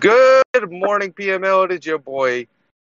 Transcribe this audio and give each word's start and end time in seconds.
Good 0.00 0.70
morning, 0.70 1.12
PML. 1.12 1.66
It 1.66 1.72
is 1.72 1.86
your 1.86 1.98
boy 1.98 2.46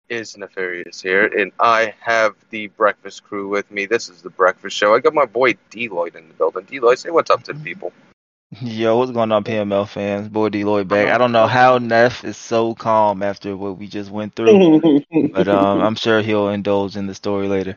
is 0.09 0.39
Nefarious 0.39 1.03
here, 1.03 1.27
and 1.27 1.53
I 1.61 1.95
have 2.01 2.35
the 2.49 2.69
breakfast 2.69 3.25
crew 3.25 3.49
with 3.49 3.71
me. 3.71 3.85
This 3.85 4.09
is 4.09 4.23
the 4.23 4.31
breakfast 4.31 4.75
show. 4.75 4.95
I 4.95 5.01
got 5.01 5.13
my 5.13 5.27
boy 5.27 5.55
Deloitte 5.71 6.17
in 6.17 6.29
the 6.29 6.35
building. 6.35 6.65
Deloitte, 6.65 6.99
say 6.99 7.11
what's 7.11 7.31
up 7.31 7.43
to 7.45 7.53
the 7.53 7.61
people. 7.61 7.93
Yo, 8.63 8.97
what's 8.97 9.13
going 9.13 9.33
on, 9.33 9.45
PML 9.45 9.87
fans? 9.87 10.29
Boy, 10.29 10.49
Deloitte 10.49 10.89
back. 10.89 11.09
I 11.09 11.19
don't 11.19 11.33
know 11.33 11.47
how 11.47 11.77
Neff 11.77 12.25
is 12.25 12.39
so 12.39 12.75
calm 12.75 13.23
after 13.23 13.55
what 13.55 13.77
we 13.77 13.87
just 13.87 14.11
went 14.11 14.35
through, 14.35 15.03
but 15.33 15.49
um, 15.49 15.83
I'm 15.83 15.95
sure 15.95 16.23
he'll 16.23 16.49
indulge 16.49 16.97
in 16.97 17.07
the 17.07 17.15
story 17.15 17.49
later. 17.49 17.77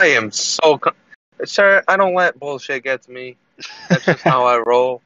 I 0.00 0.06
am 0.06 0.30
so, 0.30 0.78
co- 0.78 0.92
sir. 1.44 1.82
I 1.86 1.96
don't 1.96 2.14
let 2.14 2.38
bullshit 2.38 2.84
get 2.84 3.02
to 3.02 3.10
me. 3.10 3.36
That's 3.88 4.04
just 4.04 4.22
how 4.22 4.44
I 4.44 4.58
roll. 4.58 5.02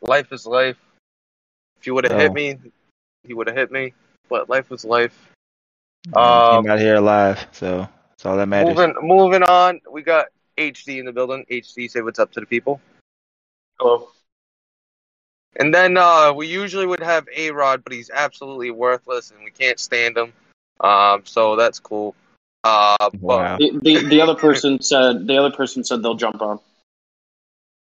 Life 0.00 0.32
is 0.32 0.46
life. 0.46 0.76
If 1.80 1.86
you 1.86 1.94
would 1.94 2.04
have 2.04 2.18
hit 2.18 2.32
me, 2.32 2.58
he 3.26 3.34
would 3.34 3.46
have 3.46 3.56
hit 3.56 3.70
me. 3.70 3.92
But 4.28 4.48
life 4.48 4.70
is 4.72 4.84
life. 4.84 5.16
Um, 6.14 6.22
Um, 6.22 6.62
came 6.62 6.72
out 6.72 6.78
here 6.78 6.96
alive, 6.96 7.46
so 7.52 7.88
that's 8.10 8.26
all 8.26 8.36
that 8.36 8.46
matters. 8.48 8.76
Moving, 8.76 8.94
moving 9.02 9.42
on. 9.42 9.80
We 9.90 10.02
got 10.02 10.26
HD 10.56 10.98
in 10.98 11.04
the 11.04 11.12
building. 11.12 11.44
HD, 11.50 11.90
say 11.90 12.00
what's 12.00 12.18
up 12.18 12.32
to 12.32 12.40
the 12.40 12.46
people. 12.46 12.80
Hello. 13.78 14.08
And 15.56 15.74
then 15.74 15.96
uh, 15.96 16.32
we 16.32 16.46
usually 16.46 16.86
would 16.86 17.02
have 17.02 17.26
A 17.34 17.50
Rod, 17.50 17.82
but 17.82 17.92
he's 17.92 18.10
absolutely 18.10 18.70
worthless, 18.70 19.30
and 19.30 19.42
we 19.44 19.50
can't 19.50 19.80
stand 19.80 20.16
him. 20.16 20.32
Um, 20.80 21.22
so 21.24 21.56
that's 21.56 21.78
cool. 21.80 22.14
Uh, 22.64 22.96
but 22.98 23.20
Wow. 23.20 23.56
The, 23.58 23.78
the 23.82 24.04
the 24.08 24.20
other 24.20 24.34
person 24.34 24.80
said 24.82 25.26
the 25.26 25.36
other 25.38 25.50
person 25.54 25.82
said 25.84 26.02
they'll 26.02 26.14
jump 26.14 26.42
on. 26.42 26.60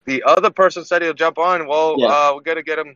the 0.05 0.23
other 0.23 0.49
person 0.49 0.83
said 0.85 1.01
he'll 1.01 1.13
jump 1.13 1.37
on. 1.37 1.67
Well, 1.67 1.95
Yeah. 1.97 2.07
uh, 2.07 2.33
we 2.37 2.43
gotta 2.43 2.63
get 2.63 2.79
him. 2.79 2.95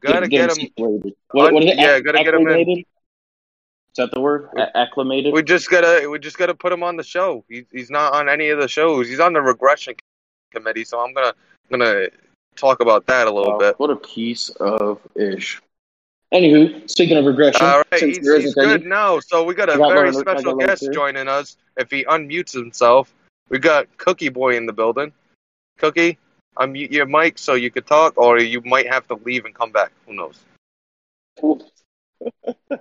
Gotta 0.00 0.28
get, 0.28 0.48
him. 0.50 0.54
situated. 0.56 1.14
What, 1.30 1.52
what 1.52 1.62
is 1.64 1.70
it? 1.72 1.76
yeah, 1.78 1.96
Acc- 1.96 2.04
gotta 2.04 2.24
get 2.24 2.34
'em 2.34 2.40
in. 2.40 2.46
acclimated? 2.48 2.78
Is 2.78 3.96
that 3.96 4.10
the 4.12 4.20
word? 4.20 4.48
A- 4.56 4.74
acclimated. 4.76 5.34
We 5.34 5.42
just 5.42 5.68
gotta, 5.68 6.08
we 6.08 6.18
just 6.18 6.38
gotta 6.38 6.54
put 6.54 6.72
him 6.72 6.82
on 6.82 6.96
the 6.96 7.02
show. 7.04 7.44
He's 7.48 7.64
he's 7.70 7.90
not 7.90 8.14
on 8.14 8.28
any 8.28 8.48
of 8.50 8.58
the 8.60 8.68
shows. 8.68 9.08
He's 9.08 9.20
on 9.20 9.32
the 9.34 9.42
regression 9.42 9.94
committee, 10.52 10.84
so 10.84 11.00
I'm 11.00 11.12
gonna 11.12 11.34
gonna 11.70 12.08
talk 12.56 12.80
about 12.80 13.06
that 13.06 13.26
a 13.26 13.30
little 13.30 13.52
Wow, 13.52 13.58
bit. 13.58 13.78
What 13.80 13.90
a 13.90 13.96
piece 13.96 14.48
of 14.50 15.00
ish. 15.14 15.60
Anywho, 16.32 16.88
speaking 16.88 17.16
of 17.16 17.24
regression, 17.24 17.66
All 17.66 17.78
right, 17.78 17.86
since 18.00 18.18
he's, 18.18 18.26
he's 18.28 18.44
isn't 18.46 18.62
any, 18.64 18.78
good 18.78 18.86
now. 18.88 19.18
So 19.18 19.42
we 19.42 19.54
got 19.54 19.68
a 19.68 19.76
got 19.76 19.92
very 19.92 20.12
learn- 20.12 20.20
special 20.20 20.54
guest 20.56 20.82
too. 20.84 20.90
joining 20.92 21.26
us. 21.26 21.56
If 21.76 21.90
he 21.90 22.04
unmutes 22.04 22.52
himself, 22.52 23.12
we 23.48 23.58
got 23.58 23.88
Cookie 23.96 24.28
Boy 24.28 24.56
in 24.56 24.66
the 24.66 24.72
building. 24.72 25.12
Cookie, 25.78 26.18
unmute 26.56 26.92
your 26.92 27.06
mic 27.06 27.36
so 27.38 27.54
you 27.54 27.70
could 27.70 27.86
talk, 27.86 28.16
or 28.16 28.38
you 28.38 28.60
might 28.62 28.86
have 28.86 29.08
to 29.08 29.14
leave 29.24 29.44
and 29.44 29.54
come 29.54 29.72
back. 29.72 29.90
Who 30.06 30.14
knows? 30.14 30.38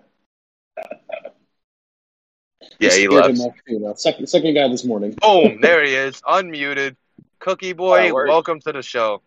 Yeah, 2.80 2.90
he 2.92 3.06
Scared 3.06 3.12
left. 3.12 3.30
him 3.30 3.42
off 3.42 3.56
too, 3.68 3.80
now. 3.80 3.94
Second, 3.96 4.28
second 4.28 4.54
guy 4.54 4.68
this 4.70 4.86
morning. 4.86 5.12
Boom, 5.22 5.60
there 5.62 5.84
he 5.84 5.94
is, 5.96 6.22
unmuted. 6.22 6.96
Cookie 7.40 7.74
Boy, 7.74 8.14
welcome 8.14 8.60
to 8.62 8.72
the 8.72 8.82
show. 8.82 9.22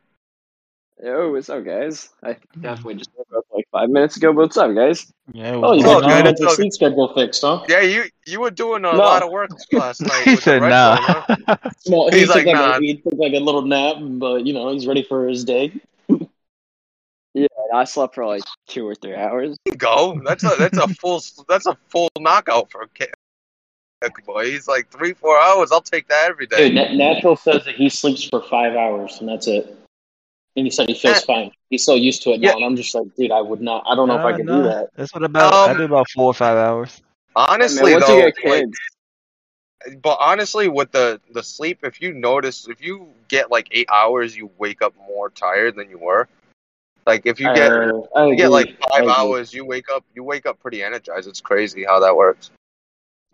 Yo, 1.03 1.31
what's 1.33 1.51
up, 1.51 1.63
guys? 1.65 2.09
I 2.23 2.37
definitely 2.61 2.95
just 2.95 3.11
woke 3.15 3.29
up 3.37 3.42
like 3.42 3.42
five 3.73 3.91
minutes 3.91 4.17
ago, 4.17 4.31
what's 4.33 4.57
up, 4.57 4.75
guys? 4.75 5.11
Yeah, 5.33 5.55
Oh, 5.55 5.73
you 5.75 5.83
Oh, 5.85 6.01
got 6.01 6.09
your 6.09 6.27
It's 6.27 6.41
all 6.43 6.55
sleep 6.55 6.73
schedule 6.73 7.13
fixed, 7.15 7.43
huh? 7.43 7.65
Yeah, 7.69 7.81
you 7.81 8.05
you 8.27 8.41
were 8.41 8.51
doing 8.51 8.85
a 8.85 8.93
No. 8.93 8.99
lot 8.99 9.23
of 9.23 9.31
work 9.31 9.51
last 9.73 10.03
night. 10.03 10.25
He 10.27 10.37
said 10.37 10.61
red 10.63 10.71
nah. 10.71 10.97
huh? 10.97 11.37
Well, 11.87 12.11
he 12.11 12.19
He's 12.21 12.29
took 12.29 12.37
like, 12.37 12.47
like, 12.47 12.55
nah. 12.57 12.77
a, 12.77 12.81
he 12.81 12.97
took 12.99 13.15
like 13.19 13.33
a 13.33 13.41
little 13.41 13.63
nap, 13.63 13.97
but 14.01 14.47
you 14.47 14.53
know 14.53 14.73
he's 14.73 14.87
ready 14.87 15.03
for 15.03 15.27
his 15.27 15.45
day. 15.45 15.73
Yeah, 17.35 17.47
I 17.73 17.85
slept 17.85 18.15
for 18.15 18.27
like 18.27 18.43
two 18.69 18.87
or 18.87 18.95
three 18.95 19.15
hours. 19.15 19.57
Go. 19.79 20.21
That's 20.23 20.45
a 20.45 20.55
that's 20.59 20.77
a 20.77 20.87
full 20.87 21.23
that's 21.49 21.65
a 21.65 21.75
full 21.89 22.11
knockout 22.19 22.71
for 22.71 22.87
Ca- 22.99 23.07
Cookie 24.03 24.23
Boy. 24.27 24.51
He's 24.51 24.69
like 24.69 24.91
three 24.91 25.15
four 25.15 25.41
hours. 25.41 25.73
I'll 25.73 25.81
take 25.81 26.09
that 26.09 26.29
every 26.29 26.47
day. 26.47 26.69
Dude, 26.69 26.75
Na- 26.75 26.93
Natural 26.93 27.37
says 27.37 27.65
that 27.65 27.75
he 27.75 27.89
sleeps 27.89 28.25
for 28.25 28.43
five 28.43 28.75
hours 28.77 29.19
and 29.21 29.31
that's 29.31 29.47
it. 29.47 29.75
And 30.57 30.67
he 30.67 30.71
said 30.71 30.89
he 30.89 30.95
feels 30.95 31.19
Eh. 31.19 31.27
fine. 31.27 31.51
He's 31.71 31.85
so 31.85 31.95
used 31.95 32.23
to 32.25 32.31
it 32.33 32.41
now, 32.41 32.49
Yeah. 32.49 32.57
and 32.57 32.65
I'm 32.65 32.77
just 32.77 32.95
like, 32.95 33.07
dude, 33.17 33.31
I 33.31 33.41
would 33.41 33.61
not. 33.61 33.85
I 33.87 33.95
don't 33.95 34.09
know 34.09 34.19
if 34.19 34.25
I 34.25 34.33
can 34.33 34.41
could 34.41 34.47
nah. 34.47 34.57
do 34.63 34.63
that. 34.69 34.91
That's 34.97 35.15
what 35.15 35.23
about. 35.25 35.53
I 35.55 35.73
Um, 35.73 35.79
do 35.79 35.85
about 35.85 36.11
four 36.11 36.27
or 36.27 36.35
five 36.35 36.57
hours. 36.59 37.01
Honestly, 37.35 37.93
Man, 37.93 37.93
once 37.95 38.07
though, 38.07 38.17
you 38.19 38.33
get 38.33 38.45
like, 38.45 38.67
but 40.03 40.19
honestly, 40.21 40.69
with 40.69 40.93
the 40.93 41.21
the 41.33 41.43
sleep, 41.43 41.79
if 41.83 42.01
you 42.01 42.13
notice, 42.13 42.69
if 42.69 42.83
you 42.83 43.09
get 43.29 43.51
like 43.51 43.69
eight 43.71 43.89
hours, 43.91 44.37
you 44.37 44.51
wake 44.59 44.83
up 44.83 44.95
more 45.09 45.31
tired 45.31 45.77
than 45.77 45.89
you 45.89 45.99
were. 45.99 46.29
Like 47.07 47.27
if 47.27 47.41
you 47.41 47.47
get 47.55 47.73
Uh, 47.73 48.27
you 48.27 48.37
get 48.37 48.51
like 48.51 48.77
five 48.91 49.09
hours, 49.09 49.53
you 49.53 49.65
wake 49.65 49.89
up 49.91 50.05
you 50.15 50.23
wake 50.23 50.47
up 50.47 50.61
pretty 50.61 50.83
energized. 50.83 51.29
It's 51.29 51.41
crazy 51.41 51.85
how 51.85 52.01
that 52.01 52.15
works. 52.15 52.51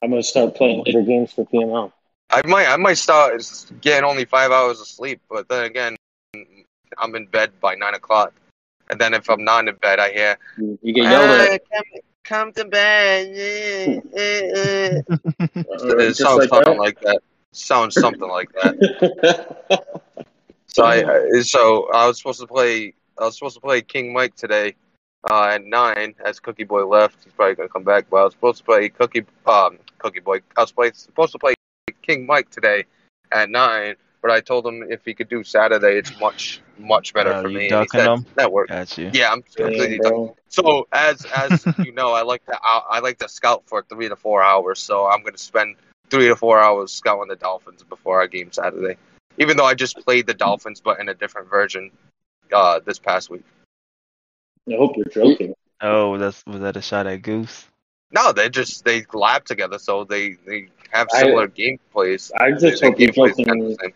I'm 0.02 0.10
gonna 0.10 0.22
start 0.22 0.54
playing 0.54 0.84
later 0.86 1.02
games 1.02 1.32
for 1.32 1.44
PML. 1.44 1.92
I 2.30 2.46
might 2.46 2.66
I 2.66 2.76
might 2.76 2.98
start 2.98 3.42
getting 3.80 4.04
only 4.08 4.24
five 4.24 4.52
hours 4.52 4.80
of 4.80 4.86
sleep, 4.86 5.20
but 5.28 5.48
then 5.48 5.64
again, 5.64 5.96
I'm 6.98 7.14
in 7.14 7.26
bed 7.26 7.52
by 7.60 7.74
nine 7.74 7.94
o'clock, 7.94 8.32
and 8.90 8.98
then 9.00 9.14
if 9.14 9.28
I'm 9.28 9.44
not 9.44 9.68
in 9.68 9.74
bed, 9.76 9.98
I 10.00 10.10
hear 10.12 10.36
You, 10.56 10.78
get 10.94 11.04
yelled 11.04 11.30
at. 11.30 11.52
"Uh, 11.52 11.58
come, 11.72 11.84
come 12.24 12.52
to 12.52 12.64
bed. 12.64 13.28
eh, 13.36 14.00
eh, 14.16 14.40
eh." 14.56 15.00
uh, 15.08 15.96
It 15.98 16.16
sounds 16.16 16.38
like 16.38 16.48
something 16.48 16.72
that. 16.74 16.78
like 16.78 17.00
that. 17.00 17.20
Sounds 17.52 17.96
something 17.96 18.28
like 18.28 18.50
that. 18.52 18.74
So 20.70 20.84
I 20.84 20.96
I- 21.02 21.40
so 21.42 21.88
I 21.92 22.06
was 22.06 22.18
supposed 22.18 22.40
to 22.40 22.46
play 22.46 22.94
I 23.18 23.24
was 23.24 23.34
supposed 23.36 23.54
to 23.56 23.60
play 23.60 23.80
King 23.82 24.12
Mike 24.12 24.34
today 24.36 24.74
uh, 25.28 25.44
at 25.54 25.64
nine 25.64 26.14
as 26.24 26.38
Cookie 26.40 26.64
Boy 26.64 26.84
left. 26.86 27.24
He's 27.24 27.32
probably 27.32 27.54
gonna 27.56 27.68
come 27.68 27.82
back, 27.84 28.06
but 28.10 28.18
I 28.18 28.24
was 28.24 28.34
supposed 28.34 28.58
to 28.58 28.64
play 28.64 28.88
Cookie 28.90 29.24
um 29.46 29.78
Cookie 29.98 30.20
Boy. 30.20 30.40
I 30.56 30.60
was 30.60 30.72
play, 30.72 30.92
supposed 30.94 31.32
to 31.32 31.38
play 31.38 31.54
King 32.02 32.26
Mike 32.26 32.50
today 32.50 32.84
at 33.32 33.50
nine, 33.50 33.96
but 34.22 34.30
I 34.30 34.40
told 34.40 34.66
him 34.66 34.84
if 34.88 35.04
he 35.04 35.14
could 35.14 35.28
do 35.28 35.42
Saturday, 35.42 35.96
it's 35.98 36.12
much 36.20 36.60
much 36.78 37.12
better 37.14 37.34
Oh, 37.34 37.42
for 37.42 37.48
me. 37.48 37.62
And 37.62 37.70
ducking 37.70 37.88
said 38.00 38.06
him? 38.06 38.26
that 38.36 38.52
worked. 38.52 38.70
Got 38.70 38.96
you. 38.98 39.10
Yeah, 39.12 39.30
I'm 39.32 39.42
completely 39.42 39.98
Damn, 39.98 40.12
done. 40.12 40.30
So 40.48 40.86
as 40.92 41.24
as 41.26 41.66
you 41.82 41.92
know, 41.92 42.12
I 42.12 42.22
like 42.22 42.44
to 42.46 42.58
I 42.62 42.82
I 42.90 42.98
like 43.00 43.18
to 43.18 43.28
scout 43.28 43.62
for 43.66 43.82
three 43.82 44.08
to 44.08 44.16
four 44.16 44.42
hours. 44.42 44.78
So 44.80 45.06
I'm 45.06 45.22
gonna 45.22 45.38
spend 45.38 45.76
three 46.10 46.28
to 46.28 46.36
four 46.36 46.58
hours 46.60 46.92
scouting 46.92 47.28
the 47.28 47.36
Dolphins 47.36 47.82
before 47.82 48.20
our 48.20 48.26
game 48.28 48.52
Saturday. 48.52 48.96
Even 49.38 49.56
though 49.56 49.64
I 49.66 49.74
just 49.74 49.98
played 50.04 50.26
the 50.26 50.34
Dolphins, 50.34 50.80
but 50.80 51.00
in 51.00 51.08
a 51.08 51.14
different 51.14 51.48
version 51.48 51.90
uh, 52.52 52.80
this 52.84 52.98
past 52.98 53.30
week. 53.30 53.44
I 54.70 54.74
hope 54.74 54.96
you're 54.96 55.06
joking. 55.06 55.54
Oh, 55.80 56.18
that's 56.18 56.42
was 56.46 56.60
that 56.60 56.76
a 56.76 56.82
shot 56.82 57.06
at 57.06 57.22
Goose? 57.22 57.66
No, 58.10 58.32
they 58.32 58.48
just 58.48 58.84
they 58.84 59.04
lab 59.12 59.44
together, 59.44 59.78
so 59.78 60.04
they 60.04 60.36
they 60.46 60.68
have 60.90 61.08
I- 61.12 61.20
similar 61.20 61.48
gameplays. 61.48 62.32
I 62.38 62.52
just 62.52 62.82
hope 62.82 62.98
you're 62.98 63.12
gameplay's 63.12 63.36
joking. 63.36 63.92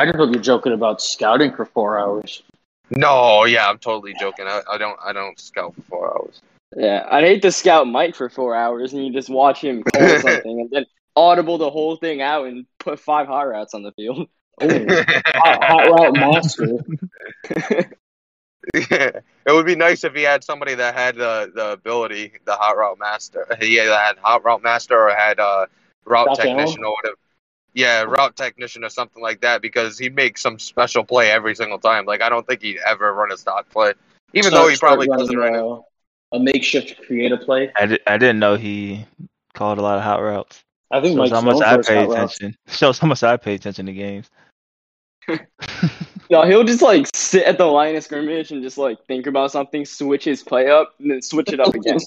The 0.00 0.06
same. 0.06 0.08
I 0.08 0.12
just 0.12 0.16
hope 0.16 0.34
you're 0.34 0.42
joking 0.42 0.72
about 0.72 1.02
scouting 1.02 1.52
for 1.54 1.64
four 1.64 1.98
hours. 1.98 2.42
No, 2.90 3.44
yeah, 3.44 3.68
I'm 3.68 3.78
totally 3.78 4.14
joking. 4.18 4.46
I, 4.48 4.62
I 4.70 4.78
don't 4.78 4.98
I 5.04 5.12
don't 5.12 5.38
scout 5.38 5.74
for 5.74 5.82
four 5.82 6.12
hours. 6.12 6.42
yeah, 6.76 7.06
I'd 7.10 7.24
hate 7.24 7.42
to 7.42 7.52
scout 7.52 7.86
Mike 7.86 8.16
for 8.16 8.28
four 8.28 8.54
hours 8.54 8.92
and 8.92 9.04
you 9.06 9.12
just 9.12 9.28
watch 9.28 9.60
him 9.60 9.82
call 9.84 10.08
something 10.20 10.60
and 10.60 10.70
then 10.70 10.86
audible 11.16 11.58
the 11.58 11.70
whole 11.70 11.96
thing 11.96 12.20
out 12.20 12.46
and 12.46 12.66
put 12.78 12.98
five 12.98 13.26
hot 13.26 13.42
routes 13.42 13.74
on 13.74 13.82
the 13.82 13.92
field. 13.92 14.28
Ooh, 14.62 14.86
hot, 15.26 15.64
hot 15.64 15.90
route 15.90 16.14
master. 16.14 16.78
it 18.74 19.24
would 19.52 19.66
be 19.66 19.76
nice 19.76 20.04
if 20.04 20.14
he 20.14 20.22
had 20.22 20.44
somebody 20.44 20.74
that 20.74 20.94
had 20.94 21.14
the 21.14 21.50
the 21.54 21.72
ability, 21.72 22.32
the 22.44 22.54
hot 22.54 22.76
route 22.76 22.98
master. 22.98 23.46
He 23.60 23.80
either 23.80 23.96
had 23.96 24.18
hot 24.18 24.44
route 24.44 24.62
master 24.62 25.08
or 25.08 25.14
had 25.14 25.38
uh, 25.40 25.66
route 26.04 26.26
Josh 26.28 26.38
technician 26.38 26.84
or 26.84 26.92
whatever. 26.92 27.16
Yeah, 27.74 28.02
route 28.02 28.36
technician 28.36 28.84
or 28.84 28.88
something 28.88 29.22
like 29.22 29.40
that 29.42 29.62
because 29.62 29.96
he 29.98 30.08
makes 30.08 30.40
some 30.42 30.58
special 30.58 31.04
play 31.04 31.30
every 31.30 31.54
single 31.54 31.78
time. 31.78 32.04
Like 32.04 32.20
I 32.22 32.28
don't 32.28 32.46
think 32.46 32.62
he'd 32.62 32.78
ever 32.86 33.12
run 33.12 33.30
a 33.32 33.36
stock 33.36 33.68
play, 33.70 33.92
even 34.34 34.52
though 34.52 34.66
he 34.68 34.76
probably 34.76 35.06
start 35.06 35.20
doesn't 35.20 35.36
running, 35.36 35.54
right 35.54 35.62
now. 35.62 35.86
uh, 36.32 36.36
a 36.36 36.40
makeshift 36.40 37.00
creator 37.06 37.36
play. 37.36 37.70
I, 37.76 37.86
di- 37.86 38.00
I 38.06 38.18
didn't 38.18 38.38
know 38.40 38.56
he 38.56 39.06
called 39.54 39.78
a 39.78 39.82
lot 39.82 39.98
of 39.98 40.04
hot 40.04 40.20
routes. 40.20 40.62
I 40.90 41.00
think 41.00 41.16
Shows 41.16 41.30
Mike's 41.30 41.30
how 41.30 41.40
much 41.42 41.62
I 41.62 41.76
for 41.76 41.82
pay 41.82 41.94
hot 41.94 42.08
routes. 42.08 42.36
attention. 42.36 42.56
Shows 42.68 42.98
how 42.98 43.06
much 43.08 43.22
I 43.22 43.36
pay 43.36 43.54
attention 43.54 43.86
to 43.86 43.92
games. 43.92 44.30
No, 46.30 46.42
he'll 46.46 46.62
just 46.62 46.80
like 46.80 47.08
sit 47.14 47.44
at 47.44 47.58
the 47.58 47.66
line 47.66 47.96
of 47.96 48.04
scrimmage 48.04 48.52
and 48.52 48.62
just 48.62 48.78
like 48.78 49.04
think 49.06 49.26
about 49.26 49.50
something, 49.50 49.84
switch 49.84 50.24
his 50.24 50.44
play 50.44 50.70
up, 50.70 50.94
and 51.00 51.10
then 51.10 51.22
switch 51.22 51.52
it 51.52 51.58
up 51.58 51.74
again. 51.74 51.98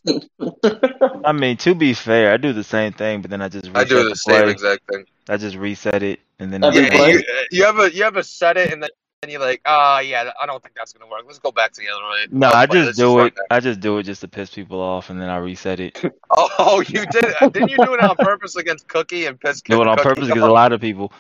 I 1.26 1.34
mean, 1.34 1.58
to 1.58 1.76
be 1.76 1.94
fair, 1.94 2.32
I 2.32 2.38
do 2.38 2.54
the 2.54 2.64
same 2.64 2.94
thing, 2.94 3.22
but 3.22 3.30
then 3.32 3.42
I 3.42 3.50
just 3.50 3.66
reset 3.66 3.82
I 3.82 3.84
do 3.84 4.10
the 4.10 4.16
same 4.16 4.44
play. 4.44 4.52
exact 4.52 4.82
thing. 4.90 5.06
I 5.28 5.36
just 5.38 5.58
reset 5.58 6.04
it, 6.04 6.22
and 6.40 6.54
then 6.54 6.64
Every 6.64 6.84
I 6.84 6.86
Yeah, 6.86 6.96
play? 6.96 7.26
you, 7.52 7.66
have 7.66 7.80
a 7.80 7.94
you 7.94 8.04
ever 8.04 8.24
set 8.24 8.56
it 8.56 8.72
and 8.72 8.82
then 8.82 8.90
you're 9.28 9.42
like, 9.42 9.62
ah, 9.66 10.00
yeah, 10.00 10.32
I 10.42 10.46
don't 10.46 10.64
think 10.64 10.76
that's 10.76 10.94
gonna 10.94 11.10
work. 11.10 11.24
Let's 11.26 11.40
go 11.40 11.52
back 11.52 11.74
to 11.74 11.82
the 11.82 11.90
other 11.90 12.04
way. 12.10 12.28
No, 12.32 12.48
Oh, 12.48 12.52
I 12.56 12.66
just 12.66 12.98
do 12.98 13.18
run 13.18 13.28
it. 13.28 13.38
I 13.52 13.60
just 13.60 13.82
do 13.82 13.98
it 13.98 14.04
just 14.04 14.22
to 14.22 14.30
piss 14.30 14.50
people 14.52 14.80
off, 14.80 15.10
and 15.10 15.22
then 15.22 15.30
I 15.30 15.38
reset 15.38 15.80
it. 15.80 16.02
Oh, 16.36 16.84
you 16.88 17.06
did? 17.06 17.26
Didn't 17.52 17.70
you 17.70 17.78
do 17.78 17.94
it 17.94 18.00
on 18.00 18.16
purpose 18.16 18.56
against 18.56 18.88
Cookie 18.88 19.28
and 19.28 19.40
piss 19.40 19.62
Do 19.62 19.82
it 19.84 19.88
on 19.88 19.98
Cookie 19.98 20.10
purpose 20.16 20.28
because 20.30 20.42
a 20.44 20.52
lot 20.52 20.74
of 20.74 20.82
people. 20.82 21.14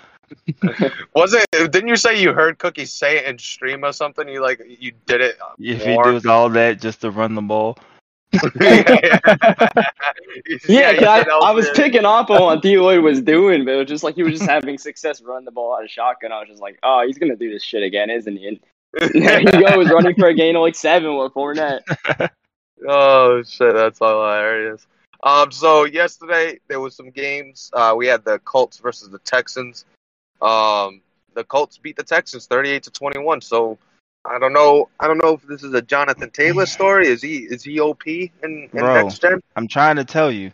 Was 1.16 1.34
it? 1.34 1.46
Didn't 1.72 1.88
you 1.88 1.96
say 1.96 2.20
you 2.22 2.34
heard 2.34 2.58
Cookie 2.58 2.86
say 2.86 3.18
it 3.18 3.26
in 3.26 3.38
stream 3.38 3.84
or 3.86 3.92
something? 3.94 4.28
You 4.28 4.42
like 4.42 4.62
you 4.68 4.92
did 5.06 5.22
it. 5.22 5.38
If 5.60 5.84
he 5.84 5.96
does 6.04 6.26
all 6.26 6.50
that 6.50 6.82
just 6.82 7.02
to 7.02 7.12
run 7.12 7.36
the 7.36 7.42
ball, 7.42 7.78
yeah, 8.60 9.20
Yeah, 10.68 10.92
you 10.92 11.00
'cause 11.00 11.08
I, 11.08 11.40
I 11.44 11.52
was 11.52 11.70
picking 11.72 12.06
up 12.06 12.30
on 12.30 12.42
what 12.42 12.62
D 12.62 12.78
Lloyd 12.80 13.04
was 13.04 13.22
doing, 13.22 13.64
but 13.66 13.72
it 13.76 13.78
was 13.78 13.88
just 13.88 14.04
like 14.04 14.16
he 14.16 14.24
was 14.24 14.34
just 14.40 14.50
having 14.50 14.78
success 14.78 15.22
running 15.22 15.46
the 15.46 15.52
ball 15.52 15.76
out 15.76 15.84
of 15.84 15.90
shotgun. 15.90 16.32
I 16.32 16.40
was 16.40 16.50
just 16.50 16.62
like, 16.62 16.80
oh, 16.84 17.06
he's 17.06 17.18
gonna 17.18 17.36
do 17.36 17.52
this 17.52 17.64
shit 17.64 17.84
again, 17.84 18.10
isn't 18.10 18.36
he? 18.38 18.48
And 18.48 18.60
there 19.14 19.40
he 19.40 19.46
goes 19.46 19.90
running 19.90 20.16
for 20.16 20.28
a 20.28 20.34
gain 20.34 20.56
of 20.56 20.62
like 20.62 20.76
seven 20.76 21.16
with 21.18 21.34
Fournette. 21.34 21.82
Oh 22.86 23.42
shit, 23.44 23.74
that's 23.74 24.00
hilarious. 24.00 24.86
Um, 25.24 25.54
so 25.54 25.86
yesterday 25.86 26.60
there 26.68 26.82
was 26.82 26.98
some 26.98 27.12
games. 27.12 27.70
Uh, 27.72 27.94
we 27.96 28.08
had 28.08 28.26
the 28.26 28.40
Colts 28.40 28.78
versus 28.80 29.08
the 29.10 29.20
Texans. 29.20 29.86
Um, 30.44 31.02
the 31.36 31.44
Colts 31.44 31.78
beat 31.78 31.96
the 31.96 32.04
Texans 32.04 32.46
thirty-eight 32.48 32.84
to 32.84 32.92
twenty-one. 32.92 33.42
So 33.42 33.78
I 34.26 34.40
don't 34.40 34.54
know. 34.54 34.90
I 35.00 35.08
don't 35.08 35.18
know 35.18 35.34
if 35.34 35.42
this 35.44 35.64
is 35.64 35.74
a 35.74 35.82
Jonathan 35.82 36.30
Taylor 36.30 36.66
story. 36.66 37.08
Is 37.08 37.22
he 37.22 37.38
is 37.40 37.64
he 37.64 37.80
OP 37.80 38.06
in, 38.08 38.30
in 38.44 38.70
Bro. 38.72 38.94
next 39.04 39.22
gen? 39.22 39.42
I'm 39.56 39.68
trying 39.68 39.96
to 39.98 40.06
tell 40.06 40.32
you. 40.32 40.52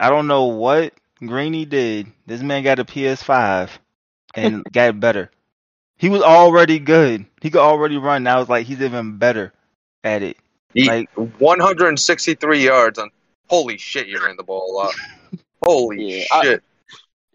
I 0.00 0.10
don't 0.10 0.26
know 0.26 0.46
what 0.46 0.92
Greeny 1.20 1.64
did. 1.64 2.06
This 2.26 2.42
man 2.42 2.62
got 2.64 2.78
a 2.78 2.84
PS5 2.84 3.70
and 4.34 4.64
got 4.72 4.98
better. 5.00 5.30
He 5.98 6.10
was 6.10 6.20
already 6.22 6.78
good. 6.78 7.24
He 7.40 7.50
could 7.50 7.60
already 7.62 7.96
run. 7.96 8.22
Now 8.22 8.40
it's 8.40 8.50
like 8.50 8.66
he's 8.66 8.82
even 8.82 9.16
better 9.16 9.52
at 10.04 10.22
it. 10.22 10.36
He, 10.74 10.86
Like 10.86 11.08
163 11.16 12.62
yards 12.64 12.98
on. 12.98 13.10
Holy 13.48 13.78
shit, 13.78 14.08
you 14.08 14.22
ran 14.22 14.36
the 14.36 14.42
ball 14.42 14.70
a 14.70 14.74
lot. 14.74 14.94
Holy 15.62 16.02
Yeah, 16.18 16.24
I- 16.32 16.42
shit. 16.42 16.62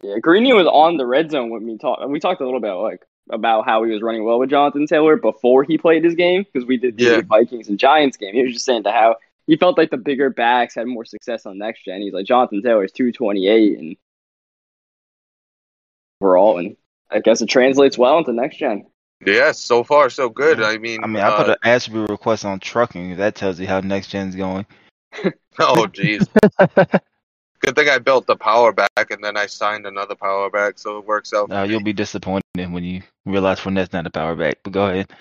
Yeah, 0.03 0.18
Greeny 0.19 0.53
was 0.53 0.68
on 0.68 0.98
the 0.98 1.06
red 1.06 1.31
zone 1.31 1.50
with 1.50 1.62
me. 1.62 1.77
Talk. 1.77 2.00
We 2.07 2.19
talked 2.19 2.42
a 2.42 2.45
little 2.45 2.59
bit 2.59 2.71
like 2.74 3.01
about 3.30 3.65
how 3.65 3.83
he 3.83 3.92
was 3.92 4.01
running 4.01 4.24
well 4.24 4.39
with 4.39 4.50
Jonathan 4.50 4.88
Taylor 4.88 5.15
before 5.15 5.63
he 5.63 5.77
played 5.77 6.03
his 6.03 6.15
game 6.15 6.44
because 6.51 6.68
we 6.68 6.77
did 6.77 6.98
the 6.98 7.03
Yeah. 7.03 7.21
Vikings 7.21 7.69
and 7.69 7.77
Giants 7.80 8.18
game. 8.18 8.33
He 8.33 8.44
was 8.44 8.53
just 8.53 8.65
saying 8.65 8.83
to 8.83 8.92
how 8.92 9.18
he 9.48 9.57
felt 9.57 9.77
like 9.77 9.92
the 9.92 9.98
bigger 9.98 10.30
backs 10.30 10.75
had 10.75 10.88
more 10.88 11.06
success 11.06 11.45
on 11.45 11.57
next 11.57 11.86
gen. 11.86 12.01
He's 12.01 12.13
like 12.13 12.25
Jonathan 12.25 12.62
Taylor's 12.62 12.92
two 12.92 13.12
twenty 13.12 13.48
eight 13.48 13.77
and 13.77 13.95
overall, 16.19 16.57
and 16.57 16.75
I 17.09 17.19
guess 17.19 17.42
it 17.42 17.48
translates 17.48 17.98
well 17.98 18.18
into 18.18 18.33
next 18.33 18.57
gen. 18.57 18.86
Yeah, 19.25 19.51
so 19.51 19.83
far 19.83 20.09
so 20.09 20.30
good. 20.30 20.63
I 20.63 20.77
mean, 20.77 21.03
I 21.03 21.07
mean, 21.07 21.21
I 21.21 21.38
put 21.38 21.50
uh, 21.50 21.56
an 21.62 21.69
attribute 21.69 22.09
request 22.09 22.44
on 22.44 22.59
trucking. 22.59 23.18
That 23.18 23.36
tells 23.36 23.59
you 23.59 23.68
how 23.68 23.80
next 23.81 24.07
gen's 24.07 24.36
going. 24.36 24.65
oh 25.59 25.88
jeez. 25.92 26.27
Good 27.61 27.75
thing 27.75 27.89
I 27.89 27.99
built 27.99 28.25
the 28.25 28.35
power 28.35 28.71
back 28.73 29.11
and 29.11 29.23
then 29.23 29.37
I 29.37 29.45
signed 29.45 29.85
another 29.85 30.15
power 30.15 30.49
back, 30.49 30.79
so 30.79 30.97
it 30.97 31.05
works 31.05 31.31
out. 31.33 31.49
for 31.49 31.55
Uh, 31.55 31.63
you'll 31.63 31.83
be 31.83 31.93
disappointed 31.93 32.43
when 32.55 32.83
you 32.83 33.03
realize 33.25 33.59
Fournette's 33.59 33.93
not 33.93 34.07
a 34.07 34.09
power 34.09 34.35
back. 34.35 34.55
But 34.63 34.73
go 34.73 34.85
ahead. 34.87 35.11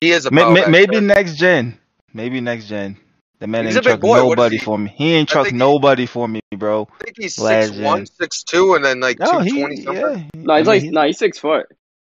He 0.00 0.10
is 0.10 0.26
a 0.26 0.30
May- 0.30 0.42
power 0.42 0.52
may- 0.52 0.60
back, 0.62 0.70
maybe 0.70 0.94
sir. 0.96 1.00
next 1.02 1.36
gen. 1.36 1.78
Maybe 2.12 2.40
next 2.40 2.66
gen. 2.66 2.96
The 3.38 3.46
man 3.46 3.66
He's 3.66 3.76
ain't 3.76 3.86
a 3.86 3.88
truck 3.90 4.00
boy. 4.00 4.16
Nobody 4.16 4.58
for 4.58 4.76
me. 4.76 4.92
He 4.96 5.12
ain't 5.14 5.30
I 5.30 5.32
truck 5.32 5.44
think 5.46 5.54
he- 5.54 5.58
nobody 5.58 6.06
for 6.06 6.26
me, 6.26 6.40
bro. 6.56 6.88
I 7.00 7.04
think 7.04 7.16
he's 7.20 7.38
Last 7.38 7.66
six 7.68 7.76
gen. 7.78 8.06
six 8.06 8.44
and 8.52 8.84
then 8.84 8.98
like 8.98 9.20
No, 9.20 9.42
two 9.44 9.48
something. 9.76 9.94
yeah. 9.94 10.22
No, 10.34 10.54
I 10.54 10.58
he's 10.58 10.66
mean, 10.66 10.66
like 10.66 10.82
he- 10.82 10.90
no, 10.90 11.02
he's 11.06 11.18
six 11.18 11.38
foot. 11.38 11.66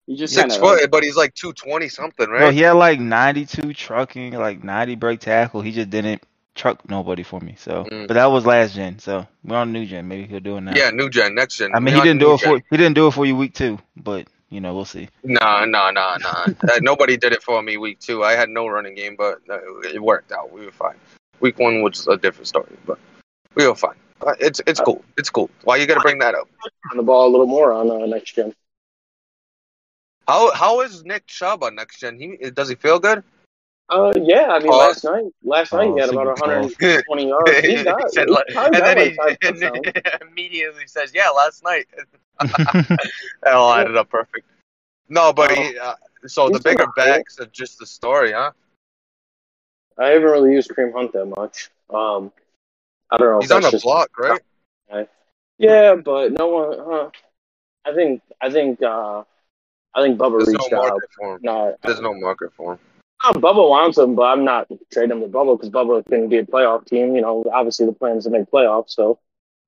He 0.06 0.16
just 0.16 0.36
Six 0.36 0.54
kinda, 0.54 0.60
foot, 0.60 0.92
but 0.92 1.04
he's 1.04 1.16
like 1.16 1.34
two 1.34 1.52
twenty 1.54 1.90
something, 1.90 2.30
right? 2.30 2.40
Bro, 2.42 2.52
he 2.52 2.60
had 2.60 2.74
like 2.74 3.00
92 3.00 3.74
trucking, 3.74 4.34
like 4.34 4.64
90 4.64 4.94
break 4.94 5.20
tackle. 5.20 5.62
He 5.62 5.72
just 5.72 5.90
didn't 5.90 6.22
truck 6.56 6.90
nobody 6.90 7.24
for 7.24 7.40
me. 7.40 7.56
So, 7.58 7.88
Mm. 7.92 8.08
but 8.08 8.16
that 8.16 8.26
was 8.28 8.46
last 8.46 8.76
gen. 8.76 9.00
So 9.00 9.28
we're 9.44 9.58
on 9.58 9.72
new 9.74 9.86
gen. 9.86 10.08
Maybe 10.08 10.26
he'll 10.28 10.40
do 10.40 10.58
it 10.58 10.62
now. 10.62 10.74
yeah, 10.76 10.90
new 10.92 11.10
gen, 11.10 11.36
next 11.36 11.58
gen. 11.58 11.72
I 11.74 11.80
mean, 11.80 11.94
We 11.94 12.00
he 12.00 12.02
didn't 12.02 12.20
do 12.20 12.34
it 12.34 12.40
gen. 12.40 12.50
for 12.50 12.58
he 12.70 12.78
didn't 12.78 12.96
do 12.96 13.08
it 13.08 13.12
for 13.12 13.26
you 13.26 13.36
week 13.36 13.54
two, 13.54 13.80
but 13.96 14.28
you 14.50 14.62
know 14.62 14.74
we'll 14.76 14.86
see. 14.86 15.10
Nah, 15.24 15.66
nah, 15.66 15.92
nah, 15.92 16.18
nah. 16.18 16.48
Nobody 16.82 17.18
did 17.18 17.34
it 17.34 17.42
for 17.44 17.62
me 17.62 17.78
week 17.78 18.00
two. 18.00 18.24
I 18.24 18.34
had 18.34 18.50
no 18.50 18.68
running 18.68 18.96
game, 18.96 19.16
but 19.18 19.40
uh, 19.50 19.60
it 19.84 20.02
worked 20.02 20.32
out. 20.32 20.52
We 20.52 20.66
were 20.66 20.72
fine. 20.72 20.96
Week 21.40 21.58
one 21.60 21.82
was 21.82 22.08
a 22.08 22.18
different 22.18 22.48
story, 22.48 22.76
but 22.86 22.98
we 23.56 23.68
were 23.68 23.76
fine. 23.76 23.96
Uh, 24.26 24.34
It's 24.40 24.62
it's 24.68 24.80
cool. 24.80 25.04
It's 25.18 25.30
cool. 25.30 25.50
Why 25.64 25.78
you 25.78 25.88
gotta 25.88 26.02
bring 26.02 26.20
that 26.20 26.36
up? 26.36 26.48
On 26.92 26.98
the 26.98 27.04
ball 27.04 27.28
a 27.28 27.32
little 27.32 27.48
more 27.48 27.72
on 27.74 27.90
uh, 27.92 28.06
next 28.06 28.36
gen. 28.36 28.54
How 30.28 30.52
how 30.54 30.82
is 30.82 31.04
Nick 31.04 31.28
Chubb 31.28 31.64
on 31.64 31.76
next 31.76 32.00
gen? 32.00 32.18
He 32.20 32.50
does 32.52 32.70
he 32.70 32.76
feel 32.76 33.00
good? 33.00 33.24
Uh, 33.90 34.12
yeah. 34.16 34.48
I 34.50 34.60
mean, 34.60 34.70
Oh. 34.72 34.78
last 34.78 35.04
night, 35.04 35.26
last 35.44 35.74
night 35.74 35.88
Oh, 35.90 35.94
he 35.96 36.02
had 36.02 36.10
about 36.10 36.40
120 36.40 37.28
yards. 37.28 37.52
He 37.60 37.84
got, 37.84 38.12
said 38.12 38.28
he 38.30 38.56
and 38.58 38.76
then 38.76 38.98
he 39.00 39.92
and 40.02 40.22
immediately 40.30 40.88
says, 40.88 41.12
"Yeah, 41.14 41.30
last 41.30 41.64
night." 41.64 41.88
That 42.40 43.54
all 43.54 43.74
added 43.74 43.96
up 43.96 44.10
perfect. 44.10 44.48
No, 45.08 45.32
but 45.32 45.52
he, 45.52 45.78
uh, 45.78 45.94
so 46.26 46.50
the 46.50 46.60
bigger 46.60 46.88
backs 46.96 47.40
are 47.40 47.46
just 47.46 47.78
the 47.80 47.86
story, 47.86 48.32
huh? 48.32 48.52
I 49.98 50.08
haven't 50.08 50.24
really 50.30 50.52
used 50.52 50.70
Kareem 50.72 50.92
Hunt 50.94 51.14
that 51.14 51.26
much. 51.26 51.70
Um, 51.90 52.32
I 53.12 53.18
don't 53.18 53.30
know. 53.32 53.40
He's 53.40 53.52
on 53.52 53.62
the 53.62 53.80
block, 53.82 54.10
right? 54.18 54.42
Yeah, 55.58 55.96
but 55.96 56.34
no 56.34 56.48
one. 56.48 56.78
Huh, 56.80 57.10
I 57.86 57.94
think. 57.94 58.22
I 58.42 58.50
think. 58.50 58.82
Uh, 58.82 59.24
I 59.94 60.02
think 60.02 60.20
Bubba 60.20 60.44
There's 60.44 60.50
no 60.50 60.60
reached 60.60 60.74
out. 60.74 61.02
for 61.18 61.36
him. 61.36 61.40
No, 61.44 61.78
There's 61.82 62.02
no 62.02 62.14
market 62.14 62.52
for 62.58 62.74
him. 62.74 62.80
Uh, 63.26 63.34
Bubba 63.34 63.68
wants 63.70 63.98
him, 63.98 64.16
but 64.16 64.24
I'm 64.24 64.44
not 64.46 64.68
trading 64.92 65.18
him 65.18 65.22
to 65.22 65.28
Bubba 65.28 65.58
because 65.58 65.70
Bubba 65.70 66.06
can 66.08 66.30
be 66.30 66.38
a 66.38 66.46
playoff 66.46 66.86
team. 66.86 67.16
You 67.16 67.22
know, 67.22 67.44
obviously 67.54 67.86
the 67.86 67.94
plan 67.94 68.18
is 68.18 68.26
to 68.26 68.30
make 68.30 68.50
playoffs, 68.52 68.92
so 68.92 69.20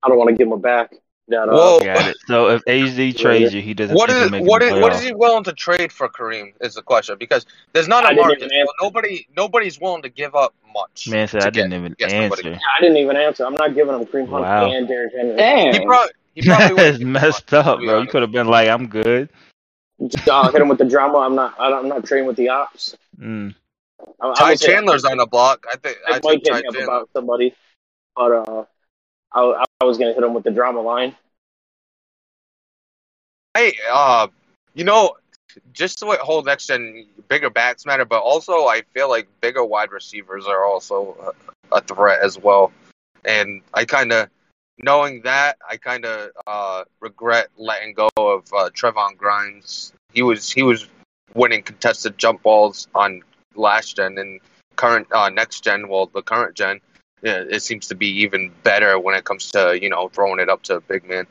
I 0.04 0.08
don't 0.10 0.18
want 0.18 0.30
to 0.30 0.36
give 0.36 0.48
him 0.48 0.54
a 0.54 0.58
back. 0.58 0.94
That 1.30 1.50
uh, 1.50 1.52
Whoa. 1.52 1.80
Got 1.84 2.08
it. 2.08 2.18
So 2.28 2.50
if 2.52 2.64
HD 2.66 3.16
trades 3.18 3.54
you, 3.54 3.62
he 3.62 3.74
doesn't. 3.74 3.96
What 3.96 4.10
think 4.10 4.18
is 4.18 4.24
he'll 4.30 4.32
make 4.40 4.50
what 4.50 4.60
the 4.62 4.68
is 4.76 4.82
what 4.82 4.94
is 4.94 5.02
he 5.04 5.14
willing 5.14 5.44
to 5.44 5.52
trade 5.54 5.92
for 5.92 6.08
Kareem? 6.08 6.54
Is 6.62 6.76
the 6.76 6.82
question 6.82 7.18
because 7.20 7.46
there's 7.74 7.88
not 7.90 8.06
I 8.06 8.12
a 8.12 8.16
didn't 8.16 8.28
market. 8.28 8.44
even 8.44 8.66
So 8.66 8.72
nobody 8.86 9.28
nobody's 9.36 9.78
willing 9.80 10.04
to 10.04 10.10
give 10.10 10.36
up 10.36 10.54
much. 10.74 11.10
Man 11.10 11.28
said 11.28 11.44
I 11.44 11.50
didn't 11.50 11.72
get- 11.72 11.80
even 11.80 11.96
get 11.98 12.12
somebody. 12.12 12.48
answer. 12.50 12.62
I 12.78 12.82
didn't 12.82 12.98
even 12.98 13.18
answer. 13.18 13.46
I'm 13.46 13.56
not 13.56 13.76
giving 13.76 13.94
him 13.94 14.06
Kareem 14.06 14.30
Hunt 14.30 14.44
Wow. 14.46 14.72
and 14.72 14.88
Derrick 14.88 15.12
Henry. 15.18 15.36
Damn. 15.36 15.74
He 15.74 15.86
probably 15.86 16.12
he 16.36 16.42
probably 16.44 16.76
That's 16.76 17.00
messed 17.04 17.54
up, 17.54 17.80
bro. 17.80 18.02
You 18.04 18.08
could 18.08 18.22
have 18.22 18.32
been 18.32 18.48
like, 18.48 18.70
I'm 18.70 18.88
good. 18.88 19.28
Just, 20.06 20.28
uh, 20.28 20.52
hit 20.52 20.62
him 20.62 20.68
with 20.68 20.78
the 20.78 20.86
drama. 20.86 21.20
I'm 21.20 21.34
not. 21.36 21.56
I 21.60 21.70
don't, 21.70 21.80
I'm 21.84 21.90
not 21.90 22.06
trading 22.06 22.28
with 22.28 22.36
the 22.36 22.50
ops. 22.50 22.96
Mm. 23.20 23.56
I, 24.22 24.28
I 24.30 24.34
Ty 24.36 24.50
would 24.52 24.60
say- 24.60 24.68
Chandler's 24.68 25.06
on 25.06 25.18
the 25.18 25.26
block. 25.26 25.66
I 25.72 25.76
think 25.78 25.98
I 26.08 26.10
I 26.10 26.14
might 26.14 26.22
think 26.24 26.44
hit 26.46 26.52
Ty 26.54 26.62
me 26.62 26.68
up 26.68 26.74
Chandler. 26.76 26.94
about 26.96 27.10
somebody, 27.14 27.56
but 28.16 28.32
uh, 28.32 28.66
I, 29.34 29.64
I 29.82 29.86
was 29.86 29.98
gonna 29.98 30.14
hit 30.14 30.24
him 30.24 30.34
with 30.36 30.44
the 30.44 30.52
drama 30.52 30.82
line. 30.82 31.16
Hey, 33.56 33.74
uh, 33.92 34.28
you 34.76 34.84
know, 34.84 35.16
just 35.74 36.00
the 36.00 36.06
way 36.06 36.18
whole 36.22 36.44
next 36.44 36.68
gen 36.68 37.08
bigger 37.28 37.50
backs 37.50 37.86
matter, 37.86 38.06
but 38.06 38.20
also 38.22 38.68
I 38.68 38.84
feel 38.94 39.10
like 39.10 39.28
bigger 39.42 39.66
wide 39.66 39.92
receivers 39.92 40.46
are 40.46 40.64
also 40.64 41.34
a, 41.72 41.78
a 41.78 41.82
threat 41.82 42.20
as 42.22 42.38
well. 42.38 42.72
And 43.26 43.62
I 43.74 43.84
kind 43.86 44.12
of, 44.14 44.30
knowing 44.78 45.22
that, 45.24 45.58
I 45.70 45.78
kind 45.78 46.06
of 46.06 46.32
uh, 46.46 46.84
regret 47.00 47.48
letting 47.58 47.94
go 47.94 48.10
of 48.18 48.44
uh, 48.54 48.70
Trevon 48.70 49.18
Grimes. 49.18 49.94
He 50.14 50.22
was 50.24 50.50
he 50.52 50.64
was 50.64 50.88
winning 51.36 51.64
contested 51.64 52.18
jump 52.18 52.42
balls 52.44 52.88
on 52.96 53.22
last 53.56 53.96
gen 53.98 54.18
and 54.18 54.40
current 54.76 55.08
uh, 55.12 55.30
next 55.30 55.64
gen. 55.64 55.88
Well, 55.90 56.08
the 56.14 56.22
current 56.22 56.56
gen, 56.56 56.80
yeah, 57.22 57.44
it 57.50 57.62
seems 57.62 57.88
to 57.88 57.96
be 57.96 58.08
even 58.22 58.52
better 58.64 59.00
when 59.00 59.16
it 59.16 59.24
comes 59.26 59.52
to 59.52 59.78
you 59.82 59.90
know 59.90 60.10
throwing 60.10 60.40
it 60.40 60.50
up 60.50 60.64
to 60.64 60.76
a 60.76 60.82
big 60.82 61.08
man. 61.08 61.28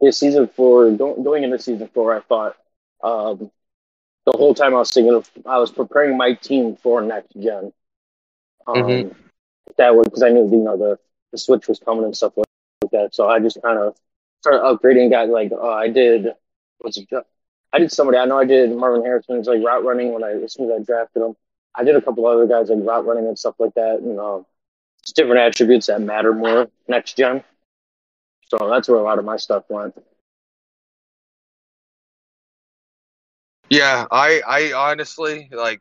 Yeah, 0.00 0.10
season 0.10 0.48
four, 0.48 0.90
going 0.90 1.44
into 1.44 1.58
season 1.58 1.88
four, 1.94 2.14
I 2.16 2.20
thought 2.20 2.56
um, 3.02 3.50
the 4.26 4.32
whole 4.32 4.54
time 4.54 4.74
I 4.74 4.78
was 4.78 4.90
thinking 4.90 5.22
I 5.46 5.58
was 5.58 5.70
preparing 5.72 6.16
my 6.16 6.34
team 6.34 6.76
for 6.76 7.00
next 7.00 7.32
gen. 7.40 7.72
Um, 8.66 9.10
Mhm. 9.10 9.14
That 9.76 9.94
was 9.94 10.06
because 10.06 10.22
I 10.22 10.30
knew 10.30 10.48
you 10.50 10.58
know 10.64 10.76
the, 10.76 10.98
the 11.32 11.38
switch 11.38 11.68
was 11.68 11.78
coming 11.78 12.04
and 12.04 12.16
stuff 12.16 12.32
like 12.36 12.46
that. 12.92 13.14
So 13.14 13.28
I 13.28 13.38
just 13.40 13.60
kind 13.62 13.78
of 13.78 13.96
started 14.40 14.60
upgrading. 14.60 15.10
Got 15.10 15.28
like 15.28 15.52
uh, 15.52 15.70
I 15.70 15.88
did 15.88 16.28
what's 16.78 16.96
it? 16.96 17.08
I 17.72 17.78
did 17.78 17.92
somebody 17.92 18.18
I 18.18 18.24
know 18.24 18.38
I 18.38 18.44
did 18.44 18.74
Marvin 18.76 19.02
Harrison's 19.04 19.46
like 19.46 19.62
route 19.62 19.84
running 19.84 20.12
when 20.12 20.24
I 20.24 20.32
as 20.42 20.54
soon 20.54 20.70
as 20.70 20.80
I 20.80 20.84
drafted 20.84 21.22
him. 21.22 21.36
I 21.74 21.84
did 21.84 21.96
a 21.96 22.02
couple 22.02 22.26
other 22.26 22.46
guys 22.46 22.68
like 22.68 22.84
route 22.86 23.06
running 23.06 23.26
and 23.26 23.38
stuff 23.38 23.54
like 23.58 23.74
that. 23.74 24.00
And 24.00 24.18
um, 24.18 24.46
it's 25.02 25.12
different 25.12 25.40
attributes 25.40 25.86
that 25.86 26.00
matter 26.02 26.32
more 26.32 26.68
next 26.88 27.16
gen. 27.16 27.44
So 28.48 28.68
that's 28.68 28.88
where 28.88 28.98
a 28.98 29.02
lot 29.02 29.18
of 29.18 29.24
my 29.24 29.36
stuff 29.36 29.64
went. 29.68 29.94
Yeah, 33.68 34.06
I 34.10 34.42
I 34.46 34.72
honestly 34.72 35.48
like 35.52 35.80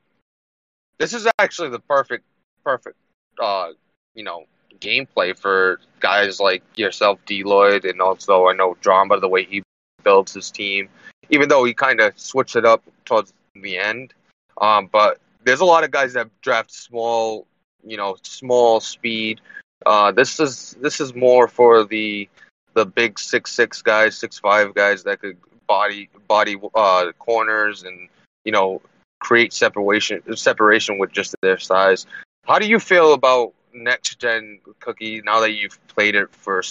this 1.00 1.14
is 1.14 1.28
actually 1.40 1.70
the 1.70 1.80
perfect 1.80 2.24
perfect 2.64 2.98
uh 3.40 3.70
you 4.14 4.24
know 4.24 4.46
gameplay 4.80 5.38
for 5.38 5.80
guys 6.00 6.40
like 6.40 6.64
yourself, 6.76 7.20
Deloyd, 7.26 7.90
and 7.90 8.02
also 8.02 8.48
I 8.48 8.54
know 8.54 8.78
Drama 8.82 9.20
the 9.20 9.28
way 9.28 9.44
he 9.44 9.64
builds 10.04 10.34
his 10.34 10.52
team. 10.52 10.90
Even 11.30 11.50
though 11.50 11.64
he 11.64 11.74
kind 11.74 12.00
of 12.02 12.18
switched 12.20 12.56
it 12.56 12.66
up 12.66 12.84
towards 13.06 13.34
the 13.56 13.78
end. 13.78 14.14
Um, 14.60 14.90
but 14.92 15.20
there's 15.44 15.60
a 15.60 15.66
lot 15.66 15.84
of 15.84 15.92
guys 15.92 16.14
that 16.14 16.30
draft 16.42 16.72
small, 16.72 17.46
you 17.86 17.98
know, 17.98 18.18
small 18.24 18.80
speed. 18.80 19.42
Uh, 19.86 20.12
this 20.12 20.40
is 20.40 20.76
this 20.82 21.00
is 21.00 21.16
more 21.16 21.48
for 21.48 21.86
the 21.86 22.28
the 22.74 22.86
big 22.86 23.20
six 23.20 23.52
six 23.52 23.82
guys, 23.82 24.18
six 24.18 24.40
five 24.40 24.74
guys 24.74 25.04
that 25.04 25.22
could 25.22 25.38
body 25.68 26.10
body 26.28 26.58
uh, 26.76 27.12
corners 27.20 27.84
and 27.84 28.10
you 28.44 28.52
know 28.52 28.82
create 29.20 29.54
separation 29.54 30.22
separation 30.36 30.98
with 30.98 31.12
just 31.12 31.36
their 31.42 31.58
size. 31.58 32.06
How 32.46 32.60
do 32.60 32.68
you 32.68 32.80
feel 32.80 33.14
about 33.14 33.54
next 33.74 34.20
gen 34.20 34.60
cookie 34.80 35.22
now 35.22 35.40
that 35.42 35.52
you've 35.52 35.80
played 35.88 36.16
it 36.16 36.34
for 36.34 36.62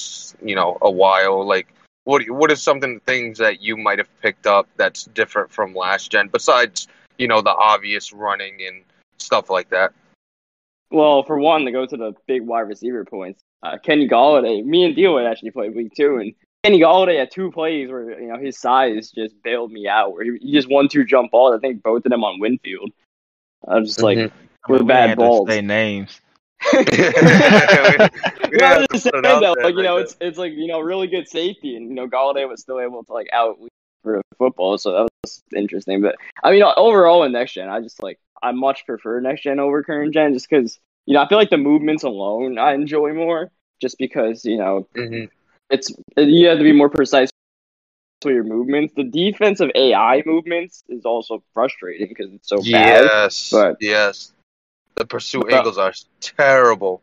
you 0.42 0.54
know 0.54 0.78
a 0.80 0.90
while? 0.90 1.46
Like, 1.46 1.68
what 2.04 2.22
what 2.30 2.50
is 2.50 2.62
something 2.62 3.00
things 3.00 3.38
that 3.38 3.60
you 3.60 3.76
might 3.76 3.98
have 3.98 4.08
picked 4.20 4.46
up 4.46 4.68
that's 4.76 5.04
different 5.04 5.50
from 5.50 5.74
last 5.74 6.10
gen 6.10 6.28
besides 6.28 6.88
you 7.18 7.28
know 7.28 7.40
the 7.40 7.50
obvious 7.50 8.12
running 8.12 8.58
and 8.66 8.84
stuff 9.18 9.50
like 9.50 9.70
that? 9.70 9.92
Well, 10.90 11.22
for 11.22 11.38
one, 11.38 11.66
to 11.66 11.72
go 11.72 11.84
to 11.84 11.96
the 11.96 12.14
big 12.26 12.42
wide 12.42 12.60
receiver 12.60 13.04
points, 13.04 13.40
uh, 13.62 13.76
Kenny 13.76 14.08
Golladay, 14.08 14.64
me 14.64 14.84
and 14.84 14.96
Dio 14.96 15.18
actually 15.18 15.50
played 15.50 15.74
week 15.74 15.92
two, 15.94 16.16
and 16.16 16.32
Kenny 16.64 16.80
Golladay 16.80 17.18
had 17.18 17.30
two 17.30 17.50
plays 17.52 17.90
where 17.90 18.18
you 18.20 18.28
know 18.28 18.38
his 18.38 18.58
size 18.58 19.10
just 19.10 19.34
bailed 19.42 19.70
me 19.70 19.86
out. 19.86 20.12
Where 20.12 20.24
he, 20.24 20.38
he 20.40 20.52
just 20.52 20.70
one 20.70 20.88
two 20.88 21.04
jump 21.04 21.30
balls. 21.30 21.54
I 21.56 21.60
think 21.60 21.82
both 21.82 22.06
of 22.06 22.10
them 22.10 22.24
on 22.24 22.40
Winfield. 22.40 22.90
I 23.66 23.78
was 23.78 23.88
just 23.88 24.02
like, 24.02 24.18
Mhm. 24.18 24.20
I 24.20 24.24
mean, 24.24 24.48
We're 24.68 24.78
we 24.78 24.84
bad 24.84 25.00
ain't 25.00 25.08
had 25.10 25.14
to 25.16 25.20
balls. 25.20 25.48
Say 25.48 25.60
names. 25.60 26.20
No, 28.50 28.66
I'm 28.66 28.86
just 28.90 29.02
saying 29.04 29.12
put 29.12 29.14
it 29.14 29.26
out 29.26 29.40
though, 29.40 29.54
like 29.62 29.74
you 29.76 29.82
know, 29.82 29.96
like 29.96 30.04
it's 30.04 30.16
it's 30.20 30.38
like 30.38 30.52
you 30.52 30.66
know, 30.66 30.80
really 30.80 31.06
good 31.06 31.28
safety, 31.28 31.76
and 31.76 31.88
you 31.88 31.94
know, 31.94 32.06
Golladay 32.08 32.48
was 32.48 32.60
still 32.60 32.80
able 32.80 33.04
to 33.04 33.12
like 33.12 33.28
out 33.32 33.58
for 34.02 34.22
football, 34.38 34.78
so 34.78 34.92
that 34.92 35.08
was 35.24 35.42
interesting. 35.54 36.00
But 36.00 36.16
I 36.42 36.50
mean, 36.50 36.62
overall 36.62 37.24
in 37.24 37.32
next 37.32 37.52
gen, 37.52 37.68
I 37.68 37.80
just 37.80 38.02
like 38.02 38.18
I 38.42 38.52
much 38.52 38.86
prefer 38.86 39.20
next 39.20 39.42
gen 39.42 39.60
over 39.60 39.82
current 39.82 40.14
gen, 40.14 40.32
just 40.34 40.48
because 40.48 40.78
you 41.06 41.14
know 41.14 41.22
I 41.22 41.28
feel 41.28 41.38
like 41.38 41.50
the 41.50 41.56
movements 41.58 42.02
alone 42.04 42.58
I 42.58 42.74
enjoy 42.74 43.12
more, 43.12 43.50
just 43.80 43.98
because 43.98 44.44
you 44.44 44.56
know 44.58 44.88
Mhm. 44.94 45.28
it's 45.70 45.92
you 46.16 46.48
have 46.48 46.58
to 46.58 46.64
be 46.64 46.72
more 46.72 46.88
precise 46.88 47.30
with 48.24 48.34
your 48.34 48.44
movements. 48.44 48.94
The 48.94 49.04
defensive 49.04 49.70
AI 49.74 50.22
movements 50.26 50.82
is 50.88 51.04
also 51.04 51.42
frustrating 51.54 52.08
because 52.08 52.32
it's 52.32 52.48
so 52.48 52.56
bad. 52.58 52.64
yes, 53.04 53.50
but- 53.50 53.76
yes. 53.80 54.32
The 54.98 55.06
pursuit 55.06 55.44
But- 55.44 55.54
angles 55.54 55.78
are 55.78 55.92
terrible. 56.20 57.02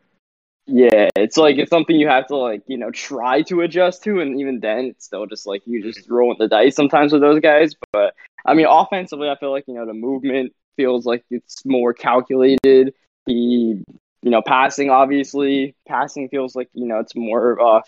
Yeah, 0.68 1.08
it's 1.14 1.36
like 1.36 1.58
it's 1.58 1.70
something 1.70 1.94
you 1.94 2.08
have 2.08 2.26
to 2.26 2.36
like 2.36 2.62
you 2.66 2.76
know 2.76 2.90
try 2.90 3.42
to 3.42 3.60
adjust 3.60 4.02
to, 4.02 4.20
and 4.20 4.40
even 4.40 4.58
then, 4.58 4.86
it's 4.86 5.04
still 5.04 5.24
just 5.26 5.46
like 5.46 5.62
you 5.64 5.80
just 5.80 6.10
rolling 6.10 6.38
the 6.40 6.48
dice 6.48 6.74
sometimes 6.74 7.12
with 7.12 7.22
those 7.22 7.38
guys. 7.38 7.74
But 7.92 8.14
I 8.44 8.54
mean, 8.54 8.66
offensively, 8.68 9.28
I 9.28 9.36
feel 9.36 9.52
like 9.52 9.64
you 9.68 9.74
know 9.74 9.86
the 9.86 9.94
movement 9.94 10.52
feels 10.76 11.06
like 11.06 11.24
it's 11.30 11.64
more 11.64 11.94
calculated. 11.94 12.94
The 13.26 13.34
you 13.34 13.84
know 14.24 14.42
passing, 14.42 14.90
obviously, 14.90 15.76
passing 15.86 16.28
feels 16.28 16.56
like 16.56 16.68
you 16.74 16.86
know 16.86 16.98
it's 16.98 17.14
more 17.14 17.60
uh, 17.60 17.82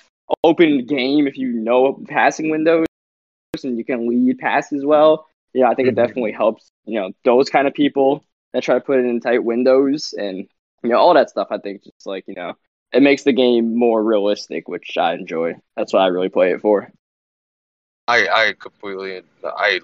open 0.44 0.86
game 0.86 1.26
if 1.26 1.36
you 1.36 1.48
know 1.48 2.00
passing 2.08 2.48
windows 2.48 2.86
and 3.64 3.76
you 3.76 3.84
can 3.84 4.08
lead 4.08 4.38
passes 4.38 4.84
well. 4.84 5.26
Yeah, 5.52 5.68
I 5.68 5.74
think 5.74 5.88
it 5.88 5.96
definitely 5.96 6.32
helps. 6.32 6.68
You 6.86 7.00
know 7.00 7.10
those 7.24 7.50
kind 7.50 7.66
of 7.66 7.74
people 7.74 8.22
that 8.52 8.62
try 8.62 8.74
to 8.74 8.80
put 8.80 8.98
it 8.98 9.06
in 9.06 9.20
tight 9.20 9.44
windows 9.44 10.14
and 10.16 10.48
you 10.82 10.90
know 10.90 10.98
all 10.98 11.14
that 11.14 11.30
stuff. 11.30 11.48
I 11.50 11.58
think 11.58 11.84
just 11.84 12.06
like 12.06 12.24
you 12.26 12.34
know 12.34 12.54
it 12.92 13.02
makes 13.02 13.22
the 13.22 13.32
game 13.32 13.76
more 13.76 14.02
realistic, 14.02 14.68
which 14.68 14.96
I 14.96 15.14
enjoy. 15.14 15.54
That's 15.76 15.92
what 15.92 16.02
I 16.02 16.06
really 16.06 16.28
play 16.30 16.52
it 16.52 16.60
for. 16.60 16.90
I 18.06 18.28
I 18.28 18.54
completely 18.58 19.22
I 19.44 19.80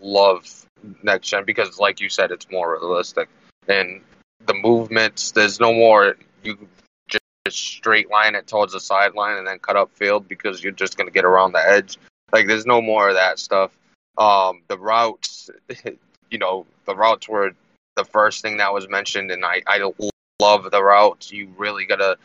love 0.00 0.66
next 1.02 1.28
gen 1.28 1.44
because, 1.44 1.78
like 1.78 2.00
you 2.00 2.08
said, 2.08 2.30
it's 2.30 2.50
more 2.50 2.72
realistic 2.72 3.28
and 3.68 4.00
the 4.46 4.54
movements. 4.54 5.32
There's 5.32 5.60
no 5.60 5.72
more 5.72 6.16
you 6.42 6.56
just 7.08 7.22
straight 7.48 8.10
line 8.10 8.34
it 8.34 8.46
towards 8.46 8.72
the 8.72 8.80
sideline 8.80 9.36
and 9.38 9.46
then 9.46 9.58
cut 9.58 9.76
up 9.76 9.90
field 9.94 10.28
because 10.28 10.62
you're 10.62 10.72
just 10.72 10.96
gonna 10.96 11.10
get 11.10 11.24
around 11.24 11.52
the 11.52 11.68
edge. 11.68 11.98
Like 12.32 12.46
there's 12.46 12.66
no 12.66 12.80
more 12.80 13.08
of 13.08 13.14
that 13.14 13.38
stuff. 13.38 13.76
Um, 14.16 14.62
the 14.68 14.78
routes, 14.78 15.50
you 16.30 16.38
know, 16.38 16.66
the 16.86 16.96
routes 16.96 17.28
were 17.28 17.52
the 17.96 18.04
first 18.04 18.42
thing 18.42 18.58
that 18.58 18.72
was 18.72 18.88
mentioned, 18.88 19.30
and 19.30 19.44
I 19.44 19.62
I 19.66 19.90
love 20.40 20.70
the 20.70 20.82
route. 20.82 21.30
You 21.32 21.48
really 21.56 21.86
gotta 21.86 22.16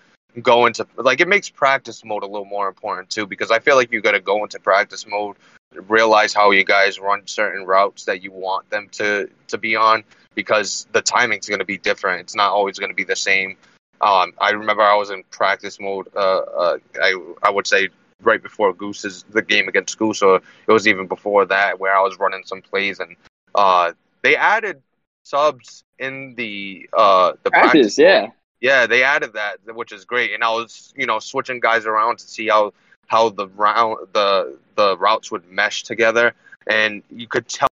go 0.42 0.66
into 0.66 0.86
like 0.98 1.20
it 1.20 1.28
makes 1.28 1.50
practice 1.50 2.06
mode 2.06 2.24
a 2.24 2.28
little 2.28 2.46
more 2.46 2.68
important 2.68 3.10
too 3.10 3.26
because 3.26 3.52
I 3.52 3.60
feel 3.60 3.76
like 3.76 3.92
you 3.92 4.02
got 4.02 4.12
to 4.12 4.20
go 4.20 4.44
into 4.44 4.60
practice 4.60 5.06
mode, 5.08 5.36
realize 5.74 6.34
how 6.34 6.52
you 6.52 6.64
guys 6.64 7.00
run 7.00 7.26
certain 7.26 7.66
routes 7.66 8.06
that 8.06 8.22
you 8.22 8.32
want 8.32 8.70
them 8.70 8.90
to 8.94 9.30
to 9.48 9.58
be 9.58 9.76
on 9.76 10.04
because 10.36 10.88
the 10.94 11.02
timing's 11.02 11.48
to 11.48 11.66
be 11.66 11.78
different. 11.78 12.22
It's 12.22 12.36
not 12.36 12.52
always 12.52 12.78
to 12.78 12.94
be 12.94 13.04
the 13.04 13.16
same. 13.16 13.58
Um, 14.00 14.34
I 14.40 14.52
remember 14.52 14.82
I 14.82 14.96
was 14.96 15.10
in 15.12 15.24
practice 15.30 15.80
mode. 15.80 16.08
Uh, 16.16 16.40
uh, 16.40 16.78
I 17.02 17.34
I 17.44 17.50
would 17.50 17.68
say 17.68 17.90
right 18.24 18.42
before 18.42 18.74
Goose's 18.74 19.24
the 19.30 19.42
game 19.42 19.68
against 19.68 19.98
Goose, 19.98 20.22
or 20.22 20.38
it 20.68 20.72
was 20.72 20.88
even 20.88 21.08
before 21.08 21.46
that 21.46 21.80
where 21.80 21.96
I 21.96 22.02
was 22.02 22.20
running 22.20 22.44
some 22.46 22.62
plays 22.62 23.00
and 23.00 23.16
uh, 23.56 23.92
they 24.22 24.36
added 24.36 24.82
subs 25.24 25.84
in 26.00 26.36
the 26.36 26.90
uh 26.94 27.34
the 27.44 27.52
practice, 27.52 27.72
Practice, 27.72 27.98
yeah. 27.98 28.28
Yeah, 28.62 28.86
they 28.86 29.04
added 29.04 29.34
that, 29.34 29.58
which 29.76 29.92
is 29.92 30.06
great. 30.06 30.34
And 30.34 30.44
I 30.44 30.52
was, 30.52 30.94
you 30.96 31.08
know, 31.08 31.18
switching 31.20 31.60
guys 31.60 31.86
around 31.86 32.20
to 32.20 32.28
see 32.28 32.48
how 32.48 32.74
how 33.08 33.30
the 33.30 33.48
round 33.48 34.08
the 34.14 34.58
the 34.76 34.98
routes 34.98 35.32
would 35.32 35.50
mesh 35.50 35.84
together, 35.84 36.34
and 36.68 37.02
you 37.10 37.28
could 37.28 37.48
tell 37.48 37.68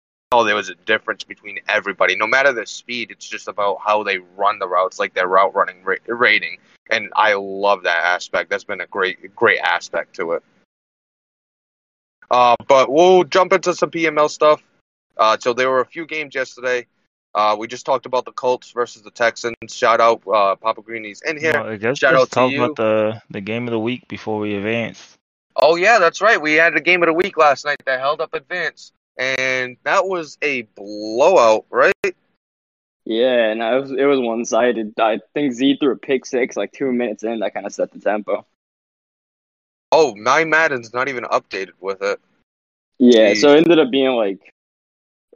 there 0.44 0.54
was 0.54 0.68
a 0.68 0.74
difference 0.86 1.24
between 1.24 1.58
everybody. 1.68 2.16
No 2.16 2.26
matter 2.26 2.52
the 2.52 2.66
speed, 2.66 3.10
it's 3.10 3.28
just 3.28 3.48
about 3.48 3.78
how 3.84 4.04
they 4.04 4.18
run 4.36 4.58
the 4.58 4.68
routes, 4.68 4.98
like 4.98 5.12
their 5.12 5.26
route 5.26 5.54
running 5.54 5.82
ra- 5.82 5.96
rating. 6.06 6.58
And 6.90 7.10
I 7.16 7.34
love 7.34 7.82
that 7.82 8.04
aspect. 8.04 8.48
That's 8.48 8.64
been 8.64 8.80
a 8.80 8.86
great 8.86 9.34
great 9.34 9.58
aspect 9.58 10.14
to 10.16 10.32
it. 10.32 10.42
Uh, 12.30 12.54
but 12.68 12.90
we'll 12.90 13.24
jump 13.24 13.52
into 13.52 13.74
some 13.74 13.90
PML 13.90 14.30
stuff. 14.30 14.62
Uh, 15.16 15.36
so 15.38 15.52
there 15.52 15.70
were 15.70 15.80
a 15.80 15.86
few 15.86 16.06
games 16.06 16.34
yesterday. 16.34 16.86
Uh, 17.36 17.54
we 17.54 17.66
just 17.66 17.84
talked 17.84 18.06
about 18.06 18.24
the 18.24 18.32
Colts 18.32 18.70
versus 18.70 19.02
the 19.02 19.10
Texans. 19.10 19.54
Shout 19.68 20.00
out 20.00 20.22
uh, 20.26 20.56
Papa 20.56 20.80
Greenies 20.80 21.20
in 21.20 21.38
here. 21.38 21.52
Well, 21.52 21.66
I 21.66 21.76
guess 21.76 21.98
Shout 21.98 22.14
let's 22.14 22.22
out 22.22 22.28
to 22.28 22.34
talk 22.34 22.50
you. 22.50 22.64
about 22.64 22.76
the 22.76 23.22
the 23.28 23.42
game 23.42 23.68
of 23.68 23.72
the 23.72 23.78
week 23.78 24.08
before 24.08 24.38
we 24.38 24.54
advance. 24.54 25.18
Oh 25.54 25.76
yeah, 25.76 25.98
that's 25.98 26.22
right. 26.22 26.40
We 26.40 26.54
had 26.54 26.74
the 26.74 26.80
game 26.80 27.02
of 27.02 27.08
the 27.08 27.12
week 27.12 27.36
last 27.36 27.66
night 27.66 27.82
that 27.84 28.00
held 28.00 28.22
up 28.22 28.32
advance, 28.32 28.92
and 29.18 29.76
that 29.84 30.06
was 30.06 30.38
a 30.40 30.62
blowout, 30.62 31.66
right? 31.68 31.92
Yeah, 33.04 33.50
and 33.50 33.60
it 33.60 33.80
was 33.82 33.90
it 33.90 34.04
was 34.04 34.18
one 34.18 34.46
sided. 34.46 34.94
I 34.98 35.20
think 35.34 35.52
Z 35.52 35.76
threw 35.78 35.92
a 35.92 35.96
pick 35.96 36.24
six 36.24 36.56
like 36.56 36.72
two 36.72 36.90
minutes 36.90 37.22
in. 37.22 37.40
That 37.40 37.52
kind 37.52 37.66
of 37.66 37.72
set 37.74 37.92
the 37.92 38.00
tempo. 38.00 38.46
Oh, 39.92 40.14
my 40.16 40.44
Madden's 40.44 40.94
not 40.94 41.08
even 41.08 41.24
updated 41.24 41.72
with 41.80 42.02
it. 42.02 42.18
Yeah, 42.98 43.34
so 43.34 43.52
it 43.52 43.58
ended 43.58 43.78
up 43.78 43.90
being 43.90 44.10
like 44.10 44.54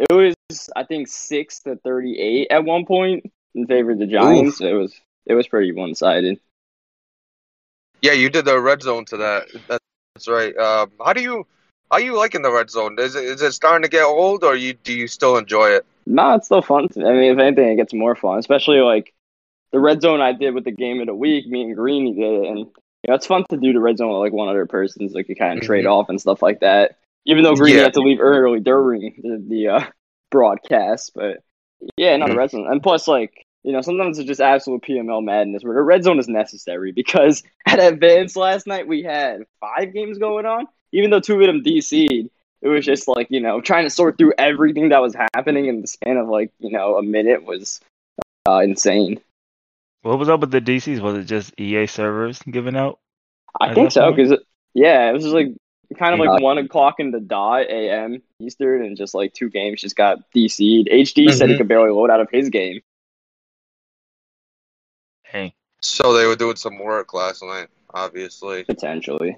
it 0.09 0.13
was 0.49 0.71
I 0.75 0.85
think 0.85 1.09
six 1.09 1.61
to 1.61 1.77
thirty 1.77 2.19
eight 2.19 2.49
at 2.51 2.65
one 2.65 2.87
point 2.87 3.31
in 3.55 3.67
favor 3.67 3.93
of 3.93 3.99
the 3.99 4.07
Giants. 4.07 4.61
It 4.61 4.73
was 4.73 4.99
it 5.27 5.35
was 5.35 5.47
pretty 5.47 5.73
one 5.73 5.95
sided. 5.95 6.39
Yeah, 8.03 8.13
you 8.13 8.31
did 8.31 8.47
the 8.47 8.59
red 8.61 8.83
zone 8.83 9.05
to 9.07 9.17
that. 9.19 9.49
That's 9.69 10.29
right. 10.29 10.57
Um, 10.57 10.93
how 11.05 11.13
do 11.13 11.21
you 11.21 11.47
how 11.91 11.99
you 11.99 12.17
liking 12.17 12.43
the 12.43 12.53
red 12.53 12.71
zone? 12.71 12.97
Is 12.99 13.15
it 13.15 13.25
is 13.25 13.43
it 13.43 13.53
starting 13.53 13.83
to 13.83 13.89
get 13.91 14.05
old, 14.05 14.43
or 14.45 14.57
you 14.57 14.73
do 14.75 14.93
you 14.93 15.07
still 15.07 15.37
enjoy 15.37 15.71
it? 15.71 15.85
No, 16.07 16.35
it's 16.35 16.47
still 16.47 16.63
fun. 16.63 16.89
I 16.97 17.13
mean, 17.13 17.33
if 17.33 17.39
anything, 17.39 17.69
it 17.69 17.77
gets 17.77 17.93
more 17.93 18.17
fun, 18.17 18.39
especially 18.39 18.79
like 18.79 19.13
the 19.73 19.79
red 19.79 20.01
zone 20.01 20.21
I 20.21 20.33
did 20.33 20.55
with 20.55 20.65
the 20.65 20.71
game 20.73 21.01
of 21.01 21.07
the 21.07 21.15
week. 21.15 21.47
Me 21.47 21.63
and 21.63 21.77
Greeny 21.77 22.15
did 22.15 22.45
it, 22.45 22.49
and 22.49 22.59
you 22.61 22.67
know 23.09 23.15
it's 23.15 23.27
fun 23.27 23.45
to 23.51 23.57
do 23.57 23.73
the 23.73 23.81
red 23.81 23.99
zone 23.99 24.11
with 24.13 24.21
like 24.21 24.33
one 24.33 24.49
other 24.49 24.67
person, 24.67 25.09
so 25.09 25.15
like 25.15 25.29
you 25.29 25.37
kind 25.37 25.59
of 25.59 25.65
trade 25.65 25.85
Mhm. 25.85 25.93
off 25.93 26.09
and 26.09 26.21
stuff 26.21 26.43
like 26.43 26.61
that. 26.61 26.97
Even 27.27 27.45
though 27.45 27.55
Green 27.55 27.77
Yeah. 27.77 27.83
had 27.83 27.95
to 27.95 28.01
leave 28.01 28.21
early 28.21 28.61
during 28.61 29.21
the, 29.23 29.45
the 29.49 29.69
uh, 29.69 29.85
broadcast, 30.31 31.13
but 31.15 31.39
yeah, 31.97 32.17
not 32.17 32.29
the 32.29 32.35
Mhm. 32.35 32.39
red 32.39 32.51
zone. 32.51 32.67
And 32.71 32.83
plus, 32.83 33.07
like 33.09 33.47
you 33.63 33.73
know, 33.73 33.83
sometimes 33.83 34.19
it's 34.19 34.27
just 34.27 34.41
absolute 34.41 34.83
PML 34.83 35.23
madness 35.23 35.63
where 35.63 35.75
the 35.75 35.83
red 35.83 36.03
zone 36.03 36.19
is 36.19 36.29
necessary 36.29 36.93
because 36.97 37.43
at 37.67 37.79
Advance 37.79 38.37
last 38.37 38.67
night 38.67 38.89
we 38.89 39.03
had 39.03 39.43
five 39.61 39.93
games 39.93 40.19
going 40.19 40.47
on, 40.47 40.67
even 40.93 41.11
though 41.11 41.21
two 41.21 41.41
of 41.41 41.47
them 41.47 41.63
DC'd. 41.63 42.31
It 42.63 42.69
was 42.69 42.85
just 42.85 43.09
like 43.09 43.29
you 43.31 43.41
know 43.41 43.61
trying 43.61 43.85
to 43.85 43.91
sort 43.91 44.19
through 44.19 44.35
everything 44.39 44.91
that 44.91 45.01
was 45.01 45.15
happening 45.35 45.67
in 45.67 45.81
the 45.81 45.87
span 45.87 46.17
of 46.17 46.29
like 46.29 46.53
you 46.59 46.71
know 46.71 46.97
a 46.97 47.03
minute 47.03 47.45
was 47.45 47.81
uh, 48.49 48.59
insane. 48.59 49.21
What 50.03 50.19
was 50.19 50.29
up 50.31 50.41
with 50.41 50.51
the 50.51 50.61
DCs? 50.61 51.01
Was 51.01 51.17
it 51.17 51.25
just 51.25 51.59
EA 51.61 51.87
servers 51.87 52.41
giving 52.43 52.77
out? 52.77 52.99
I 53.61 53.75
think 53.75 53.93
so 53.93 54.13
because 54.13 54.39
yeah, 54.75 55.09
it 55.09 55.13
was 55.13 55.23
just 55.25 55.35
like 55.35 55.49
kind 55.99 56.15
of 56.15 56.21
like 56.21 56.41
one 56.41 56.59
o'clock 56.59 56.97
in 56.99 57.11
the 57.11 57.21
dot 57.21 57.63
a.m. 57.63 58.23
Eastern, 58.41 58.85
and 58.85 58.97
just 58.97 59.15
like 59.15 59.33
two 59.35 59.51
games 59.51 59.81
just 59.81 59.97
got 59.97 60.19
DC'd. 60.35 60.89
HD 60.89 61.33
said 61.33 61.49
he 61.49 61.55
Mhm. 61.55 61.59
could 61.59 61.69
barely 61.69 61.91
load 61.91 62.11
out 62.11 62.21
of 62.21 62.29
his 62.31 62.49
game. 62.49 62.81
Hey, 65.25 65.55
So 65.81 66.13
they 66.13 66.27
were 66.27 66.37
doing 66.37 66.57
some 66.57 66.79
work 66.79 67.15
last 67.15 67.43
night, 67.43 67.69
obviously. 67.95 68.65
Potentially, 68.65 69.37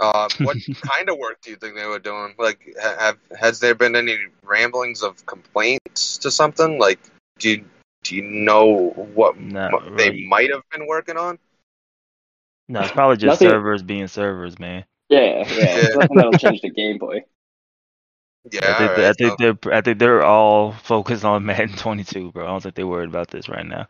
Uh, 0.00 0.28
what 0.40 0.56
kind 0.82 1.08
of 1.08 1.18
work 1.18 1.40
do 1.42 1.50
you 1.50 1.56
think 1.56 1.76
they 1.76 1.86
were 1.86 1.98
doing? 2.00 2.34
Like, 2.38 2.74
have 2.82 3.18
has 3.38 3.60
there 3.60 3.74
been 3.74 3.94
any 3.94 4.18
ramblings 4.42 5.02
of 5.02 5.24
complaints 5.26 6.18
to 6.18 6.30
something? 6.30 6.78
Like, 6.78 6.98
do 7.38 7.50
you, 7.50 7.64
do 8.02 8.16
you 8.16 8.22
know 8.22 8.90
what 9.14 9.38
Not 9.40 9.86
m- 9.86 9.96
they 9.96 10.24
might 10.26 10.50
have 10.50 10.62
been 10.70 10.86
working 10.88 11.16
on? 11.16 11.38
No, 12.68 12.80
it's 12.80 12.90
probably 12.92 13.16
just 13.16 13.40
Nothing- 13.40 13.48
servers 13.50 13.82
being 13.82 14.08
servers, 14.08 14.58
man. 14.58 14.84
Yeah, 15.12 15.38
yeah. 15.38 15.44
It's 15.46 15.96
nothing 15.96 16.16
that'll 16.16 16.32
change 16.32 16.60
the 16.62 16.70
Game 16.70 16.98
Boy. 16.98 17.24
Yeah, 18.50 18.60
I 18.62 18.78
think, 18.78 18.90
alright, 18.90 18.98
I 19.04 19.12
think 19.12 19.30
so- 19.30 19.36
they're 19.38 19.74
I 19.74 19.80
think 19.82 19.98
they're 19.98 20.22
all 20.24 20.72
focused 20.72 21.24
on 21.24 21.44
Madden 21.46 21.76
22, 21.76 22.32
bro. 22.32 22.44
I 22.44 22.48
don't 22.48 22.62
think 22.62 22.74
they're 22.74 22.86
worried 22.86 23.08
about 23.08 23.28
this 23.28 23.48
right 23.48 23.66
now. 23.66 23.86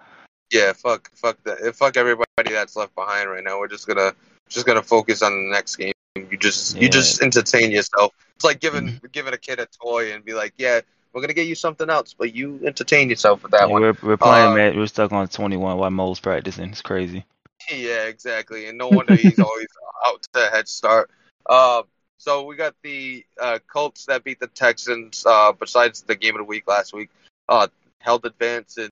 yeah. 0.53 0.73
Fuck, 0.75 1.11
fuck 1.15 1.43
that. 1.45 1.75
Fuck 1.77 1.97
everybody 1.97 2.27
that's 2.51 2.77
left 2.77 2.95
behind 2.95 3.31
right 3.31 3.43
now. 3.45 3.59
We're 3.59 3.69
just 3.69 3.87
gonna 3.87 4.13
just 4.49 4.67
gonna 4.67 4.83
focus 4.83 5.23
on 5.23 5.33
the 5.33 5.51
next 5.55 5.77
game. 5.77 5.93
You 6.17 6.37
just 6.37 6.77
you 6.77 6.91
just 6.91 7.23
entertain 7.23 7.71
yourself. 7.71 8.13
It's 8.37 8.45
like 8.45 8.61
giving 8.61 8.89
Mm-hmm. 8.89 9.07
giving 9.13 9.33
a 9.33 9.39
kid 9.39 9.59
a 9.61 9.67
toy 9.67 10.13
and 10.13 10.23
be 10.23 10.35
like, 10.35 10.53
yeah, 10.59 10.81
we're 11.15 11.23
gonna 11.23 11.33
get 11.33 11.47
you 11.47 11.55
something 11.55 11.89
else, 11.89 12.13
but 12.13 12.35
you 12.35 12.61
entertain 12.67 13.09
yourself 13.09 13.43
with 13.43 13.53
that 13.53 13.61
Yeah, 13.63 13.67
one. 13.73 13.81
we're 13.81 13.97
we're 14.03 14.17
playing 14.19 14.53
Uh, 14.53 14.55
Madden. 14.55 14.79
We're 14.79 14.87
stuck 14.87 15.13
on 15.13 15.29
21 15.29 15.79
while 15.79 15.91
Mo's 15.91 16.21
practicing. 16.21 16.69
It's 16.71 16.83
crazy. 16.83 17.25
Yeah, 17.71 18.05
exactly. 18.05 18.67
And 18.67 18.79
no 18.79 18.89
wonder 18.89 19.15
he's 19.15 19.39
always 19.41 19.69
out 20.05 20.23
to 20.33 20.47
a 20.47 20.51
head 20.51 20.69
start. 20.69 21.11
Uh, 21.47 21.83
so 22.19 22.45
we 22.45 22.57
got 22.57 22.75
the 22.83 23.25
uh, 23.41 23.59
Colts 23.67 24.07
that 24.07 24.25
beat 24.25 24.41
the 24.41 24.47
Texans. 24.49 25.25
Uh, 25.27 25.53
besides 25.53 26.03
the 26.03 26.15
game 26.15 26.35
of 26.35 26.39
the 26.39 26.45
week 26.45 26.69
last 26.69 26.93
week, 26.93 27.11
uh, 27.49 27.67
held 27.99 28.25
advance 28.27 28.77
and 28.79 28.91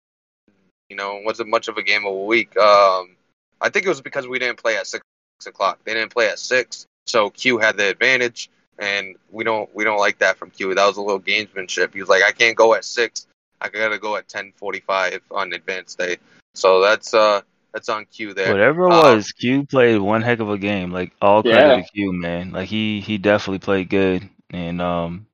you 0.88 0.96
know 0.96 1.20
wasn't 1.24 1.48
much 1.48 1.68
of 1.68 1.76
a 1.76 1.82
game 1.82 2.04
of 2.06 2.12
a 2.12 2.24
week. 2.24 2.56
Um, 2.56 3.16
I 3.60 3.68
think 3.68 3.86
it 3.86 3.88
was 3.88 4.00
because 4.00 4.26
we 4.26 4.38
didn't 4.38 4.60
play 4.60 4.76
at 4.76 4.86
six 4.86 5.04
o'clock. 5.46 5.80
They 5.84 5.94
didn't 5.94 6.12
play 6.12 6.28
at 6.28 6.38
six, 6.38 6.86
so 7.06 7.30
Q 7.30 7.58
had 7.58 7.76
the 7.76 7.88
advantage, 7.88 8.50
and 8.78 9.16
we 9.30 9.44
don't 9.44 9.72
we 9.74 9.84
don't 9.84 9.98
like 9.98 10.18
that 10.18 10.36
from 10.36 10.50
Q. 10.50 10.74
That 10.74 10.86
was 10.86 10.96
a 10.96 11.02
little 11.02 11.20
gamesmanship. 11.20 11.94
He 11.94 12.00
was 12.00 12.08
like, 12.08 12.22
I 12.24 12.32
can't 12.32 12.56
go 12.56 12.74
at 12.74 12.84
six. 12.84 13.26
I 13.60 13.68
gotta 13.68 13.98
go 13.98 14.16
at 14.16 14.28
ten 14.28 14.52
forty 14.56 14.80
five 14.80 15.20
on 15.30 15.52
advance 15.52 15.94
day. 15.94 16.16
So 16.54 16.80
that's 16.80 17.14
uh 17.14 17.42
that's 17.72 17.88
on 17.88 18.04
Q 18.06 18.34
there. 18.34 18.52
Whatever 18.52 18.84
it 18.84 18.92
Um, 18.92 19.02
was, 19.16 19.32
Q 19.32 19.64
played 19.66 19.98
one 19.98 20.22
heck 20.22 20.40
of 20.40 20.50
a 20.50 20.58
game. 20.58 20.90
Like 20.90 21.12
all 21.20 21.42
credit 21.42 21.68
Yeah. 21.68 21.76
to 21.76 21.82
Q, 21.82 22.12
man. 22.12 22.52
Like 22.52 22.68
he 22.68 23.00
he 23.00 23.18
definitely 23.18 23.58
played 23.60 23.88
good. 23.90 24.28
And 24.50 24.80
um, 24.80 25.26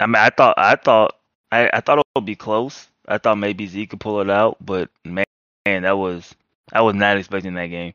I 0.00 0.06
mean, 0.06 0.16
I 0.16 0.30
thought 0.30 0.54
I 0.58 0.76
thought 0.76 1.16
I, 1.52 1.70
I 1.72 1.80
thought 1.80 1.98
it 1.98 2.04
would 2.16 2.24
be 2.26 2.36
close. 2.36 2.88
I 3.06 3.18
thought 3.18 3.38
maybe 3.38 3.66
Z 3.66 3.86
could 3.86 4.00
pull 4.00 4.20
it 4.20 4.30
out, 4.30 4.56
but 4.64 4.90
man, 5.04 5.24
man, 5.66 5.82
that 5.82 5.96
was 5.98 6.34
I 6.72 6.82
was 6.82 6.94
not 6.94 7.16
expecting 7.18 7.54
that 7.54 7.66
game. 7.66 7.94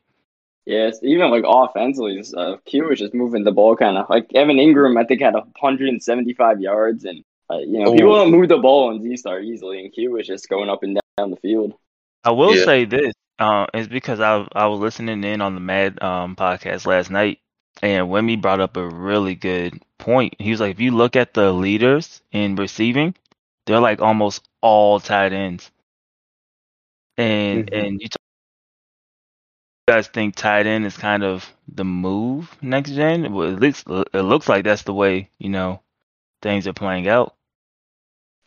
Yeah, 0.66 0.86
it's 0.86 1.02
even 1.02 1.30
like 1.30 1.44
offensively, 1.46 2.16
just, 2.18 2.34
uh, 2.34 2.56
Q 2.64 2.84
was 2.84 2.98
just 2.98 3.14
moving 3.14 3.44
the 3.44 3.50
ball 3.52 3.76
kind 3.76 3.96
of 3.96 4.08
like 4.08 4.26
Evan 4.34 4.56
Engram. 4.58 4.98
I 4.98 5.04
think 5.04 5.20
had 5.20 5.34
175 5.34 6.60
yards, 6.60 7.04
and 7.04 7.22
uh, 7.50 7.58
you 7.58 7.78
know 7.80 7.90
Ooh. 7.90 7.94
people 7.96 8.14
don't 8.14 8.30
move 8.30 8.48
the 8.48 8.58
ball 8.58 8.90
in 8.92 9.02
Z 9.02 9.16
Star 9.16 9.40
easily, 9.40 9.80
and 9.80 9.92
Q 9.92 10.12
was 10.12 10.26
just 10.26 10.48
going 10.48 10.68
up 10.70 10.82
and 10.82 10.98
down 11.18 11.30
the 11.30 11.36
field. 11.36 11.74
I 12.24 12.30
will 12.30 12.54
Yeah. 12.54 12.64
say 12.64 12.84
this, 12.84 13.12
uh, 13.40 13.66
it's 13.74 13.88
because 13.88 14.20
I 14.20 14.46
I 14.54 14.66
was 14.68 14.80
listening 14.80 15.24
in 15.24 15.42
on 15.42 15.54
the 15.54 15.60
Mad 15.60 16.02
um 16.02 16.36
podcast 16.36 16.86
last 16.86 17.10
night, 17.10 17.40
and 17.82 18.08
Wemmy 18.08 18.36
brought 18.40 18.60
up 18.60 18.76
a 18.76 18.86
really 18.88 19.34
good 19.34 19.82
point. 19.98 20.36
He 20.40 20.50
was 20.52 20.60
like, 20.60 20.72
if 20.72 20.80
you 20.80 20.92
look 20.92 21.16
at 21.16 21.34
the 21.34 21.52
leaders 21.52 22.22
in 22.32 22.56
receiving, 22.56 23.14
they're 23.66 23.80
like 23.80 24.00
almost 24.02 24.48
all 24.62 25.00
tight 25.00 25.32
ends, 25.32 25.70
and 27.18 27.68
Mhm. 27.70 27.72
and 27.72 28.00
you, 28.00 28.08
you 29.88 29.92
guys 29.94 30.08
think 30.08 30.34
tight 30.36 30.66
end 30.66 30.84
is 30.86 30.96
kind 30.96 31.22
of 31.24 31.54
the 31.68 31.84
move 31.84 32.56
next 32.62 32.92
gen? 32.92 33.32
Well, 33.32 33.48
it 33.54 33.60
looks 33.60 33.84
it 34.12 34.22
looks 34.22 34.48
like 34.48 34.64
that's 34.64 34.82
the 34.82 34.94
way 34.94 35.30
you 35.38 35.50
know 35.50 35.82
things 36.42 36.66
are 36.68 36.72
playing 36.74 37.08
out. 37.08 37.34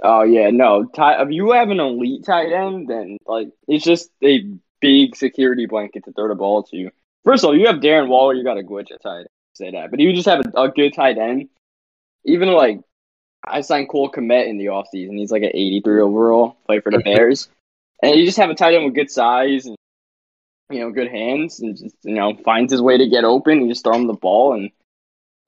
Oh 0.03 0.23
yeah, 0.23 0.49
no. 0.51 0.85
Tight, 0.85 1.21
if 1.21 1.31
you 1.31 1.51
have 1.51 1.69
an 1.69 1.79
elite 1.79 2.25
tight 2.25 2.51
end, 2.51 2.87
then 2.89 3.17
like 3.25 3.49
it's 3.67 3.83
just 3.83 4.11
a 4.23 4.43
big 4.83 5.15
security 5.15 5.65
blanket 5.65 6.03
to 6.05 6.11
throw 6.11 6.27
the 6.27 6.35
ball 6.35 6.63
to. 6.63 6.89
First 7.23 7.43
of 7.43 7.47
all, 7.49 7.57
you 7.57 7.67
have 7.67 7.77
Darren 7.77 8.09
Waller, 8.09 8.33
you 8.33 8.43
got 8.43 8.57
a 8.57 8.63
glitch 8.63 8.91
at 8.91 9.01
tight 9.01 9.19
end. 9.19 9.27
Say 9.55 9.71
that, 9.71 9.91
but 9.91 9.99
you 9.99 10.13
just 10.13 10.27
have 10.27 10.41
a, 10.55 10.61
a 10.63 10.69
good 10.69 10.93
tight 10.93 11.17
end. 11.17 11.47
Even 12.25 12.49
like 12.49 12.79
I 13.45 13.61
signed 13.61 13.89
Cole 13.89 14.09
Kmet 14.11 14.47
in 14.47 14.57
the 14.57 14.65
offseason. 14.65 15.17
He's 15.17 15.31
like 15.31 15.43
an 15.43 15.51
83 15.53 16.01
overall, 16.01 16.57
play 16.65 16.79
for 16.79 16.91
the 16.91 16.99
Bears, 17.05 17.49
and 18.01 18.15
you 18.15 18.25
just 18.25 18.37
have 18.37 18.49
a 18.49 18.55
tight 18.55 18.73
end 18.73 18.85
with 18.85 18.95
good 18.95 19.11
size 19.11 19.65
and 19.67 19.75
you 20.71 20.79
know 20.79 20.91
good 20.91 21.09
hands, 21.09 21.59
and 21.59 21.77
just 21.77 21.95
you 22.03 22.15
know 22.15 22.35
finds 22.43 22.71
his 22.71 22.81
way 22.81 22.97
to 22.97 23.07
get 23.09 23.23
open. 23.25 23.61
You 23.61 23.69
just 23.69 23.83
throw 23.83 23.93
him 23.95 24.07
the 24.07 24.13
ball, 24.13 24.53
and 24.53 24.71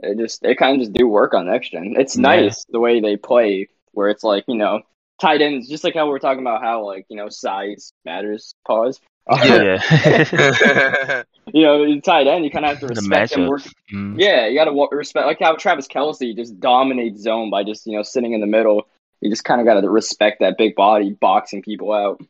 it 0.04 0.18
just 0.18 0.42
they 0.42 0.54
kind 0.56 0.76
of 0.76 0.82
just 0.82 0.94
do 0.94 1.08
work 1.08 1.34
on 1.34 1.48
next 1.48 1.72
gen. 1.72 1.96
It's 1.98 2.16
Yeah. 2.16 2.22
nice 2.22 2.64
the 2.70 2.80
way 2.80 3.00
they 3.00 3.18
play 3.18 3.70
where 3.94 4.10
it's 4.10 4.24
like 4.24 4.44
you 4.48 4.56
know 4.56 4.82
tight 5.20 5.42
ends, 5.42 5.68
just 5.68 5.84
like 5.84 5.96
how 5.96 6.08
we're 6.08 6.20
talking 6.20 6.42
about 6.42 6.62
how 6.62 6.86
like 6.86 7.06
you 7.10 7.18
know 7.18 7.30
size 7.30 7.92
matters. 8.06 8.54
Pause. 8.68 9.00
Yeah, 9.28 11.24
you 11.54 11.62
know, 11.64 11.84
in 11.84 12.02
tight 12.02 12.28
end, 12.28 12.46
you 12.46 12.52
kind 12.52 12.66
of 12.66 12.72
have 12.72 12.80
to 12.82 12.88
respect 12.88 13.34
them. 13.34 13.48
Work. 13.48 13.64
Mm. 13.94 14.20
Yeah, 14.20 14.48
you 14.48 14.58
got 14.58 14.66
to 14.66 14.96
respect 14.96 15.26
like 15.26 15.40
how 15.40 15.56
Travis 15.56 15.88
Kelce 15.88 16.36
just 16.36 16.60
dominates 16.60 17.22
zone 17.22 17.50
by 17.50 17.64
just 17.64 17.88
you 17.88 17.96
know 17.96 18.04
sitting 18.04 18.34
in 18.34 18.42
the 18.42 18.48
middle. 18.48 18.88
You 19.22 19.30
just 19.30 19.44
kind 19.44 19.60
of 19.62 19.66
got 19.66 19.82
to 19.82 19.90
respect 19.90 20.42
that 20.42 20.58
big 20.58 20.76
body 20.76 21.12
boxing 21.20 21.62
people 21.64 21.92
out. 21.92 22.22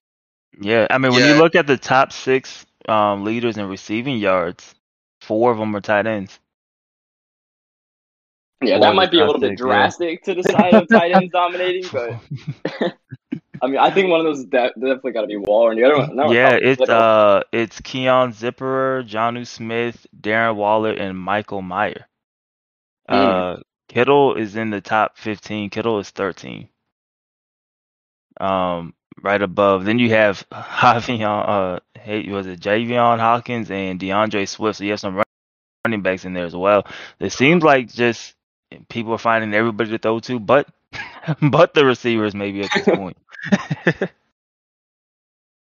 Yeah, 0.62 0.88
I 0.90 0.98
mean, 0.98 1.12
when 1.12 1.22
Yeah. 1.22 1.34
you 1.34 1.42
look 1.42 1.56
at 1.56 1.68
the 1.68 1.78
top 1.78 2.14
six 2.14 2.66
um, 2.88 3.26
leaders 3.26 3.58
in 3.58 3.68
receiving 3.68 4.18
yards, 4.18 4.74
four 5.20 5.52
of 5.52 5.58
them 5.58 5.76
are 5.76 5.82
tight 5.82 6.08
ends. 6.08 6.40
Yeah, 8.64 8.78
Or 8.78 8.80
that 8.82 8.96
might 8.96 9.12
be 9.12 9.20
a 9.20 9.26
little 9.26 9.42
bit 9.42 9.58
top 9.58 9.58
six, 9.58 9.62
yeah. 9.62 9.68
drastic 9.68 10.24
to 10.24 10.34
the 10.36 10.44
side 10.44 10.74
of 10.74 10.88
tight 10.88 11.12
ends 11.12 11.32
dominating, 11.34 11.84
but 11.92 12.20
I 13.62 13.68
mean, 13.68 13.80
I 13.80 13.92
think 13.92 14.10
one 14.10 14.22
of 14.22 14.26
those 14.26 14.46
de- 14.46 14.74
definitely 14.76 15.14
got 15.14 15.22
to 15.22 15.28
be 15.28 15.38
Waller, 15.38 15.72
and 15.72 15.80
the 15.80 15.86
other 15.86 15.98
one, 15.98 16.16
no, 16.16 16.32
yeah, 16.32 16.58
it's 16.62 16.90
uh, 16.90 17.44
it's 17.52 17.82
Keon 17.82 18.34
Zipperer, 18.34 19.08
Jonnu 19.08 19.48
Smith, 19.48 20.08
Darren 20.20 20.56
Waller, 20.56 20.94
and 20.94 21.18
Michael 21.20 21.62
Meyer. 21.62 22.08
Uh, 23.10 23.58
Kittle 23.90 24.36
is 24.36 24.56
in 24.56 24.72
the 24.72 24.82
top 24.82 25.18
fifteen. 25.18 25.70
Kittle 25.70 26.00
is 26.00 26.10
thirteen. 26.12 26.70
Um, 28.40 28.94
right 29.22 29.42
above. 29.42 29.86
Then 29.86 30.00
you 30.00 30.12
have 30.12 30.48
Javian, 30.54 31.50
uh, 31.50 31.80
hey, 32.00 32.30
was 32.32 32.48
it 32.48 32.62
Javian 32.62 33.20
Hawkins 33.20 33.72
and 33.72 34.00
D'Andre 34.00 34.46
Swift? 34.46 34.80
So 34.80 34.86
you 34.86 34.92
have 34.92 35.02
some 35.02 35.22
running 35.86 36.02
backs 36.02 36.26
in 36.26 36.34
there 36.34 36.46
as 36.46 36.56
well. 36.56 36.88
It 37.20 37.32
seems 37.34 37.64
like 37.64 37.92
just 37.94 38.36
people 38.90 39.14
are 39.14 39.18
finding 39.20 39.54
everybody 39.54 39.92
to 39.92 39.98
throw 40.00 40.20
to, 40.22 40.40
but 40.40 40.68
but 41.42 41.74
the 41.74 41.86
receivers 41.86 42.36
maybe 42.36 42.62
at 42.64 42.74
this 42.74 42.88
point. 42.90 43.18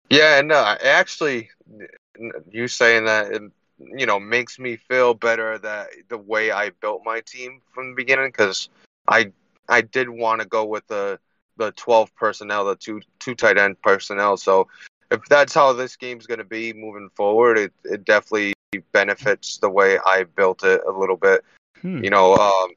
Yeah, 0.09 0.39
and 0.39 0.47
no, 0.47 0.75
actually, 0.83 1.49
you 2.51 2.67
saying 2.67 3.05
that 3.05 3.31
it, 3.31 3.41
you 3.79 4.05
know 4.05 4.19
makes 4.19 4.59
me 4.59 4.77
feel 4.77 5.13
better 5.13 5.57
that 5.57 5.87
the 6.09 6.17
way 6.17 6.51
I 6.51 6.69
built 6.69 7.01
my 7.03 7.21
team 7.21 7.61
from 7.73 7.89
the 7.89 7.95
beginning 7.95 8.27
because 8.29 8.69
I 9.07 9.31
I 9.67 9.81
did 9.81 10.09
want 10.09 10.41
to 10.41 10.47
go 10.47 10.63
with 10.65 10.85
the 10.87 11.19
the 11.57 11.71
twelve 11.71 12.15
personnel, 12.15 12.65
the 12.65 12.75
two 12.75 13.01
two 13.19 13.35
tight 13.35 13.57
end 13.57 13.81
personnel. 13.81 14.37
So 14.37 14.67
if 15.11 15.25
that's 15.25 15.53
how 15.53 15.73
this 15.73 15.95
game's 15.95 16.27
going 16.27 16.37
to 16.39 16.45
be 16.45 16.71
moving 16.73 17.09
forward, 17.15 17.57
it 17.57 17.73
it 17.83 18.05
definitely 18.05 18.53
benefits 18.91 19.57
the 19.57 19.69
way 19.69 19.97
I 20.05 20.23
built 20.23 20.63
it 20.63 20.81
a 20.87 20.91
little 20.91 21.17
bit. 21.17 21.43
Hmm. 21.81 22.03
You 22.03 22.11
know, 22.11 22.35
um, 22.35 22.69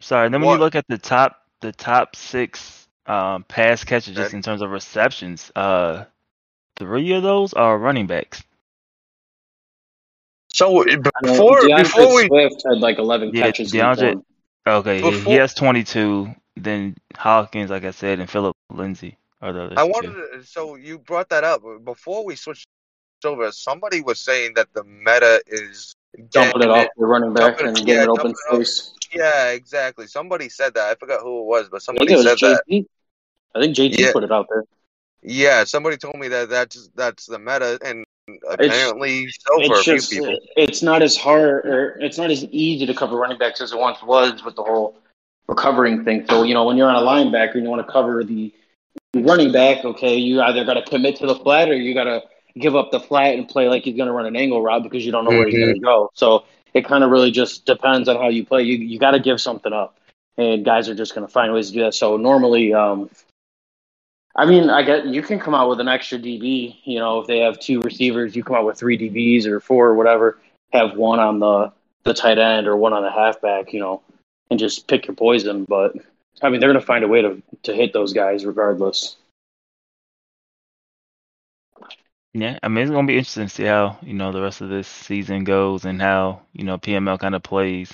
Sorry. 0.00 0.28
Then 0.28 0.40
when 0.40 0.48
What? 0.48 0.54
you 0.54 0.60
look 0.60 0.74
at 0.74 0.86
the 0.88 0.98
top, 0.98 1.46
the 1.60 1.72
top 1.72 2.16
six 2.16 2.83
um, 3.06 3.44
pass 3.44 3.84
catches, 3.84 4.14
just 4.16 4.34
in 4.34 4.42
terms 4.42 4.62
of 4.62 4.70
receptions, 4.70 5.50
uh, 5.56 6.04
three 6.76 7.12
of 7.12 7.22
those 7.22 7.52
are 7.54 7.78
running 7.78 8.06
backs. 8.06 8.42
so 10.52 10.82
I 10.88 10.94
know 10.94 11.02
before 11.22 11.60
D'Andre 11.66 11.82
before 11.82 12.14
we 12.14 12.26
Swift 12.26 12.62
had 12.68 12.78
like 12.78 12.98
11 12.98 13.30
Yeah, 13.34 13.42
catches. 13.42 13.72
D'Andre- 13.72 14.14
Okay, 14.66 15.02
he- 15.02 15.20
he 15.24 15.34
has 15.34 15.52
22. 15.52 16.34
Then 16.56 16.96
Hawkins, 17.16 17.70
like 17.70 17.84
I 17.84 17.90
said, 17.90 18.20
and 18.20 18.30
Phillip 18.30 18.56
Lindsay 18.70 19.18
are 19.42 19.52
the 19.52 19.62
other 19.64 19.76
I 19.76 19.84
two. 19.84 19.90
wanted 19.90 20.14
to, 20.32 20.44
so 20.46 20.76
you 20.76 20.98
brought 20.98 21.28
that 21.30 21.44
up 21.44 21.62
before 21.84 22.24
we 22.24 22.36
switched 22.36 22.66
over. 23.24 23.50
Somebody 23.52 24.00
was 24.00 24.20
saying 24.20 24.54
that 24.54 24.72
the 24.72 24.84
meta 24.84 25.42
is 25.46 25.94
dumping 26.30 26.62
it 26.62 26.70
off 26.70 26.88
the 26.96 27.04
running 27.06 27.34
back 27.34 27.60
and 27.60 27.74
getting 27.76 27.94
yeah, 27.94 28.02
an 28.04 28.08
open 28.08 28.26
dumping 28.26 28.36
it 28.48 28.54
off. 28.54 28.66
space. 28.66 28.94
Yeah, 29.12 29.48
exactly. 29.50 30.06
Somebody 30.06 30.48
said 30.48 30.74
that. 30.74 30.90
I 30.90 30.94
forgot 30.94 31.20
who 31.20 31.40
it 31.40 31.44
was, 31.44 31.68
but 31.68 31.82
somebody 31.82 32.12
it 32.12 32.16
was 32.16 32.24
said 32.24 32.38
that. 32.38 32.64
I 33.54 33.60
think 33.60 33.76
JT 33.76 33.98
Yeah. 33.98 34.12
put 34.12 34.24
it 34.24 34.32
out 34.32 34.46
there. 34.50 34.64
Yeah, 35.22 35.64
somebody 35.64 35.96
told 35.96 36.16
me 36.16 36.28
that 36.28 36.48
that's 36.50 36.88
that's 36.94 37.26
the 37.26 37.38
meta, 37.38 37.78
and 37.84 38.04
apparently 38.50 39.26
so 39.28 39.62
for 39.66 39.80
a 39.80 39.84
It's 39.84 39.84
few 39.84 39.94
just 39.94 40.12
people. 40.12 40.38
it's 40.56 40.82
not 40.82 41.02
as 41.02 41.16
hard 41.16 41.66
or 41.66 41.98
it's 42.00 42.18
not 42.18 42.30
as 42.30 42.44
easy 42.44 42.86
to 42.86 42.94
cover 42.94 43.16
running 43.16 43.38
backs 43.38 43.60
as 43.60 43.72
it 43.72 43.78
once 43.78 44.02
was 44.02 44.44
with 44.44 44.56
the 44.56 44.62
whole 44.62 44.96
recovering 45.48 46.04
thing. 46.04 46.26
So 46.28 46.42
you 46.42 46.54
know 46.54 46.64
when 46.64 46.76
you're 46.76 46.90
on 46.90 46.96
a 46.96 47.06
linebacker 47.06 47.54
and 47.54 47.64
you 47.64 47.70
want 47.70 47.86
to 47.86 47.92
cover 47.92 48.22
the 48.22 48.52
running 49.14 49.52
back, 49.52 49.84
okay, 49.84 50.16
you 50.16 50.40
either 50.42 50.64
got 50.64 50.74
to 50.74 50.82
commit 50.82 51.16
to 51.16 51.26
the 51.26 51.36
flat 51.36 51.68
or 51.68 51.74
you 51.74 51.94
got 51.94 52.04
to 52.04 52.22
give 52.58 52.76
up 52.76 52.90
the 52.90 53.00
flat 53.00 53.34
and 53.34 53.48
play 53.48 53.68
like 53.68 53.82
he's 53.84 53.96
going 53.96 54.06
to 54.08 54.12
run 54.12 54.26
an 54.26 54.36
angle 54.36 54.62
route 54.62 54.82
because 54.82 55.04
you 55.04 55.12
don't 55.12 55.24
know 55.24 55.32
where 55.32 55.46
he's 55.46 55.56
Mhm. 55.56 55.60
going 55.60 55.74
to 55.74 55.80
go. 55.80 56.10
So 56.14 56.44
it 56.74 56.84
kind 56.84 57.04
of 57.04 57.10
really 57.10 57.30
just 57.30 57.64
depends 57.66 58.08
on 58.08 58.16
how 58.16 58.28
you 58.28 58.44
play. 58.44 58.62
You 58.62 58.76
you 58.76 58.98
got 58.98 59.12
to 59.12 59.20
give 59.20 59.40
something 59.40 59.72
up, 59.72 59.96
and 60.36 60.64
guys 60.64 60.88
are 60.88 60.94
just 60.94 61.14
going 61.14 61.26
to 61.26 61.32
find 61.32 61.52
ways 61.52 61.68
to 61.68 61.74
do 61.74 61.82
that. 61.82 61.94
So 61.94 62.16
normally, 62.16 62.74
um, 62.74 63.10
I 64.36 64.46
mean, 64.46 64.68
I 64.68 64.82
get 64.82 65.06
you 65.06 65.22
can 65.22 65.38
come 65.38 65.54
out 65.54 65.68
with 65.68 65.80
an 65.80 65.88
extra 65.88 66.18
DB. 66.18 66.76
You 66.84 66.98
know, 66.98 67.20
if 67.20 67.26
they 67.26 67.38
have 67.38 67.58
two 67.60 67.80
receivers, 67.80 68.34
you 68.34 68.42
come 68.42 68.56
out 68.56 68.66
with 68.66 68.78
three 68.78 68.98
DBs 68.98 69.46
or 69.46 69.60
four 69.60 69.86
or 69.86 69.94
whatever. 69.94 70.38
Have 70.72 70.96
one 70.96 71.20
on 71.20 71.38
the 71.38 71.72
the 72.02 72.14
tight 72.14 72.38
end 72.38 72.66
or 72.66 72.76
one 72.76 72.92
on 72.92 73.02
the 73.02 73.10
halfback. 73.10 73.72
You 73.72 73.80
know, 73.80 74.02
and 74.50 74.58
just 74.58 74.88
pick 74.88 75.06
your 75.06 75.14
poison. 75.14 75.64
But 75.64 75.94
I 76.42 76.48
mean, 76.48 76.60
they're 76.60 76.70
going 76.70 76.80
to 76.80 76.86
find 76.86 77.04
a 77.04 77.08
way 77.08 77.22
to 77.22 77.40
to 77.62 77.74
hit 77.74 77.92
those 77.92 78.12
guys 78.12 78.44
regardless. 78.44 79.16
Yeah, 82.36 82.58
I 82.64 82.66
mean 82.66 82.82
it's 82.82 82.90
gonna 82.90 83.06
be 83.06 83.16
interesting 83.16 83.46
to 83.46 83.48
see 83.48 83.62
how 83.62 83.96
you 84.02 84.12
know 84.12 84.32
the 84.32 84.42
rest 84.42 84.60
of 84.60 84.68
this 84.68 84.88
season 84.88 85.44
goes 85.44 85.84
and 85.84 86.02
how 86.02 86.42
you 86.52 86.64
know 86.64 86.78
PML 86.78 87.20
kind 87.20 87.36
of 87.36 87.44
plays. 87.44 87.92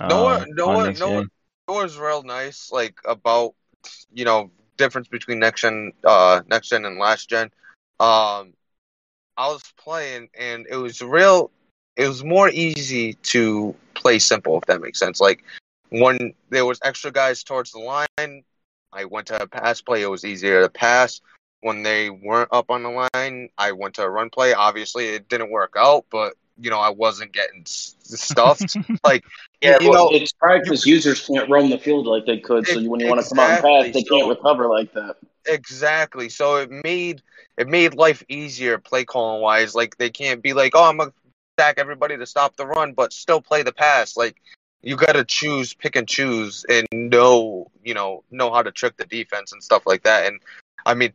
No 0.00 0.24
one, 0.24 0.42
um, 0.42 0.48
no 0.52 0.68
on 0.70 0.74
one, 0.76 0.94
no 0.94 1.10
one, 1.10 1.30
no 1.68 1.74
one's 1.74 1.98
real 1.98 2.22
nice 2.22 2.72
like 2.72 2.98
about 3.04 3.54
you 4.14 4.24
know 4.24 4.50
difference 4.78 5.08
between 5.08 5.40
next 5.40 5.62
gen, 5.62 5.92
uh, 6.04 6.42
next 6.48 6.70
gen 6.70 6.86
and 6.86 6.98
last 6.98 7.28
gen. 7.28 7.50
Um, 8.00 8.54
I 9.36 9.48
was 9.48 9.62
playing 9.78 10.28
and 10.38 10.66
it 10.70 10.76
was 10.76 11.00
real. 11.02 11.50
It 11.96 12.08
was 12.08 12.24
more 12.24 12.48
easy 12.48 13.14
to 13.14 13.74
play 13.94 14.18
simple 14.18 14.58
if 14.58 14.66
that 14.66 14.80
makes 14.80 14.98
sense. 14.98 15.20
Like 15.20 15.44
when 15.90 16.34
there 16.50 16.66
was 16.66 16.80
extra 16.82 17.10
guys 17.12 17.42
towards 17.44 17.72
the 17.72 17.80
line, 17.80 18.44
I 18.92 19.04
went 19.04 19.28
to 19.28 19.42
a 19.42 19.46
pass 19.46 19.80
play. 19.80 20.02
It 20.02 20.10
was 20.10 20.24
easier 20.24 20.62
to 20.62 20.68
pass. 20.68 21.20
When 21.60 21.82
they 21.82 22.10
weren't 22.10 22.50
up 22.52 22.70
on 22.70 22.82
the 22.84 23.08
line, 23.14 23.48
I 23.58 23.72
went 23.72 23.94
to 23.96 24.02
a 24.04 24.10
run 24.10 24.30
play. 24.30 24.54
Obviously, 24.54 25.08
it 25.08 25.28
didn't 25.28 25.50
work 25.50 25.74
out, 25.76 26.06
but 26.10 26.34
you 26.60 26.70
know 26.70 26.78
I 26.78 26.90
wasn't 26.90 27.32
getting 27.32 27.64
stuffed. 27.66 28.76
like 29.04 29.24
Yeah, 29.60 29.78
you 29.80 29.90
well, 29.90 30.10
know, 30.10 30.16
it's 30.16 30.32
probably 30.32 30.60
because 30.60 30.86
users 30.86 31.26
can't 31.26 31.48
roam 31.48 31.70
the 31.70 31.78
field 31.78 32.06
like 32.06 32.26
they 32.26 32.38
could. 32.38 32.66
So 32.66 32.82
when 32.82 33.00
you 33.00 33.08
want 33.08 33.22
to 33.22 33.28
come 33.28 33.38
out 33.38 33.50
and 33.50 33.62
pass, 33.62 33.94
they 33.94 34.02
so- 34.02 34.16
can't 34.18 34.28
recover 34.28 34.68
like 34.68 34.92
that. 34.94 35.16
Exactly. 35.46 36.28
So 36.28 36.56
it 36.56 36.70
made 36.70 37.22
it 37.56 37.68
made 37.68 37.94
life 37.94 38.22
easier 38.28 38.78
play 38.78 39.04
calling 39.04 39.40
wise. 39.40 39.74
Like 39.74 39.96
they 39.96 40.10
can't 40.10 40.42
be 40.42 40.52
like, 40.52 40.72
oh, 40.74 40.84
I'm 40.88 40.98
gonna 40.98 41.12
stack 41.58 41.78
everybody 41.78 42.16
to 42.16 42.26
stop 42.26 42.56
the 42.56 42.66
run, 42.66 42.92
but 42.92 43.12
still 43.12 43.40
play 43.40 43.62
the 43.62 43.72
pass. 43.72 44.16
Like 44.16 44.36
you 44.82 44.96
got 44.96 45.12
to 45.12 45.24
choose, 45.24 45.74
pick 45.74 45.96
and 45.96 46.06
choose, 46.06 46.64
and 46.68 46.86
know 46.92 47.70
you 47.82 47.94
know 47.94 48.24
know 48.30 48.52
how 48.52 48.62
to 48.62 48.70
trick 48.70 48.96
the 48.96 49.06
defense 49.06 49.52
and 49.52 49.62
stuff 49.62 49.82
like 49.86 50.02
that. 50.04 50.26
And 50.26 50.40
I 50.86 50.94
mean, 50.94 51.12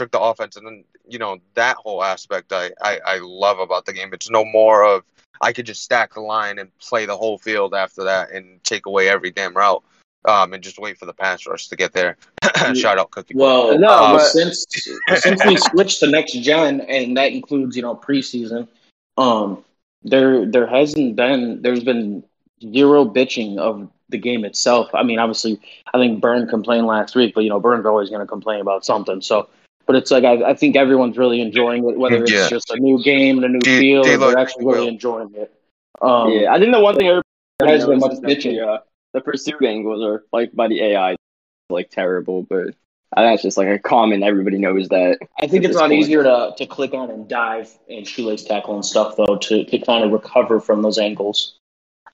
trick 0.00 0.12
the 0.12 0.20
offense, 0.20 0.56
and 0.56 0.66
then 0.66 0.84
you 1.06 1.18
know 1.18 1.38
that 1.54 1.76
whole 1.76 2.02
aspect 2.02 2.52
I 2.52 2.70
I, 2.80 3.00
I 3.06 3.18
love 3.22 3.58
about 3.58 3.84
the 3.84 3.92
game. 3.92 4.10
It's 4.14 4.30
no 4.30 4.44
more 4.44 4.82
of 4.84 5.04
I 5.42 5.52
could 5.52 5.66
just 5.66 5.82
stack 5.82 6.14
the 6.14 6.20
line 6.20 6.58
and 6.58 6.76
play 6.78 7.04
the 7.04 7.16
whole 7.16 7.36
field 7.36 7.74
after 7.74 8.04
that 8.04 8.30
and 8.30 8.62
take 8.64 8.86
away 8.86 9.08
every 9.08 9.30
damn 9.30 9.54
route. 9.54 9.82
Um, 10.26 10.52
and 10.52 10.62
just 10.62 10.78
wait 10.78 10.98
for 10.98 11.06
the 11.06 11.14
pass 11.14 11.46
rush 11.46 11.68
to 11.68 11.76
get 11.76 11.94
there. 11.94 12.18
Shout 12.74 12.98
out 12.98 13.10
Cookie. 13.10 13.32
Boy. 13.32 13.40
Well, 13.40 13.78
No, 13.78 13.88
uh, 13.88 14.12
but- 14.18 14.26
since 14.26 14.66
since 15.16 15.44
we 15.46 15.56
switched 15.56 16.00
to 16.00 16.10
next 16.10 16.32
gen, 16.32 16.80
and 16.82 17.16
that 17.16 17.32
includes 17.32 17.76
you 17.76 17.82
know 17.82 17.94
preseason, 17.94 18.68
um, 19.16 19.64
there 20.02 20.44
there 20.46 20.66
hasn't 20.66 21.16
been 21.16 21.62
there's 21.62 21.84
been 21.84 22.22
zero 22.62 23.04
bitching 23.04 23.58
of 23.58 23.88
the 24.10 24.18
game 24.18 24.44
itself. 24.44 24.90
I 24.92 25.02
mean, 25.02 25.18
obviously, 25.18 25.58
I 25.94 25.98
think 25.98 26.20
Burn 26.20 26.48
complained 26.48 26.86
last 26.86 27.14
week, 27.14 27.34
but 27.34 27.44
you 27.44 27.48
know, 27.50 27.60
Burn's 27.60 27.86
always 27.86 28.10
going 28.10 28.20
to 28.20 28.26
complain 28.26 28.60
about 28.60 28.84
something. 28.84 29.22
So, 29.22 29.48
but 29.90 29.96
it's 29.96 30.12
like 30.12 30.22
I, 30.22 30.50
I 30.50 30.54
think 30.54 30.76
everyone's 30.76 31.18
really 31.18 31.40
enjoying 31.40 31.88
it, 31.88 31.98
whether 31.98 32.22
it's 32.22 32.30
Yeah. 32.30 32.48
just 32.48 32.70
a 32.70 32.76
new 32.78 33.02
game 33.02 33.38
and 33.38 33.44
a 33.44 33.48
new 33.48 33.58
D- 33.58 33.80
feel, 33.80 34.00
or 34.02 34.04
D-Lo 34.04 34.28
they're 34.28 34.38
actually 34.38 34.66
really 34.66 34.80
will. 34.82 34.86
enjoying 34.88 35.34
it. 35.34 35.52
Um, 36.00 36.30
yeah, 36.30 36.52
I 36.52 36.60
think 36.60 36.72
the 36.72 36.78
one 36.78 36.94
thing 36.94 37.08
everybody 37.08 37.24
hasn't 37.76 37.90
been 37.90 37.98
much 37.98 38.12
is 38.12 38.20
bitching. 38.20 38.56
the, 38.60 38.66
uh, 38.68 38.78
the 39.14 39.20
pursuit 39.20 39.64
angles 39.64 40.04
are 40.04 40.22
like 40.32 40.52
by 40.54 40.68
the 40.68 40.80
AI, 40.80 41.16
like 41.70 41.90
terrible, 41.90 42.44
but 42.44 42.68
that's 43.16 43.42
just 43.42 43.56
like 43.58 43.66
a 43.66 43.80
common. 43.80 44.22
Everybody 44.22 44.58
knows 44.58 44.86
that. 44.90 45.18
I 45.42 45.48
think 45.48 45.64
it's 45.64 45.74
a 45.74 45.80
lot 45.80 45.88
Disappointing. 45.88 45.98
easier 45.98 46.22
to, 46.22 46.54
to 46.56 46.66
click 46.66 46.94
on 46.94 47.10
and 47.10 47.26
dive 47.28 47.76
and 47.88 48.06
shoelace 48.06 48.44
tackle 48.44 48.76
and 48.76 48.84
stuff 48.84 49.16
though 49.16 49.38
to, 49.38 49.64
to 49.64 49.78
kind 49.80 50.04
of 50.04 50.12
recover 50.12 50.60
from 50.60 50.82
those 50.82 50.98
angles. 50.98 51.56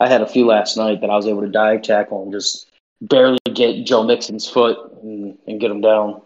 I 0.01 0.09
had 0.09 0.23
a 0.23 0.27
few 0.27 0.47
last 0.47 0.79
night 0.79 1.03
that 1.03 1.11
I 1.11 1.17
was 1.17 1.27
able 1.27 1.43
to 1.43 1.49
dive 1.51 1.83
tackle 1.83 2.23
and 2.23 2.33
just 2.33 2.71
barely 3.03 3.39
get 3.53 3.85
Joe 3.85 4.03
Mixon's 4.03 4.49
foot 4.49 4.79
and, 5.03 5.37
and 5.47 5.61
get 5.61 5.71
him 5.71 5.83
down. 5.83 6.23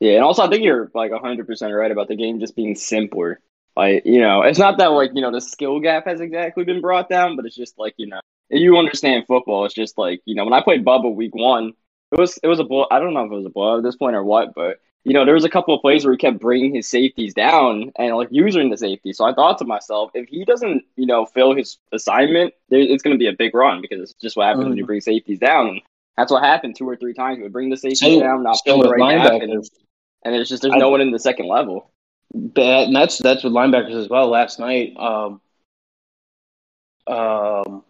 Yeah, 0.00 0.14
and 0.14 0.24
also 0.24 0.42
I 0.42 0.48
think 0.48 0.62
you're 0.64 0.90
like 0.94 1.10
100% 1.10 1.74
right 1.78 1.90
about 1.90 2.08
the 2.08 2.16
game 2.16 2.38
just 2.40 2.54
being 2.56 2.74
simpler. 2.74 3.40
Like, 3.76 4.04
you 4.06 4.20
know, 4.20 4.42
it's 4.42 4.58
not 4.58 4.78
that 4.78 4.88
like, 4.88 5.10
you 5.14 5.20
know, 5.20 5.30
the 5.30 5.40
skill 5.40 5.80
gap 5.80 6.06
has 6.06 6.20
exactly 6.20 6.64
been 6.64 6.80
brought 6.80 7.08
down, 7.08 7.36
but 7.36 7.44
it's 7.44 7.56
just 7.56 7.78
like, 7.78 7.94
you 7.98 8.06
know, 8.06 8.20
if 8.50 8.60
you 8.60 8.76
understand 8.78 9.26
football, 9.26 9.64
it's 9.64 9.74
just 9.74 9.98
like, 9.98 10.22
you 10.24 10.34
know, 10.34 10.44
when 10.44 10.52
I 10.54 10.62
played 10.62 10.84
Bubba 10.84 11.14
week 11.14 11.34
1, 11.34 11.72
it 12.12 12.18
was 12.18 12.38
it 12.42 12.46
was 12.46 12.60
a 12.60 12.64
blow 12.64 12.86
I 12.90 13.00
don't 13.00 13.14
know 13.14 13.24
if 13.24 13.32
it 13.32 13.34
was 13.34 13.46
a 13.46 13.50
blow 13.50 13.78
at 13.78 13.82
this 13.82 13.96
point 13.96 14.16
or 14.16 14.22
what, 14.24 14.54
but 14.54 14.78
you 15.04 15.12
know, 15.12 15.24
there 15.24 15.34
was 15.34 15.44
a 15.44 15.48
couple 15.50 15.74
of 15.74 15.80
plays 15.82 16.04
where 16.04 16.12
he 16.12 16.18
kept 16.18 16.40
bringing 16.40 16.74
his 16.74 16.88
safeties 16.88 17.32
down 17.34 17.92
and 17.96 18.16
like 18.16 18.28
using 18.30 18.70
the 18.70 18.76
safety. 18.76 19.12
So 19.12 19.24
I 19.24 19.32
thought 19.34 19.58
to 19.58 19.64
myself, 19.64 20.10
if 20.14 20.28
he 20.28 20.44
doesn't, 20.44 20.82
you 20.96 21.06
know, 21.06 21.26
fill 21.26 21.54
his 21.54 21.78
assignment, 21.92 22.54
there, 22.70 22.80
it's 22.80 23.02
going 23.02 23.14
to 23.14 23.18
be 23.18 23.28
a 23.28 23.32
big 23.32 23.54
run 23.54 23.80
because 23.80 24.00
it's 24.00 24.14
just 24.20 24.36
what 24.36 24.46
happens 24.46 24.66
when 24.68 24.76
you 24.76 24.84
Mhm. 24.84 24.88
bring 24.88 25.00
safeties 25.00 25.38
down. 25.38 25.80
That's 26.16 26.32
what 26.32 26.42
happened 26.42 26.76
two 26.76 26.88
or 26.88 26.96
three 26.96 27.14
times. 27.14 27.36
He 27.36 27.42
would 27.44 27.52
bring 27.52 27.70
the 27.70 27.76
safety 27.76 27.96
Same, 27.96 28.20
down, 28.20 28.42
not 28.42 28.56
same 28.64 28.80
fill 28.80 28.82
the 28.82 28.90
right 28.90 29.16
gap, 29.16 29.42
and. 29.42 29.68
And 30.26 30.34
it's 30.34 30.50
just 30.50 30.62
there's 30.62 30.74
I- 30.74 30.78
no 30.78 30.90
one 30.90 31.00
in 31.00 31.12
the 31.12 31.18
second 31.18 31.46
level. 31.46 31.90
And 32.34 32.94
that's 32.94 33.18
that's 33.18 33.44
with 33.44 33.52
linebackers 33.52 33.94
as 33.94 34.08
well. 34.08 34.28
Last 34.28 34.58
night, 34.58 34.94
um, 34.98 35.40
um, 37.06 37.84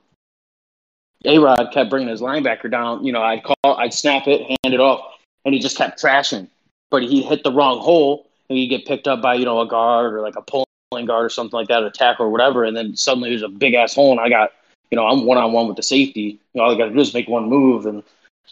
A 1.25 1.39
Rod 1.39 1.73
kept 1.73 1.89
bringing 1.89 2.09
his 2.09 2.21
linebacker 2.21 2.71
down. 2.71 3.05
You 3.05 3.13
know, 3.13 3.23
I'd 3.23 3.43
call, 3.43 3.57
I'd 3.65 3.95
snap 3.95 4.29
it, 4.29 4.43
hand 4.43 4.75
it 4.75 4.79
off, 4.81 5.01
and 5.45 5.55
he 5.55 5.61
just 5.61 5.79
kept 5.79 6.01
trashing. 6.01 6.49
But 6.91 7.03
he 7.03 7.23
hit 7.23 7.43
the 7.43 7.51
wrong 7.51 7.81
hole, 7.81 8.29
and 8.51 8.59
he'd 8.59 8.69
get 8.69 8.85
picked 8.85 9.09
up 9.09 9.23
by 9.23 9.35
you 9.35 9.47
know 9.47 9.61
a 9.61 9.67
guard 9.67 10.13
or 10.13 10.21
like 10.21 10.37
a 10.37 10.43
pulling 10.43 11.07
guard 11.07 11.25
or 11.25 11.31
something 11.31 11.57
like 11.57 11.69
that, 11.69 11.83
a 11.83 11.91
tackle 11.91 12.27
or 12.27 12.31
whatever. 12.31 12.63
And 12.63 12.77
then 12.77 12.95
suddenly 12.95 13.31
there's 13.31 13.43
a 13.43 13.49
big 13.49 13.73
ass 13.75 13.95
hole, 13.95 14.13
and 14.13 14.21
I 14.21 14.29
got 14.29 14.53
you 14.91 14.97
know 14.97 15.07
I'm 15.07 15.25
one 15.25 15.39
on 15.39 15.53
one 15.53 15.67
with 15.67 15.77
the 15.77 15.83
safety. 15.83 16.39
You 16.53 16.59
know, 16.61 16.65
all 16.65 16.75
I 16.75 16.79
got 16.79 16.87
to 16.89 16.95
do 16.95 17.01
is 17.01 17.15
make 17.15 17.27
one 17.27 17.49
move, 17.49 17.87
and 17.87 18.03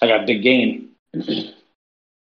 I 0.01 0.09
got 0.09 0.23
a 0.23 0.27
big 0.27 0.43
gain. 0.43 0.89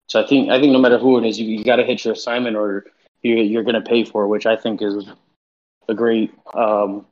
so 0.08 0.22
I 0.22 0.28
think 0.28 0.50
I 0.50 0.60
think 0.60 0.72
no 0.72 0.80
matter 0.80 0.98
who 0.98 1.18
it 1.18 1.26
is, 1.26 1.40
you, 1.40 1.48
you 1.48 1.64
got 1.64 1.78
to 1.78 1.84
hit 1.84 2.06
your 2.06 2.14
assignment 2.14 2.56
or 2.56 2.86
you're, 3.24 3.38
you're 3.38 3.64
going 3.64 3.76
to 3.76 3.82
pay 3.82 4.04
for, 4.04 4.28
which 4.28 4.46
I 4.46 4.56
think 4.56 4.82
is 4.82 5.08
a 5.88 5.94
great 5.94 6.34
um, 6.54 7.06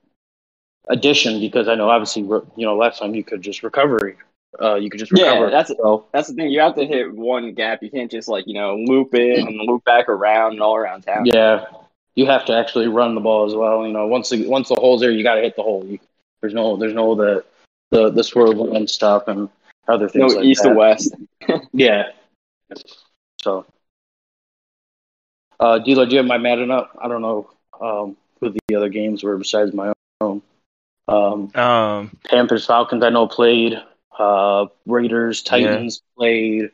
addition 0.90 1.40
because 1.40 1.68
I 1.68 1.76
know 1.76 1.90
obviously 1.90 2.24
you 2.24 2.66
know 2.66 2.76
last 2.76 3.00
time 3.00 3.16
you 3.16 3.24
could 3.24 3.42
just 3.42 3.64
recovery, 3.64 4.18
uh, 4.62 4.76
you 4.76 4.90
could 4.90 5.00
just 5.00 5.12
recover. 5.12 5.46
Yeah, 5.46 5.52
that's 5.52 5.70
so 5.70 6.06
that's 6.12 6.28
the 6.28 6.36
thing. 6.36 6.50
You 6.50 6.60
have 6.60 6.76
to 6.76 6.86
hit 6.86 7.14
one 7.14 7.54
gap. 7.54 7.82
You 7.82 7.90
can't 7.90 8.12
just 8.12 8.28
like 8.28 8.46
you 8.48 8.54
know 8.54 8.76
loop 8.76 9.16
in 9.16 9.48
and 9.48 9.60
loop 9.68 9.84
back 9.86 10.08
around 10.10 10.54
and 10.54 10.62
all 10.62 10.76
around 10.76 11.02
town. 11.02 11.26
yeah, 11.26 11.66
you 12.16 12.26
have 12.28 12.46
to 12.46 12.56
actually 12.56 12.88
run 12.88 13.16
the 13.16 13.22
ball 13.22 13.46
as 13.46 13.56
well. 13.56 13.86
You 13.88 13.94
know, 13.94 14.08
once 14.08 14.30
the 14.30 14.48
once 14.48 14.70
the 14.70 14.76
hole's 14.76 15.02
there, 15.02 15.12
you 15.12 15.24
got 15.24 15.36
to 15.36 15.42
hit 15.42 15.56
the 15.56 15.64
hole. 15.64 15.84
You, 15.86 16.00
there's 16.42 16.54
no 16.54 16.78
there's 16.78 16.94
no 16.94 17.16
the 17.16 17.44
the 17.90 18.12
the 18.12 18.24
swerve 18.24 18.60
and 18.60 18.90
stuff 18.90 19.28
and 19.28 19.50
other 19.88 20.06
no 20.06 20.10
things 20.10 20.36
like 20.36 20.46
east 20.46 20.64
that. 20.64 20.70
to 20.70 20.76
west. 20.76 21.16
Yeah. 21.74 22.12
So, 23.42 23.66
uh, 25.60 25.80
Dealer, 25.80 26.06
you 26.06 26.18
have 26.18 26.26
my 26.26 26.38
Madden 26.38 26.72
up? 26.72 26.98
I 27.02 27.08
don't 27.08 27.22
know 27.22 27.50
um, 27.80 28.18
who 28.40 28.50
the 28.68 28.76
other 28.76 28.90
games 28.90 29.24
were 29.24 29.38
besides 29.38 29.74
my 29.74 29.94
own. 30.22 30.42
Um, 31.08 31.52
Um, 31.56 32.18
Panthers, 32.26 32.66
Falcons, 32.66 33.04
I 33.04 33.10
know 33.10 33.28
played. 33.28 33.82
Uh, 34.18 34.68
Raiders, 34.86 35.42
Titans 35.42 36.02
played. 36.18 36.72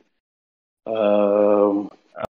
Um, 0.85 1.89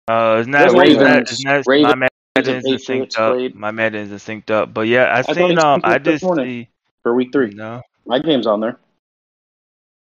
uh, 0.09 0.37
it's 0.39 0.49
not, 0.49 0.73
There's 0.73 0.75
it's 0.75 1.01
not, 1.01 1.19
it's 1.19 1.45
not, 1.45 1.65
Ravens 1.67 1.95
my 1.95 2.09
Madden 2.37 2.57
isn't 2.65 2.79
Patriots 2.79 3.17
synced 3.17 3.21
up. 3.21 3.35
played. 3.35 3.55
My 3.55 3.71
Madden 3.71 4.03
isn't 4.03 4.19
synced 4.19 4.51
up. 4.51 4.75
But 4.75 4.89
yeah, 4.89 5.15
I 5.15 5.23
thought 5.23 5.37
seen 5.37 5.59
um, 5.59 5.81
I 5.85 5.99
just 5.99 6.25
see 6.25 6.69
for 7.03 7.15
week 7.15 7.31
three, 7.33 7.51
no. 7.51 7.83
my 8.05 8.19
game's 8.19 8.47
on 8.47 8.61
there. 8.61 8.79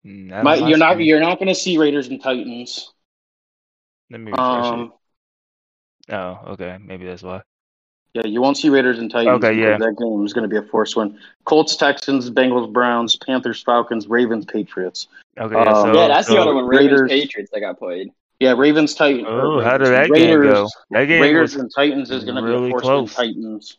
mm, 0.05 0.43
My, 0.43 0.57
you're 0.57 0.79
not 0.79 1.01
you're 1.01 1.21
not 1.21 1.39
going 1.39 1.49
to 1.49 1.55
see 1.55 1.79
Raiders 1.79 2.09
and 2.09 2.21
Titans. 2.23 2.93
Let 4.11 4.21
me 4.21 4.31
refresh 4.31 4.67
Um, 4.67 4.93
it. 6.09 6.15
Oh, 6.15 6.39
okay, 6.53 6.79
maybe 6.81 7.05
that's 7.07 7.23
why. 7.23 7.43
yeah, 8.15 8.25
you 8.27 8.41
won't 8.41 8.57
see 8.57 8.71
Raiders 8.71 8.99
and 8.99 9.11
Titans. 9.11 9.45
Okay, 9.45 9.61
yeah. 9.61 9.77
That 9.77 9.97
game 9.99 10.25
is 10.25 10.33
going 10.33 10.49
to 10.49 10.49
be 10.49 10.57
a 10.57 10.69
forced 10.71 10.97
one. 10.97 11.19
Colts, 11.45 11.77
Texans, 11.77 12.31
Bengals, 12.31 12.73
Browns, 12.73 13.17
Panthers, 13.17 13.63
Falcons, 13.63 14.09
Ravens, 14.09 14.47
Patriots. 14.47 15.09
Okay, 15.39 15.55
Um, 15.55 15.67
yeah, 15.67 15.75
so 15.83 15.93
yeah, 15.95 16.09
that's 16.09 16.29
the 16.29 16.39
other 16.39 16.55
one. 16.55 16.67
Ravens 16.67 17.03
Raiders- 17.03 17.11
Patriots 17.11 17.51
that 17.53 17.61
got 17.61 17.79
played. 17.79 18.11
Yeah, 18.41 18.55
Ravens, 18.57 18.95
Titans. 18.95 19.27
Oh, 19.29 19.61
how 19.61 19.77
did 19.79 19.89
that 19.89 20.11
game 20.13 20.41
go? 20.43 20.69
That 20.91 21.05
game 21.07 21.21
Raiders 21.21 21.57
and 21.57 21.71
Titans 21.75 22.11
is 22.11 22.23
going 22.25 22.37
to 22.37 22.43
be 22.43 22.49
really 22.49 22.69
a 22.69 22.71
force 22.71 22.83
close. 22.83 23.19
win. 23.19 23.35
Titans. 23.35 23.77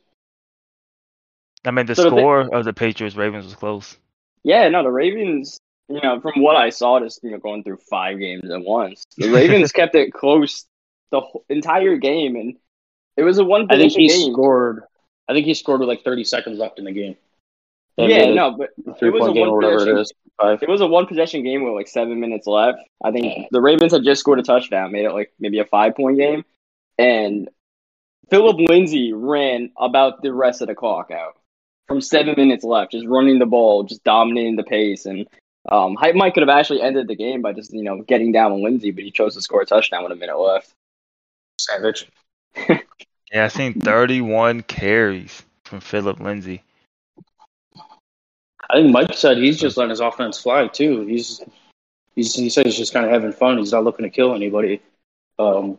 I 1.66 1.72
mean, 1.72 1.86
the 1.86 1.96
So 1.96 2.04
the 2.04 2.10
thi- 2.12 2.16
score 2.18 2.42
of 2.54 2.66
the 2.66 2.74
Patriots 2.74 3.16
Ravens 3.16 3.46
was 3.46 3.56
close. 3.56 3.98
Yeah, 4.44 4.68
no, 4.70 4.84
the 4.84 4.92
Ravens. 4.92 5.60
You 5.90 6.02
know, 6.02 6.20
from 6.22 6.42
what 6.42 6.56
I 6.56 6.70
saw, 6.70 7.00
just 7.00 7.24
you 7.24 7.32
know, 7.32 7.40
going 7.40 7.64
through 7.64 7.78
five 7.90 8.20
games 8.20 8.50
at 8.50 8.62
once, 8.62 9.04
the 9.18 9.30
Ravens 9.30 9.72
kept 9.74 9.96
it 9.96 10.14
close 10.14 10.66
the 11.12 11.20
whole, 11.20 11.44
entire 11.50 11.98
game, 11.98 12.36
and 12.36 12.56
it 13.18 13.24
was 13.24 13.40
a 13.40 13.44
one 13.44 13.66
I 13.70 13.78
think 13.78 13.94
he 13.94 14.08
game. 14.08 14.34
scored. 14.34 14.84
I 15.28 15.34
think 15.34 15.46
he 15.46 15.54
scored 15.54 15.80
with 15.80 15.90
like 15.90 16.04
30 16.04 16.24
seconds 16.24 16.60
left 16.60 16.80
in 16.80 16.86
the 16.86 16.92
game. 16.92 17.16
Yeah, 17.98 18.34
no, 18.34 18.52
but 18.52 18.70
it 19.02 19.12
was 19.12 19.24
a 19.24 19.26
point 19.26 19.34
game 19.36 19.48
or 19.48 19.54
one 19.54 19.64
whatever 19.64 19.76
it 19.76 19.96
possession. 19.96 19.98
is. 19.98 20.14
It 20.62 20.70
was 20.70 20.82
a 20.82 20.88
one 20.88 21.06
possession 21.06 21.44
game 21.44 21.64
with 21.64 21.74
like 21.74 21.88
seven 21.88 22.20
minutes 22.20 22.48
left. 22.48 22.80
I 23.04 23.12
think 23.12 23.48
the 23.52 23.60
Ravens 23.60 23.92
had 23.92 24.04
just 24.04 24.22
scored 24.22 24.40
a 24.40 24.44
touchdown, 24.44 24.92
made 24.92 25.06
it 25.06 25.12
like 25.12 25.34
maybe 25.40 25.60
a 25.60 25.66
five 25.66 25.96
point 25.96 26.18
game, 26.18 26.46
and 26.98 27.50
Phillip 28.30 28.58
Lindsay 28.70 29.12
ran 29.12 29.72
about 29.78 30.22
the 30.22 30.34
rest 30.34 30.62
of 30.62 30.68
the 30.68 30.76
clock 30.76 31.12
out 31.12 31.38
from 31.88 32.00
seven 32.00 32.36
minutes 32.38 32.64
left, 32.64 32.92
just 32.92 33.08
running 33.08 33.40
the 33.40 33.46
ball, 33.46 33.84
just 33.84 34.04
dominating 34.04 34.56
the 34.56 34.64
pace, 34.64 35.06
and 35.06 35.28
um, 35.70 35.96
Hype 35.96 36.16
Mike 36.16 36.34
could 36.34 36.42
have 36.42 36.50
actually 36.50 36.82
ended 36.82 37.08
the 37.08 37.16
game 37.16 37.42
by 37.42 37.54
just 37.54 37.74
you 37.74 37.84
know 37.84 38.02
getting 38.02 38.32
down 38.32 38.52
on 38.52 38.64
Lindsay, 38.64 38.92
but 38.92 39.04
he 39.04 39.12
chose 39.12 39.36
to 39.36 39.42
score 39.42 39.62
a 39.62 39.66
touchdown 39.66 40.04
with 40.04 40.12
a 40.12 40.16
minute 40.16 40.38
left. 40.38 40.74
Savage. 41.60 42.08
Yeah, 43.32 43.46
I 43.46 43.48
seen 43.48 43.80
31 43.80 44.64
carries 44.64 45.44
from 45.64 45.82
Phillip 45.82 46.20
Lindsay. 46.20 46.64
I 48.70 48.76
think 48.76 48.92
Mike 48.92 49.14
said 49.14 49.38
he's 49.38 49.60
just 49.60 49.78
letting 49.78 49.92
his 49.92 50.00
offense 50.00 50.40
fly 50.40 50.68
too. 50.68 51.06
He's 51.06 51.42
he's 52.16 52.34
he 52.36 52.50
said 52.50 52.66
he's 52.66 52.78
just 52.78 52.94
kind 52.94 53.06
of 53.06 53.12
having 53.12 53.32
fun. 53.32 53.58
He's 53.58 53.72
not 53.72 53.84
looking 53.84 54.04
to 54.04 54.10
kill 54.10 54.34
anybody. 54.36 54.82
Um, 55.38 55.78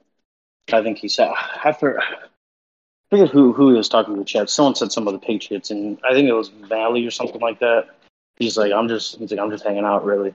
I 0.72 0.82
think 0.82 0.98
he 0.98 1.08
said 1.08 1.32
after. 1.64 2.00
I 2.00 2.04
forget 3.10 3.30
who 3.30 3.52
who 3.52 3.70
he 3.70 3.76
was 3.76 3.88
talking 3.88 4.14
to. 4.14 4.20
The 4.20 4.24
chat. 4.24 4.50
Someone 4.50 4.76
said 4.76 4.92
some 4.92 5.08
of 5.08 5.12
the 5.12 5.18
Patriots, 5.18 5.70
and 5.70 5.98
I 6.08 6.14
think 6.14 6.28
it 6.28 6.32
was 6.32 6.48
Valley 6.48 7.04
or 7.04 7.10
something 7.10 7.40
like 7.40 7.58
that. 7.58 7.88
He's 8.40 8.56
like, 8.56 8.72
I'm 8.72 8.88
just. 8.88 9.18
He's 9.18 9.30
like, 9.30 9.38
I'm 9.38 9.50
just 9.50 9.64
hanging 9.64 9.84
out, 9.84 10.04
really. 10.04 10.34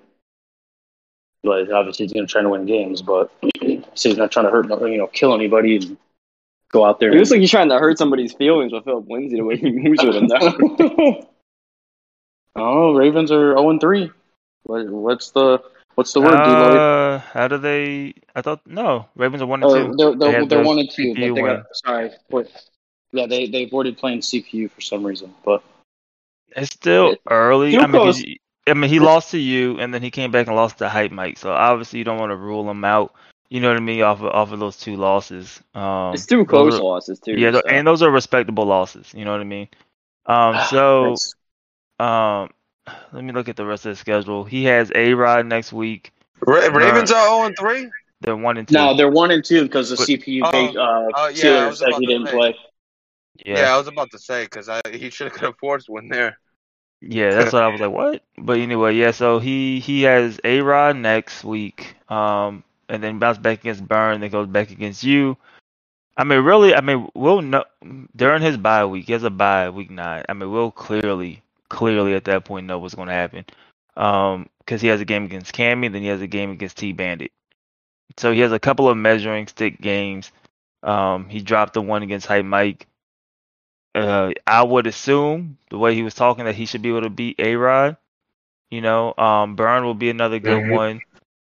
Like, 1.44 1.70
obviously, 1.70 2.06
he's 2.06 2.14
going 2.14 2.26
to 2.26 2.32
try 2.32 2.44
to 2.44 2.50
win 2.50 2.66
games, 2.66 3.02
but 3.02 3.32
so 3.96 4.10
he's 4.10 4.18
not 4.18 4.32
trying 4.32 4.46
to 4.46 4.52
hurt, 4.52 4.70
you 4.70 4.98
know, 4.98 5.08
kill 5.08 5.34
anybody 5.34 5.78
and 5.78 5.98
go 6.72 6.86
out 6.86 7.00
there. 7.00 7.12
It 7.12 7.18
looks 7.18 7.32
like 7.32 7.40
he's 7.40 7.52
trying 7.52 7.70
to 7.70 7.80
hurt 7.80 7.98
somebody's 7.98 8.34
feelings 8.34 8.72
with 8.72 8.86
Phillip 8.86 9.10
Lindsay 9.10 9.38
the 9.38 9.44
way 9.44 9.58
he 9.58 9.72
moves 9.72 10.04
with 10.04 10.16
him. 10.16 10.28
Though. 10.28 11.28
oh, 12.56 12.94
Ravens 12.94 13.32
are 13.32 13.54
zero 13.56 13.70
and 13.72 13.82
three. 13.82 14.12
What, 14.64 14.88
what's 14.88 15.32
the 15.32 15.64
what's 15.96 16.14
the 16.14 16.22
word? 16.22 16.36
Deloitte? 16.36 17.16
Uh, 17.16 17.20
how 17.34 17.48
do 17.48 17.58
they? 17.58 18.14
I 18.36 18.42
thought 18.42 18.62
no. 18.68 19.08
Ravens 19.16 19.42
are 19.42 19.48
one 19.48 19.64
and 19.64 19.72
Oh, 19.72 19.76
two. 19.76 19.96
they're 19.98 20.12
They 20.12 20.18
they're, 20.32 20.40
had 20.42 20.50
they're 20.50 20.64
one 20.64 20.78
and 20.78 20.92
two, 20.92 21.14
CPU 21.14 21.30
but 21.30 21.36
they 21.36 21.42
got 21.42 21.66
sorry. 21.74 22.12
Wait. 22.30 22.48
Yeah, 23.12 23.26
they 23.28 23.48
they 23.48 23.64
avoided 23.64 23.98
playing 23.98 24.20
CPU 24.20 24.70
for 24.70 24.82
some 24.82 25.04
reason, 25.06 25.34
but 25.44 25.64
It's 26.56 26.74
still 26.74 27.16
early. 27.30 27.72
still 27.72 27.84
I 27.84 27.88
mean, 27.88 27.92
close. 27.92 28.16
'cause 28.18 28.26
y- 28.28 28.36
I 28.68 28.74
mean, 28.74 28.90
he 28.90 29.00
lost 29.00 29.32
to 29.32 29.38
you, 29.38 29.80
and 29.80 29.94
then 29.94 30.02
he 30.02 30.10
came 30.10 30.32
back 30.32 30.48
and 30.48 30.56
lost 30.56 30.80
to 30.80 30.90
Hype 30.90 31.12
Mike. 31.12 31.38
So 31.38 31.52
obviously, 31.52 32.00
you 32.00 32.06
don't 32.06 32.18
want 32.18 32.32
to 32.32 32.36
rule 32.36 32.70
him 32.70 32.84
out. 32.84 33.14
You 33.50 33.60
know 33.62 33.68
what 33.68 33.78
I 33.78 33.82
mean? 33.82 34.02
Off 34.02 34.22
of, 34.22 34.28
off 34.28 34.52
of 34.52 34.60
those 34.60 34.78
two 34.78 34.96
losses. 34.96 35.62
Um, 35.76 36.14
it's 36.16 36.26
two 36.26 36.46
close 36.46 36.74
are- 36.76 36.82
losses 36.84 37.20
too. 37.20 37.34
Yeah, 37.38 37.52
so. 37.52 37.62
and 37.70 37.86
those 37.86 38.02
are 38.02 38.10
respectable 38.10 38.66
losses. 38.66 39.14
You 39.14 39.24
know 39.24 39.32
what 39.32 39.42
I 39.42 39.44
mean? 39.44 39.68
Um, 40.26 40.56
so 40.70 41.16
um, 42.04 42.50
let 43.14 43.24
me 43.24 43.32
look 43.34 43.50
at 43.50 43.56
the 43.56 43.66
rest 43.66 43.86
of 43.86 43.92
the 43.92 43.96
schedule. 43.98 44.44
He 44.46 44.64
has 44.66 44.92
A 44.96 45.14
Rod 45.14 45.46
next 45.46 45.72
week. 45.72 46.12
Ra- 46.42 46.68
Ravens 46.68 47.12
are 47.12 47.24
zero 47.28 47.46
and 47.46 47.56
three. 47.58 47.90
They're 48.22 48.36
one 48.36 48.58
and 48.58 48.68
two. 48.68 48.74
no, 48.74 48.96
they're 48.98 49.10
one 49.12 49.30
and 49.30 49.44
two 49.46 49.64
because 49.64 49.90
the 49.92 49.96
But- 49.98 50.08
CPU 50.08 50.42
Oh, 50.44 50.52
big, 50.52 50.76
uh, 50.78 50.82
oh, 51.16 51.28
yeah, 51.28 51.34
Steelers 51.44 51.68
was 51.70 51.80
said 51.80 51.90
he 52.00 52.06
didn't 52.08 52.28
say. 52.28 52.32
play. 52.34 52.56
Yeah. 53.44 53.74
I 53.74 53.78
was 53.78 53.88
about 53.88 54.12
to 54.12 54.20
say 54.20 54.44
because 54.44 54.70
he 54.92 55.10
should 55.10 55.32
have 55.32 55.34
could 55.34 55.56
forced 55.58 55.90
one 55.90 56.08
there. 56.08 56.38
Yeah, 57.02 57.32
that's 57.32 57.54
what 57.54 57.64
I 57.64 57.68
was 57.68 57.82
like. 57.82 57.92
What? 57.96 58.24
But 58.38 58.60
anyway, 58.60 58.96
yeah. 58.96 59.12
So 59.12 59.40
he 59.40 59.80
he 59.80 60.04
has 60.04 60.40
a 60.44 60.62
Rod 60.62 60.96
next 60.96 61.44
week, 61.44 61.96
um, 62.10 62.64
and 62.90 63.04
then 63.04 63.20
bounce 63.20 63.38
back 63.38 63.60
against 63.60 63.88
Burn, 63.88 64.22
then 64.22 64.30
goes 64.30 64.48
back 64.48 64.72
against 64.72 65.04
you. 65.04 65.38
I 66.18 66.24
mean, 66.24 66.42
really, 66.42 66.74
I 66.74 66.82
mean, 66.82 67.10
we'll 67.14 67.42
know 67.42 67.66
during 68.16 68.42
his 68.42 68.58
bye 68.58 68.86
week. 68.86 69.08
He 69.08 69.14
has 69.14 69.24
a 69.24 69.30
bye 69.30 69.70
week 69.70 69.92
nine. 69.92 70.24
I 70.30 70.34
mean, 70.34 70.50
we'll 70.52 70.72
clearly, 70.72 71.44
clearly 71.70 72.14
at 72.14 72.24
that 72.26 72.46
point 72.46 72.68
know 72.68 72.80
what's 72.80 72.96
going 72.96 73.10
to 73.10 73.14
happen, 73.14 73.46
um, 73.98 74.50
because 74.60 74.82
he 74.82 74.88
has 74.88 75.02
a 75.02 75.06
game 75.06 75.26
against 75.26 75.54
Cammy, 75.54 75.92
then 75.92 76.02
he 76.02 76.08
has 76.08 76.22
a 76.22 76.28
game 76.28 76.52
against 76.52 76.78
T 76.78 76.94
Bandit. 76.94 77.32
So 78.18 78.32
he 78.32 78.40
has 78.40 78.54
a 78.54 78.60
couple 78.60 78.88
of 78.88 78.98
measuring 78.98 79.48
stick 79.48 79.82
games. 79.82 80.32
Um, 80.84 81.28
he 81.28 81.42
dropped 81.42 81.74
the 81.74 81.82
one 81.82 82.04
against 82.04 82.28
Hype 82.28 82.46
Mike. 82.46 82.88
Uh, 83.96 84.32
I 84.46 84.62
would 84.64 84.88
assume 84.88 85.58
the 85.70 85.78
way 85.78 85.96
he 85.96 86.04
was 86.04 86.14
talking 86.14 86.46
that 86.46 86.56
he 86.56 86.66
should 86.66 86.82
be 86.82 86.90
able 86.90 87.04
to 87.04 87.10
beat 87.10 87.40
A 87.40 87.56
Rod. 87.56 87.98
You 88.70 88.82
know, 88.82 89.14
um, 89.18 89.56
Burn 89.56 89.86
will 89.86 89.94
be 89.96 90.10
another 90.10 90.40
good 90.40 90.64
Mhm. 90.64 90.76
one. 90.76 91.02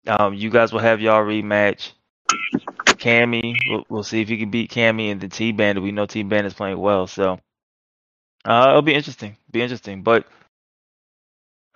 Um, 0.08 0.34
you 0.34 0.50
guys 0.50 0.72
will 0.72 0.80
have 0.80 1.02
y'all 1.02 1.22
rematch. 1.24 1.92
Cammy, 2.98 3.56
we'll, 3.70 3.86
we'll 3.90 4.04
see 4.04 4.22
if 4.22 4.30
you 4.30 4.38
can 4.38 4.50
beat 4.50 4.72
Cammy 4.72 5.12
and 5.12 5.20
the 5.22 5.28
T 5.28 5.52
Bandit. 5.52 5.84
We 5.84 5.92
know 5.92 6.06
T 6.06 6.24
Bandit's 6.24 6.56
playing 6.56 6.80
well, 6.80 7.08
so 7.08 7.40
uh, 8.46 8.68
it'll 8.70 8.82
be 8.82 8.94
interesting. 8.94 9.38
Be 9.52 9.62
interesting, 9.62 10.04
but 10.04 10.26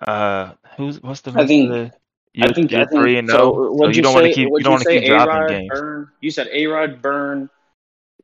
uh, 0.07 0.53
who's 0.77 1.01
what's 1.01 1.21
the 1.21 1.31
I 1.35 1.45
think- 1.45 1.69
of 1.69 1.75
the? 1.75 1.91
You're, 2.33 2.53
think 2.53 2.71
you're 2.71 2.81
I 2.81 2.85
think 2.85 3.01
three 3.01 3.17
and 3.17 3.29
so. 3.29 3.35
so 3.37 3.71
What'd 3.73 3.93
you 3.97 4.01
don't 4.01 4.13
want 4.13 4.25
to 4.27 4.33
keep 4.33 4.47
you 4.47 4.59
don't 4.63 4.71
want 4.71 4.83
to 4.83 4.89
say? 4.89 4.99
keep 5.01 5.09
dropping 5.09 5.35
A-Rod, 5.35 5.49
games. 5.49 5.69
Burn. 5.69 6.09
You 6.21 6.31
said 6.31 6.47
A 6.53 6.65
Rod 6.67 7.01
Burn 7.01 7.49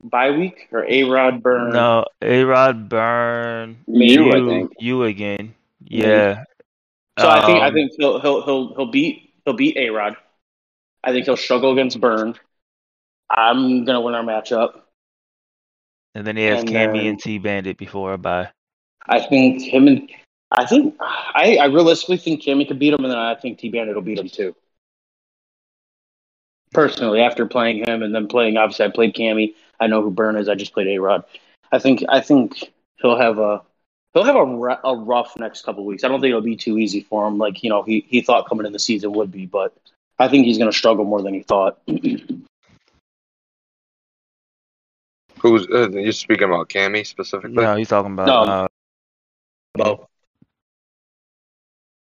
bye 0.03 0.31
week 0.31 0.67
or 0.71 0.85
A 0.87 1.03
Rod 1.03 1.41
Burn? 1.43 1.71
No, 1.71 2.05
A 2.21 2.43
Rod 2.43 2.89
Burn, 2.89 3.77
Me, 3.87 4.13
you, 4.13 4.31
I 4.31 4.37
you, 4.37 4.49
think. 4.49 4.71
you 4.79 5.03
again. 5.03 5.53
Yeah. 5.83 6.43
So 7.19 7.27
I 7.27 7.45
think 7.45 7.61
I 7.61 7.67
Um, 7.67 7.73
think 7.73 7.91
he'll 7.97 8.19
he'll 8.19 8.41
he'll 8.43 8.75
he'll 8.75 8.91
beat 8.91 9.33
he'll 9.45 9.53
beat 9.55 9.75
A 9.77 9.89
Rod. 9.89 10.15
I 11.03 11.11
think 11.11 11.25
he'll 11.25 11.37
struggle 11.37 11.71
against 11.71 11.99
Burn. 11.99 12.35
I'm 13.29 13.85
gonna 13.85 14.01
win 14.01 14.13
our 14.15 14.23
matchup. 14.23 14.81
And 16.15 16.25
then 16.25 16.37
he 16.37 16.43
has 16.45 16.61
and 16.61 16.69
Cammy 16.69 16.99
then- 16.99 17.05
and 17.07 17.19
T 17.19 17.37
Bandit 17.37 17.77
before 17.77 18.13
I 18.13 18.17
buy. 18.17 18.49
I 19.09 19.21
think 19.21 19.61
him 19.61 19.87
and 19.87 20.09
I 20.51 20.65
think 20.65 20.95
I, 20.99 21.57
I 21.61 21.65
realistically 21.65 22.17
think 22.17 22.41
Cammy 22.43 22.67
could 22.67 22.79
beat 22.79 22.93
him, 22.93 23.03
and 23.03 23.11
then 23.11 23.17
I 23.19 23.35
think 23.35 23.57
T 23.59 23.69
Bandit 23.69 23.95
will 23.95 24.01
beat 24.01 24.19
him 24.19 24.29
too. 24.29 24.55
Personally, 26.73 27.21
after 27.21 27.45
playing 27.45 27.85
him 27.87 28.03
and 28.03 28.13
then 28.13 28.27
playing, 28.27 28.57
obviously 28.57 28.85
I 28.85 28.89
played 28.89 29.15
Cammy. 29.15 29.53
I 29.79 29.87
know 29.87 30.01
who 30.01 30.11
Burn 30.11 30.35
is. 30.37 30.49
I 30.49 30.55
just 30.55 30.73
played 30.73 30.87
A 30.87 30.97
Rod. 30.99 31.23
I 31.71 31.79
think 31.79 32.03
I 32.09 32.21
think 32.21 32.71
he'll 32.97 33.17
have 33.17 33.39
a 33.39 33.61
he'll 34.13 34.23
have 34.23 34.35
a, 34.35 34.79
a 34.83 34.95
rough 34.95 35.37
next 35.37 35.63
couple 35.63 35.85
weeks. 35.85 36.03
I 36.03 36.07
don't 36.07 36.21
think 36.21 36.29
it'll 36.29 36.41
be 36.41 36.55
too 36.55 36.77
easy 36.77 37.01
for 37.01 37.27
him, 37.27 37.37
like 37.37 37.63
you 37.63 37.69
know 37.69 37.83
he 37.83 38.05
he 38.07 38.21
thought 38.21 38.47
coming 38.47 38.65
in 38.65 38.73
the 38.73 38.79
season 38.79 39.11
would 39.13 39.31
be, 39.31 39.45
but 39.45 39.75
I 40.19 40.27
think 40.27 40.45
he's 40.45 40.57
going 40.57 40.71
to 40.71 40.77
struggle 40.77 41.05
more 41.05 41.21
than 41.21 41.33
he 41.33 41.43
thought. 41.43 41.79
Who's 45.39 45.67
uh, 45.67 45.89
you're 45.91 46.11
speaking 46.13 46.45
about? 46.45 46.69
Cammy 46.69 47.05
specifically? 47.05 47.63
No, 47.63 47.75
he's 47.75 47.89
talking 47.89 48.13
about 48.13 48.27
No. 48.27 48.41
uh, 48.41 48.67
Bo. 49.75 50.07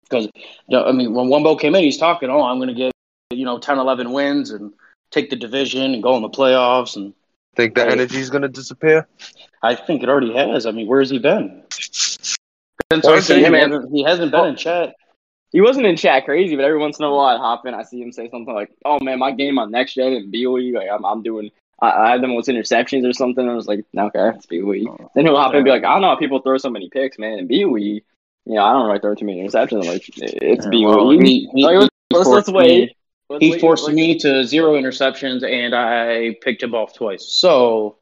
Because, 0.03 0.27
I 0.71 0.91
mean, 0.91 1.13
when 1.13 1.27
Wumbo 1.27 1.59
came 1.59 1.73
in, 1.75 1.83
he's 1.83 1.97
talking, 1.97 2.29
oh, 2.29 2.43
I'm 2.43 2.57
going 2.57 2.67
to 2.67 2.75
get, 2.75 2.91
you 3.31 3.45
know, 3.45 3.57
10, 3.57 3.79
11 3.79 4.11
wins 4.11 4.51
and 4.51 4.73
take 5.09 5.29
the 5.29 5.35
division 5.35 5.93
and 5.93 6.03
go 6.03 6.15
in 6.17 6.21
the 6.21 6.29
playoffs. 6.29 6.95
And 6.97 7.13
Think 7.55 7.75
the 7.75 7.85
energy 7.85 8.17
is 8.19 8.29
gonna 8.29 8.47
disappear? 8.47 9.07
I 9.61 9.75
think 9.75 10.03
it 10.03 10.09
already 10.09 10.33
has. 10.33 10.65
I 10.65 10.71
mean, 10.71 10.87
where's 10.87 11.09
he 11.09 11.19
been? 11.19 11.63
Since 11.71 12.37
Well, 13.03 13.13
our 13.13 13.21
so, 13.21 13.35
team, 13.35 13.43
yeah, 13.43 13.47
he, 13.47 13.51
man. 13.51 13.71
hasn't, 13.71 13.91
he 13.93 14.03
hasn't 14.03 14.31
been 14.31 14.45
in 14.45 14.55
chat. 14.55 14.95
He 15.51 15.61
wasn't 15.61 15.85
in 15.85 15.95
chat 15.95 16.25
crazy, 16.25 16.55
but 16.55 16.65
every 16.65 16.79
once 16.79 16.97
in 16.97 17.05
a 17.05 17.11
while 17.11 17.27
I'd 17.27 17.37
hop 17.39 17.65
in, 17.67 17.75
I 17.75 17.83
see 17.83 18.01
him 18.01 18.11
say 18.11 18.27
something 18.29 18.53
like, 18.53 18.71
"Oh 18.85 18.99
man, 19.01 19.19
my 19.19 19.31
game 19.31 19.59
on 19.59 19.69
next 19.69 19.93
gen 19.93 20.13
and 20.13 20.31
BOE, 20.31 20.71
like 20.73 20.89
I'm, 20.91 21.05
I'm 21.05 21.21
doing, 21.21 21.51
I, 21.79 21.91
I 21.91 22.09
had 22.11 22.21
the 22.23 22.27
most 22.27 22.47
interceptions 22.49 23.07
or 23.07 23.13
something." 23.13 23.47
I 23.47 23.53
was 23.53 23.67
like, 23.67 23.85
no, 23.93 24.07
"Okay, 24.07 24.35
it's 24.35 24.47
BOE." 24.47 24.89
Oh, 24.89 25.11
then 25.13 25.25
he'll 25.25 25.37
hop 25.37 25.51
in 25.51 25.57
and 25.57 25.65
be 25.65 25.69
like, 25.69 25.83
"I 25.83 25.93
don't 25.93 26.01
know 26.01 26.09
how 26.09 26.15
people 26.15 26.41
throw 26.41 26.57
so 26.57 26.71
many 26.71 26.89
picks, 26.89 27.19
man. 27.19 27.37
And 27.37 27.47
BOE, 27.47 27.75
you 27.77 28.01
know, 28.45 28.63
I 28.63 28.73
don't 28.73 28.87
really 28.87 28.99
throw 28.99 29.13
too 29.13 29.25
many 29.25 29.43
interceptions." 29.47 29.83
I'm 29.83 29.87
like, 29.87 30.03
"It's 30.17 30.65
BOE." 30.65 30.87
Well, 30.87 31.09
he, 31.11 31.47
he, 31.53 31.63
Like, 31.63 31.77
let's, 31.77 31.89
he 32.09 32.17
let's, 32.17 32.29
let's 32.29 32.49
wait. 32.49 32.95
Let's 33.29 33.43
he 33.43 33.51
wait, 33.51 33.61
forced 33.61 33.85
like- 33.85 33.95
me 33.95 34.17
to 34.19 34.43
zero 34.45 34.73
interceptions, 34.73 35.43
and 35.43 35.73
I 35.73 36.35
picked 36.41 36.61
him 36.61 36.75
off 36.75 36.93
twice. 36.93 37.25
So 37.25 37.95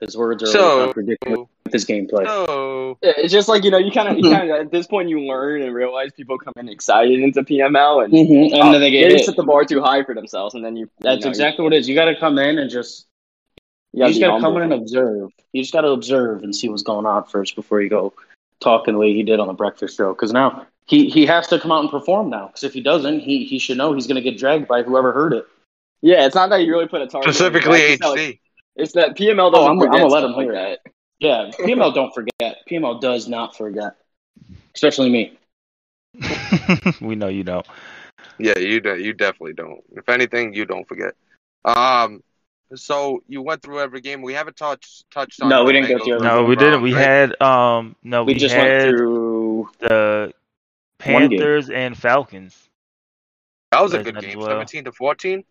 his 0.00 0.16
words 0.16 0.42
are 0.42 0.46
So- 0.46 0.84
contradicting 0.86 1.46
with 1.64 1.72
his 1.72 1.84
gameplay. 1.84 2.24
No. 2.24 2.98
Yeah, 3.02 3.12
It's 3.18 3.32
just 3.32 3.48
like 3.48 3.64
you 3.64 3.70
know, 3.70 3.78
you 3.78 3.90
kind 3.92 4.08
of, 4.08 4.18
you 4.18 4.30
kind 4.30 4.50
of 4.50 4.60
at 4.60 4.70
this 4.72 4.86
point 4.86 5.08
you 5.08 5.20
learn 5.20 5.62
and 5.62 5.74
realize 5.74 6.10
people 6.12 6.38
come 6.38 6.52
in 6.56 6.68
excited 6.68 7.20
into 7.20 7.42
PML 7.44 8.00
and. 8.04 8.12
Mhm, 8.12 8.52
And 8.52 8.54
uh, 8.54 8.72
then 8.72 8.80
they 8.80 8.90
get 8.90 9.02
maybe 9.02 9.14
hit. 9.18 9.24
set 9.26 9.36
the 9.36 9.42
bar 9.44 9.64
too 9.64 9.80
high 9.80 10.02
for 10.04 10.14
themselves, 10.14 10.54
and 10.54 10.64
then 10.64 10.76
you. 10.76 10.90
That's 11.00 11.20
you 11.20 11.24
know, 11.26 11.30
exactly 11.30 11.62
what 11.62 11.72
it 11.72 11.78
is. 11.78 11.88
You 11.88 11.94
got 11.94 12.06
to 12.06 12.16
come 12.18 12.38
in 12.38 12.58
and 12.58 12.68
just 12.70 13.06
You, 13.94 14.04
You 14.04 14.08
just 14.08 14.20
got 14.20 14.36
to 14.36 14.40
come 14.40 14.56
in 14.56 14.62
and 14.62 14.72
observe. 14.72 15.30
You 15.52 15.62
just 15.62 15.72
got 15.72 15.82
to 15.82 15.88
observe 15.90 16.42
and 16.42 16.56
see 16.56 16.68
what's 16.68 16.82
going 16.82 17.04
on 17.04 17.24
first 17.24 17.54
before 17.56 17.82
you 17.82 17.90
go 17.90 18.14
talking 18.60 18.94
the 18.94 18.98
way 19.00 19.12
he 19.12 19.22
did 19.22 19.38
on 19.38 19.48
the 19.48 19.52
breakfast 19.52 19.98
show. 19.98 20.14
Because 20.14 20.32
now 20.32 20.66
he, 20.86 21.08
he 21.08 21.26
has 21.26 21.46
to 21.48 21.58
come 21.58 21.72
out 21.72 21.80
and 21.80 21.90
perform 21.90 22.30
now. 22.30 22.48
Because 22.48 22.64
if 22.64 22.72
he 22.74 22.80
doesn't, 22.80 23.20
he, 23.20 23.44
he 23.44 23.58
should 23.58 23.76
know 23.78 23.92
he's 23.92 24.06
going 24.06 24.22
to 24.22 24.28
get 24.30 24.38
dragged 24.38 24.66
by 24.68 24.82
whoever 24.82 25.12
heard 25.12 25.32
it. 25.32 25.46
Yeah, 26.00 26.26
it's 26.26 26.34
not 26.34 26.50
that 26.50 26.62
you 26.64 26.72
really 26.72 26.88
put 26.88 27.00
a 27.02 27.06
target. 27.06 27.32
Specifically 27.34 27.78
back, 27.78 27.90
it's 27.90 28.02
like- 28.02 28.18
HC. 28.20 28.38
It's 28.74 28.92
that 28.94 29.16
PML 29.16 29.52
doesn't 29.52 29.54
Oh, 29.54 29.62
I'm- 29.64 29.72
I'm 29.72 29.78
forget 29.78 29.92
gonna 30.00 30.06
let 30.06 30.20
stuff 30.20 30.30
him 30.30 30.36
like 30.36 30.44
hear 30.46 30.52
that. 30.54 30.78
Yeah, 31.20 31.50
PML 31.60 31.94
don't 31.94 32.12
forget. 32.14 32.58
PML 32.68 33.00
does 33.00 33.28
not 33.28 33.54
forget, 33.56 33.96
especially 34.74 35.10
me. 35.10 35.38
we 37.00 37.14
know 37.14 37.28
you 37.28 37.44
don't. 37.44 37.66
Yeah, 38.38 38.58
you 38.58 38.80
de- 38.80 39.00
you 39.02 39.12
definitely 39.12 39.52
don't. 39.52 39.80
If 39.94 40.08
anything, 40.08 40.54
you 40.54 40.64
don't 40.64 40.88
forget. 40.88 41.14
Um, 41.64 42.22
so 42.74 43.22
you 43.28 43.42
went 43.42 43.62
through 43.62 43.80
every 43.80 44.00
game. 44.00 44.22
We 44.22 44.32
haven't 44.32 44.56
touched 44.56 45.04
touched 45.12 45.40
on. 45.42 45.48
No, 45.48 45.64
we 45.64 45.72
didn't 45.74 45.88
go 45.96 46.04
through 46.04 46.18
No, 46.20 46.42
we 46.44 46.56
didn't. 46.56 46.80
Browns, 46.80 46.82
We 46.82 46.94
right? 46.94 47.02
had 47.02 47.42
um 47.42 47.94
no, 48.02 48.24
We 48.24 48.32
we, 48.32 48.38
just 48.40 48.56
went 48.56 48.88
through 48.88 49.68
the 49.80 49.86
One 49.88 49.90
game. 49.90 49.98
Panthers 51.02 51.70
and 51.70 51.96
Falcons. 51.96 52.68
that 53.70 53.80
was 53.82 53.92
a 53.94 54.02
good 54.02 54.18
game, 54.20 54.38
well. 54.38 54.48
seventeen 54.48 54.84
to 54.84 54.92
fourteen. 54.92 55.44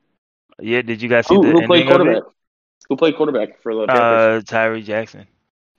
Yeah, 0.59 0.81
did 0.81 1.01
you 1.01 1.09
guys 1.09 1.27
see 1.27 1.35
Who, 1.35 1.41
the 1.43 1.51
who 1.51 1.67
played 1.67 1.81
ending 1.87 1.91
of 1.93 1.97
quarterback? 1.97 2.23
it? 2.23 2.33
Who 2.89 2.95
played 2.97 3.15
quarterback 3.15 3.61
for 3.61 3.73
the 3.75 3.87
Panthers? 3.87 4.43
Uh, 4.43 4.45
Tyree 4.45 4.81
Jackson. 4.83 5.27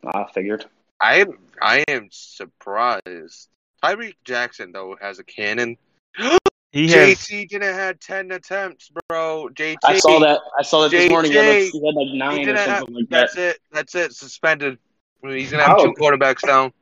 I 0.04 0.24
figured. 0.32 0.64
I 1.00 1.16
am 1.20 1.38
I 1.60 1.84
am 1.88 2.08
surprised. 2.10 3.48
Tyreek 3.82 4.14
Jackson 4.24 4.72
though 4.72 4.96
has 5.00 5.18
a 5.18 5.24
cannon. 5.24 5.76
He 6.72 6.88
has 6.88 7.18
JT 7.18 7.50
didn't 7.50 7.74
have 7.74 7.98
ten 8.00 8.30
attempts, 8.32 8.90
bro. 9.06 9.50
JT. 9.52 9.76
I 9.84 9.98
saw 9.98 10.18
that. 10.20 10.40
I 10.58 10.62
saw 10.62 10.80
that 10.84 10.90
this 10.90 11.10
morning. 11.10 11.32
He 11.32 11.36
had, 11.36 11.46
like, 11.64 11.70
he 11.70 11.86
had 11.86 11.94
like 11.94 12.06
He 12.06 12.16
nine 12.18 12.40
or 12.40 12.44
didn't 12.46 12.56
have, 12.56 12.78
something 12.78 12.94
like 12.94 13.08
that. 13.10 13.20
that's 13.20 13.36
it. 13.36 13.58
That's 13.72 13.94
it. 13.94 14.12
Suspended. 14.14 14.78
He's 15.22 15.50
gonna 15.50 15.64
have 15.64 15.76
How? 15.76 15.84
two 15.84 15.92
quarterbacks 16.00 16.40
down. 16.40 16.72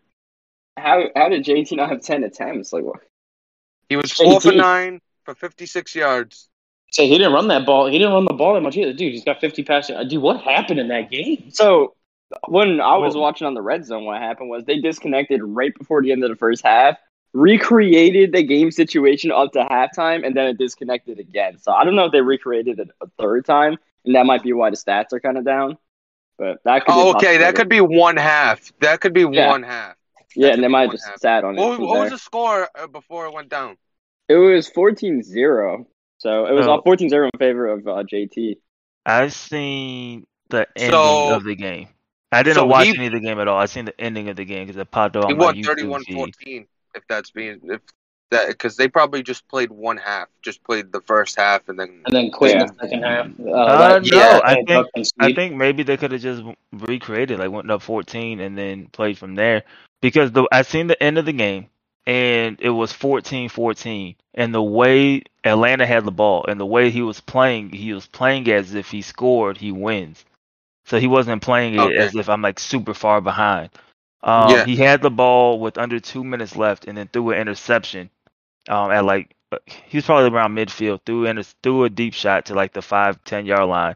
How 0.76 1.04
how 1.16 1.28
did 1.28 1.44
JT 1.44 1.76
not 1.76 1.88
have 1.90 2.00
ten 2.00 2.24
attempts? 2.24 2.72
Like 2.72 2.84
what? 2.84 3.00
He 3.88 3.96
was 3.96 4.12
four 4.12 4.40
for 4.40 4.52
nine 4.52 5.00
for 5.24 5.34
fifty 5.34 5.66
six 5.66 5.94
yards. 5.94 6.48
Say 6.92 7.06
he 7.08 7.18
didn't 7.18 7.32
run 7.32 7.48
that 7.48 7.64
ball. 7.66 7.86
He 7.86 7.98
didn't 7.98 8.12
run 8.14 8.24
the 8.24 8.34
ball 8.34 8.54
that 8.54 8.62
much 8.62 8.76
either. 8.76 8.92
Dude, 8.92 9.12
he's 9.12 9.22
got 9.22 9.40
50 9.40 9.62
passes. 9.62 9.94
Uh, 9.96 10.02
dude, 10.02 10.20
what 10.20 10.40
happened 10.40 10.80
in 10.80 10.88
that 10.88 11.08
game? 11.08 11.50
So 11.52 11.94
when 12.48 12.80
I 12.80 12.96
was 12.96 13.14
Well- 13.14 13.22
watching 13.22 13.46
on 13.46 13.54
the 13.54 13.62
red 13.62 13.84
zone, 13.86 14.04
what 14.06 14.20
happened 14.20 14.50
was 14.50 14.64
they 14.64 14.80
disconnected 14.80 15.40
right 15.40 15.72
before 15.78 16.02
the 16.02 16.10
end 16.10 16.24
of 16.24 16.30
the 16.30 16.34
first 16.36 16.64
half, 16.64 16.96
recreated 17.32 18.32
the 18.32 18.42
game 18.42 18.72
situation 18.72 19.30
up 19.30 19.52
to 19.52 19.60
halftime, 19.70 20.26
and 20.26 20.34
then 20.36 20.48
it 20.48 20.58
disconnected 20.58 21.20
again. 21.20 21.58
So 21.58 21.70
I 21.70 21.84
don't 21.84 21.94
know 21.94 22.06
if 22.06 22.12
they 22.12 22.22
recreated 22.22 22.80
it 22.80 22.88
a 23.00 23.06
third 23.20 23.44
time, 23.44 23.76
and 24.04 24.16
that 24.16 24.26
might 24.26 24.42
be 24.42 24.52
why 24.52 24.70
the 24.70 24.76
stats 24.76 25.12
are 25.12 25.20
kind 25.20 25.38
of 25.38 25.44
down. 25.44 25.78
But 26.38 26.58
that 26.64 26.84
could 26.86 26.92
be 26.92 27.00
Oh, 27.00 27.10
okay, 27.14 27.36
that 27.38 27.54
could 27.54 27.68
be 27.68 27.80
one 27.80 28.16
half. 28.16 28.72
That 28.80 29.00
could 29.00 29.12
be 29.12 29.26
Yeah. 29.30 29.48
one 29.48 29.62
half. 29.62 29.94
Yeah, 30.36 30.48
and 30.48 30.62
they 30.62 30.66
could 30.66 30.72
might 30.72 30.82
have 30.82 30.90
just 30.92 31.06
half. 31.06 31.18
sat 31.20 31.44
on 31.44 31.56
it. 31.58 31.60
What, 31.60 31.76
from 31.76 31.86
what 31.86 32.00
was 32.00 32.10
the 32.10 32.18
score 32.18 32.68
uh, 32.78 32.86
before 32.86 33.26
it 33.26 33.32
went 33.32 33.48
down? 33.48 33.76
It 34.28 34.36
was 34.36 34.70
14-0. 34.70 35.86
So 36.18 36.46
it 36.46 36.52
was 36.52 36.66
Oh. 36.66 36.70
all 36.72 36.82
14-0 36.82 37.24
in 37.32 37.38
favor 37.38 37.66
of 37.66 37.86
uh, 37.88 38.02
JT. 38.04 38.56
I've 39.06 39.32
seen 39.32 40.26
the 40.50 40.66
ending 40.76 40.90
So- 40.92 41.34
of 41.34 41.44
the 41.44 41.54
game. 41.56 41.88
I 42.32 42.44
didn't 42.44 42.56
so 42.56 42.66
watch 42.66 42.86
he- 42.86 42.96
any 42.96 43.06
of 43.08 43.12
the 43.12 43.18
game 43.20 43.40
at 43.40 43.48
all. 43.48 43.58
I 43.58 43.66
seen 43.66 43.86
the 43.86 44.00
ending 44.00 44.28
of 44.28 44.36
the 44.36 44.44
game 44.44 44.66
because 44.66 44.80
it 44.80 44.88
popped 44.90 45.16
up 45.16 45.24
on 45.24 45.36
my 45.36 45.46
won 45.46 45.56
YouTube 45.56 46.04
feed. 46.06 46.16
31-14, 46.16 46.66
If 46.94 47.02
that's 47.08 47.30
being 47.32 47.60
if 47.64 47.80
that 48.30 48.46
because 48.46 48.76
they 48.76 48.86
probably 48.86 49.24
just 49.24 49.48
played 49.48 49.72
one 49.72 49.96
half, 49.96 50.28
just 50.40 50.62
played 50.62 50.92
the 50.92 51.00
first 51.00 51.36
half, 51.36 51.68
and 51.68 51.76
then 51.76 52.02
And 52.06 52.14
then 52.14 52.30
quit 52.30 52.54
Yeah. 52.54 52.66
the 52.66 52.74
second 52.82 53.02
half. 53.02 53.26
Uh, 53.44 53.50
Uh, 53.50 53.88
that- 53.98 54.04
no, 54.12 54.16
yeah, 54.16 54.40
I 54.44 54.62
think- 54.64 54.86
I 55.18 55.32
think 55.32 55.56
maybe 55.56 55.82
they 55.82 55.96
could 55.96 56.12
have 56.12 56.20
just 56.20 56.44
recreated, 56.72 57.40
like 57.40 57.50
went 57.50 57.68
up 57.68 57.82
14 57.82 58.38
and 58.38 58.56
then 58.56 58.86
played 58.92 59.18
from 59.18 59.34
there. 59.34 59.64
Because 60.00 60.32
the 60.32 60.46
I 60.52 60.62
seen 60.62 60.86
the 60.86 61.02
end 61.02 61.18
of 61.18 61.24
the 61.26 61.32
game 61.32 61.68
and 62.06 62.58
it 62.60 62.70
was 62.70 62.92
14-14, 62.92 64.16
and 64.34 64.54
the 64.54 64.62
way 64.62 65.22
Atlanta 65.44 65.86
had 65.86 66.04
the 66.04 66.10
ball 66.12 66.44
and 66.46 66.60
the 66.60 66.66
way 66.66 66.90
he 66.90 67.02
was 67.02 67.20
playing, 67.20 67.70
he 67.70 67.92
was 67.92 68.06
playing 68.06 68.48
as 68.50 68.74
if 68.74 68.90
he 68.90 69.02
scored, 69.02 69.58
he 69.58 69.72
wins. 69.72 70.24
So 70.84 70.98
he 70.98 71.06
wasn't 71.06 71.42
playing 71.42 71.74
it 71.74 71.94
Okay. 71.94 71.98
as 71.98 72.14
if 72.14 72.28
I'm 72.28 72.42
like 72.42 72.58
super 72.58 72.94
far 72.94 73.20
behind. 73.20 73.70
Um, 74.22 74.60
Yeah. 74.60 74.64
He 74.64 74.76
had 74.76 75.02
the 75.02 75.10
ball 75.10 75.58
with 75.60 75.78
under 75.78 75.98
two 76.00 76.24
minutes 76.24 76.56
left 76.56 76.86
and 76.86 76.96
then 76.96 77.08
threw 77.08 77.30
an 77.30 77.38
interception 77.40 78.10
um, 78.68 78.90
at 78.90 79.04
like 79.04 79.34
uh, 79.52 79.58
he 79.66 79.98
was 79.98 80.06
probably 80.06 80.30
around 80.30 80.54
midfield, 80.54 81.00
threw 81.04 81.26
in 81.26 81.38
a, 81.38 81.42
threw 81.62 81.84
a 81.84 81.90
deep 81.90 82.14
shot 82.14 82.46
to 82.46 82.54
like 82.54 82.72
the 82.72 82.82
five 82.82 83.22
ten 83.24 83.46
yard 83.46 83.68
line. 83.68 83.94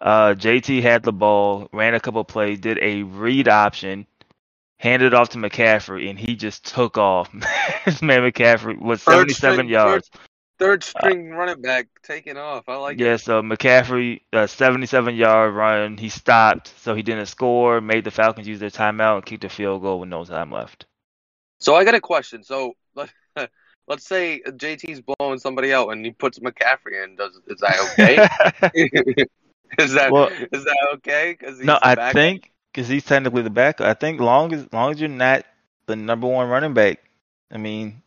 Uh, 0.00 0.34
JT 0.34 0.80
had 0.82 1.02
the 1.02 1.12
ball, 1.12 1.68
ran 1.72 1.94
a 1.94 2.00
couple 2.00 2.24
plays, 2.24 2.60
did 2.60 2.78
a 2.80 3.02
read 3.02 3.48
option, 3.48 4.06
handed 4.78 5.14
off 5.14 5.30
to 5.30 5.38
McCaffrey, 5.38 6.10
and 6.10 6.18
he 6.18 6.36
just 6.36 6.64
took 6.66 6.98
off. 6.98 7.30
this 7.84 8.02
man 8.02 8.20
McCaffrey 8.20 8.78
was 8.80 9.02
Third 9.02 9.30
77 9.30 9.54
string- 9.54 9.68
yards. 9.68 10.10
third 10.58 10.82
string 10.84 11.30
running 11.30 11.60
back 11.62 11.88
taking 12.02 12.36
off. 12.36 12.64
I 12.68 12.76
like 12.76 12.98
Yeah, 12.98 13.14
it. 13.14 13.18
so 13.18 13.42
McCaffrey, 13.42 14.20
uh, 14.32 14.46
77 14.46 15.14
yard 15.16 15.54
run. 15.54 15.96
He 15.98 16.08
stopped, 16.08 16.72
so 16.80 16.94
he 16.94 17.02
didn't 17.02 17.26
score, 17.26 17.80
made 17.80 18.04
the 18.04 18.10
Falcons 18.10 18.46
use 18.48 18.58
their 18.60 18.70
timeout 18.70 19.16
and 19.16 19.26
kicked 19.26 19.44
a 19.44 19.48
field 19.48 19.82
goal 19.82 20.00
with 20.00 20.08
no 20.08 20.24
time 20.24 20.50
left. 20.52 20.86
So 21.60 21.74
I 21.74 21.84
got 21.84 21.94
a 21.94 22.00
question. 22.00 22.42
So 22.42 22.74
let, 22.94 23.10
let's 23.88 24.06
say 24.06 24.42
JT's 24.46 25.00
blowing 25.00 25.38
somebody 25.38 25.72
out 25.72 25.88
and 25.88 26.04
he 26.04 26.10
puts 26.12 26.38
McCaffrey 26.38 27.02
in. 27.04 27.16
Does 27.16 27.40
is 27.46 27.60
that 27.60 27.80
okay? 27.92 29.24
is 29.78 29.92
that 29.94 30.12
Well- 30.12 30.28
is 30.52 30.64
that 30.64 30.88
okay? 30.94 31.34
Because 31.38 31.60
no, 31.60 31.78
I 31.82 32.12
think 32.12 32.50
because 32.76 32.88
he's 32.88 33.04
technically 33.04 33.40
the 33.40 33.50
back. 33.50 33.80
I 33.80 33.94
think 33.94 34.20
long 34.20 34.52
as 34.52 34.70
long 34.72 34.92
as 34.92 35.00
you're 35.00 35.08
not 35.08 35.46
the 35.86 35.96
number 35.96 36.26
one 36.26 36.48
running 36.50 36.74
back, 36.74 37.00
I 37.50 37.56
mean, 37.56 38.02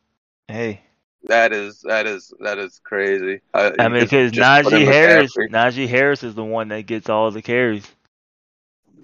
hey, 0.47 0.81
that 1.23 1.51
is 1.51 1.81
that 1.81 2.05
is 2.05 2.31
that 2.39 2.59
is 2.59 2.79
crazy. 2.83 3.41
I, 3.53 3.73
I 3.79 3.87
mean, 3.87 4.03
because 4.03 4.31
just 4.31 4.47
Najee 4.47 4.85
Harris, 4.85 5.35
McCaffrey. 5.35 5.49
Najee 5.49 5.87
Harris 5.87 6.23
is 6.23 6.35
the 6.35 6.43
one 6.43 6.67
that 6.67 6.85
gets 6.85 7.09
all 7.09 7.31
the 7.31 7.41
carries. 7.41 7.91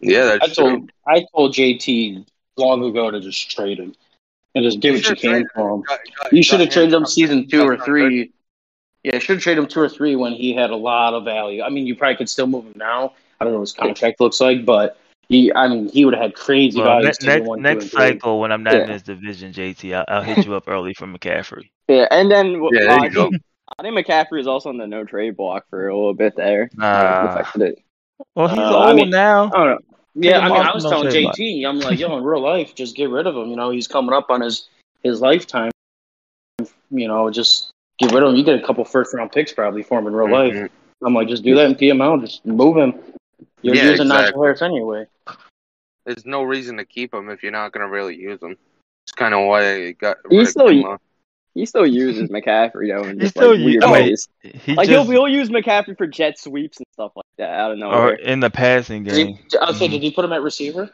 Yeah, 0.01 0.19
I 0.19 0.37
that's 0.37 0.55
true. 0.55 0.69
told 0.69 0.91
I 1.07 1.25
told 1.35 1.53
JT 1.53 2.27
long 2.57 2.83
ago 2.85 3.09
to 3.09 3.19
just 3.19 3.49
trade 3.49 3.79
him 3.79 3.95
and 4.53 4.63
just 4.63 4.79
give 4.79 4.93
what 4.93 4.97
you 4.99 5.03
should've 5.03 5.21
can 5.21 5.47
for 5.55 5.73
him. 5.75 5.81
Got- 5.81 5.99
got- 6.21 6.33
You 6.33 6.43
should 6.43 6.59
have 6.59 6.69
traded 6.69 6.93
him 6.93 7.01
him. 7.01 7.05
season 7.07 7.47
two 7.49 7.63
or 7.63 7.75
three. 7.77 8.31
Yeah, 9.03 9.17
should 9.19 9.37
have 9.37 9.43
traded 9.43 9.63
him 9.63 9.67
two 9.69 9.79
or 9.81 9.89
three 9.89 10.15
when 10.15 10.33
he 10.33 10.53
had 10.53 10.69
a 10.69 10.75
lot 10.75 11.13
of 11.15 11.25
value. 11.25 11.63
I 11.63 11.69
mean, 11.69 11.85
you 11.87 11.95
probably 11.95 12.17
could 12.17 12.29
still 12.29 12.47
move 12.47 12.65
him 12.65 12.73
now. 12.75 13.13
I 13.39 13.43
don't 13.43 13.53
know 13.53 13.59
what 13.59 13.63
his 13.69 13.73
contract 13.73 14.19
looks 14.19 14.39
like, 14.39 14.63
but 14.65 14.97
he, 15.29 15.51
I 15.53 15.67
mean, 15.67 15.89
he 15.89 16.05
would 16.05 16.13
have 16.13 16.21
had 16.23 16.35
crazy 16.35 16.79
Well, 16.79 16.87
value. 16.87 17.07
ne- 17.07 17.13
season 17.13 17.27
next 17.29 17.47
one, 17.47 17.61
next 17.61 17.83
and 17.85 17.91
cycle 17.91 18.39
when 18.39 18.51
I'm 18.51 18.63
not 18.63 18.73
in 18.75 18.81
Yeah. 18.81 18.85
this 18.87 19.01
division, 19.03 19.51
JT, 19.53 19.93
I'll, 19.95 20.05
I'll 20.07 20.21
hit 20.23 20.45
you 20.45 20.53
up 20.55 20.65
early 20.67 20.93
for 20.93 21.07
McCaffrey. 21.07 21.69
Yeah, 21.87 22.07
and 22.09 22.31
then 22.31 22.53
Yeah, 22.53 22.59
uh, 22.65 22.69
there 22.71 22.99
I, 22.99 23.07
go. 23.09 23.29
think, 23.29 23.41
I 23.77 23.83
think 23.83 23.95
McCaffrey 24.07 24.39
is 24.39 24.47
also 24.47 24.69
on 24.69 24.77
the 24.77 24.87
no 24.87 25.03
trade 25.03 25.37
block 25.37 25.65
for 25.69 25.87
a 25.87 25.95
little 25.95 26.15
bit 26.15 26.35
there. 26.35 26.69
Nah. 26.73 26.85
Like, 27.25 27.29
affected 27.39 27.61
it. 27.61 27.83
Well, 28.35 28.47
he's 28.47 28.57
Uh, 28.57 28.75
old 28.75 28.85
I 28.89 28.93
mean- 28.93 29.09
now. 29.11 29.45
I 29.45 29.49
don't 29.57 29.67
know. 29.67 29.79
Yeah, 30.17 30.39
I 30.39 30.47
mean, 30.49 30.61
I 30.61 30.73
was 30.73 30.83
the 30.83 30.89
telling 30.89 31.05
no-trade 31.07 31.23
block. 31.25 31.35
JT, 31.35 31.65
I'm 31.67 31.79
like, 31.81 31.99
yo, 31.99 32.17
in 32.17 32.23
real 32.23 32.41
life, 32.41 32.73
just 32.73 32.95
get 32.95 33.09
rid 33.09 33.27
of 33.27 33.35
him. 33.35 33.49
You 33.49 33.57
know, 33.57 33.69
he's 33.69 33.85
coming 33.87 34.13
up 34.13 34.29
on 34.29 34.39
his 34.41 34.69
his 35.03 35.19
lifetime. 35.21 35.71
You 36.89 37.07
know, 37.07 37.29
just 37.29 37.71
get 37.99 38.11
rid 38.13 38.23
of 38.23 38.29
him. 38.29 38.35
You 38.37 38.43
get 38.45 38.57
a 38.61 38.65
couple 38.65 38.85
first 38.85 39.13
round 39.13 39.31
picks 39.33 39.51
probably 39.51 39.83
for 39.83 39.99
him 39.99 40.07
in 40.07 40.13
real 40.15 40.29
life. 40.31 40.53
Mhm. 40.53 40.69
I'm 41.05 41.13
like, 41.13 41.27
just 41.27 41.43
do 41.43 41.53
that 41.55 41.65
in 41.65 41.75
PML. 41.75 42.21
Just 42.21 42.45
move 42.45 42.77
him. 42.77 42.93
You're 43.61 43.75
Yeah, 43.75 43.89
using 43.91 44.07
Najee 44.07 44.19
exactly. 44.19 44.41
Harris 44.43 44.61
anyway. 44.61 45.05
There's 46.05 46.25
no 46.25 46.43
reason 46.43 46.77
to 46.77 46.85
keep 46.85 47.13
him 47.13 47.29
if 47.29 47.41
you're 47.43 47.51
not 47.51 47.71
gonna 47.71 47.89
really 47.89 48.15
use 48.15 48.41
him. 48.41 48.57
It's 49.05 49.11
kind 49.13 49.33
of 49.33 49.45
why 49.47 49.73
I 49.87 49.91
got 49.93 50.17
He's 50.29 50.37
rid 50.37 50.41
of 50.41 50.49
still- 50.49 50.67
Kinlaw. 50.67 50.97
He 51.55 51.65
still 51.65 51.87
uses 51.87 52.29
McCaffrey 52.29 52.89
though 52.93 53.07
in 53.07 53.15
He 53.15 53.21
just 53.21 53.31
still 53.33 53.51
like, 53.55 53.63
weird 53.65 53.83
I 53.85 53.87
mean, 53.87 53.95
oh, 53.95 53.99
ways. 54.01 54.27
He 54.41 54.73
Like 54.75 54.89
just, 54.89 55.09
he'll 55.09 55.09
he'll 55.09 55.29
use 55.29 55.47
McCaffrey 55.49 55.97
for 55.97 56.05
jet 56.05 56.37
sweeps 56.37 56.79
and 56.79 56.85
stuff 56.91 57.13
like 57.15 57.25
that 57.37 57.49
out 57.49 57.71
of 57.71 57.79
oh, 57.81 57.89
or 57.91 58.13
in 58.15 58.41
the 58.41 58.49
passing 58.49 59.05
Did 59.05 59.13
game. 59.15 59.27
he, 59.27 59.57
okay, 59.57 59.65
mm-hmm. 59.85 59.91
did 59.93 60.01
he 60.03 60.11
put 60.11 60.25
him 60.25 60.33
at 60.33 60.41
receiver? 60.41 60.89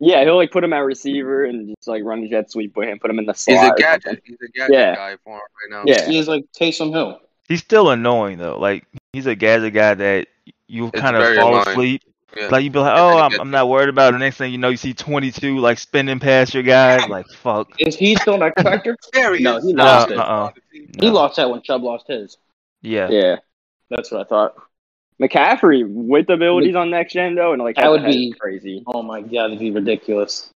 Yeah, 0.00 0.24
he'll 0.24 0.36
like 0.36 0.50
put 0.50 0.64
him 0.64 0.72
at 0.72 0.78
receiver 0.78 1.44
and 1.44 1.68
just 1.68 1.86
like 1.86 2.02
run 2.04 2.24
a 2.24 2.28
jet 2.28 2.50
sweep 2.50 2.74
with 2.74 2.88
him, 2.88 2.98
put 3.00 3.10
him 3.10 3.18
in 3.18 3.26
the 3.26 3.34
slot. 3.34 3.62
He's 3.64 3.70
a 3.70 3.74
gadget. 3.76 4.22
He's 4.24 4.38
a 4.42 4.48
gadget 4.58 4.74
Yeah. 4.74 4.94
guy 4.94 5.16
for 5.22 5.34
him 5.34 5.40
right 5.70 5.70
now. 5.70 5.82
Yeah. 5.86 6.08
He's 6.08 6.26
like 6.26 6.46
Taysom 6.58 6.90
Hill. 6.90 7.20
He's 7.48 7.60
still 7.60 7.90
annoying 7.90 8.38
though. 8.38 8.58
Like 8.58 8.86
he's 9.12 9.26
a 9.26 9.34
gadget 9.34 9.74
guy 9.74 9.94
that 9.94 10.28
you 10.68 10.86
It's 10.88 11.00
kind 11.00 11.16
of 11.16 11.22
fall 11.36 11.48
annoying. 11.56 11.68
asleep. 11.68 12.02
Yeah. 12.36 12.46
Like 12.48 12.64
you 12.64 12.70
be 12.70 12.78
like, 12.78 12.96
oh, 12.96 13.18
I'm, 13.18 13.38
I'm 13.40 13.50
not 13.50 13.68
worried 13.68 13.90
about 13.90 14.10
it. 14.10 14.12
The 14.12 14.18
next 14.20 14.38
thing 14.38 14.52
you 14.52 14.58
know, 14.58 14.70
you 14.70 14.78
see 14.78 14.94
22 14.94 15.58
like 15.58 15.78
spinning 15.78 16.18
past 16.18 16.54
your 16.54 16.62
guy. 16.62 17.06
Like 17.08 17.26
fuck. 17.28 17.68
Is 17.78 17.94
he 17.96 18.14
still 18.16 18.34
an 18.34 18.42
X 18.42 18.62
Factor? 18.62 18.96
There 19.12 19.34
he 19.34 19.42
No, 19.42 19.60
he 19.60 19.72
No, 19.74 19.84
lost 19.84 20.10
it. 20.10 20.16
uh-uh. 20.18 20.50
He 20.72 20.86
No. 21.08 21.12
lost 21.12 21.36
that 21.36 21.50
when 21.50 21.60
Chubb 21.62 21.82
lost 21.82 22.06
his. 22.08 22.38
Yeah. 22.80 23.08
Yeah. 23.10 23.36
That's 23.90 24.10
what 24.10 24.22
I 24.22 24.24
thought. 24.24 24.54
McCaffrey 25.20 25.84
with 25.86 26.28
abilities 26.30 26.74
on 26.74 26.90
next 26.90 27.12
gen 27.12 27.34
though, 27.34 27.52
and 27.52 27.62
like 27.62 27.76
That 27.76 27.90
would 27.90 28.04
be- 28.04 28.32
crazy. 28.32 28.82
Oh 28.86 29.02
my 29.02 29.20
god, 29.20 29.48
that'd 29.48 29.58
be 29.58 29.70
ridiculous. 29.70 30.50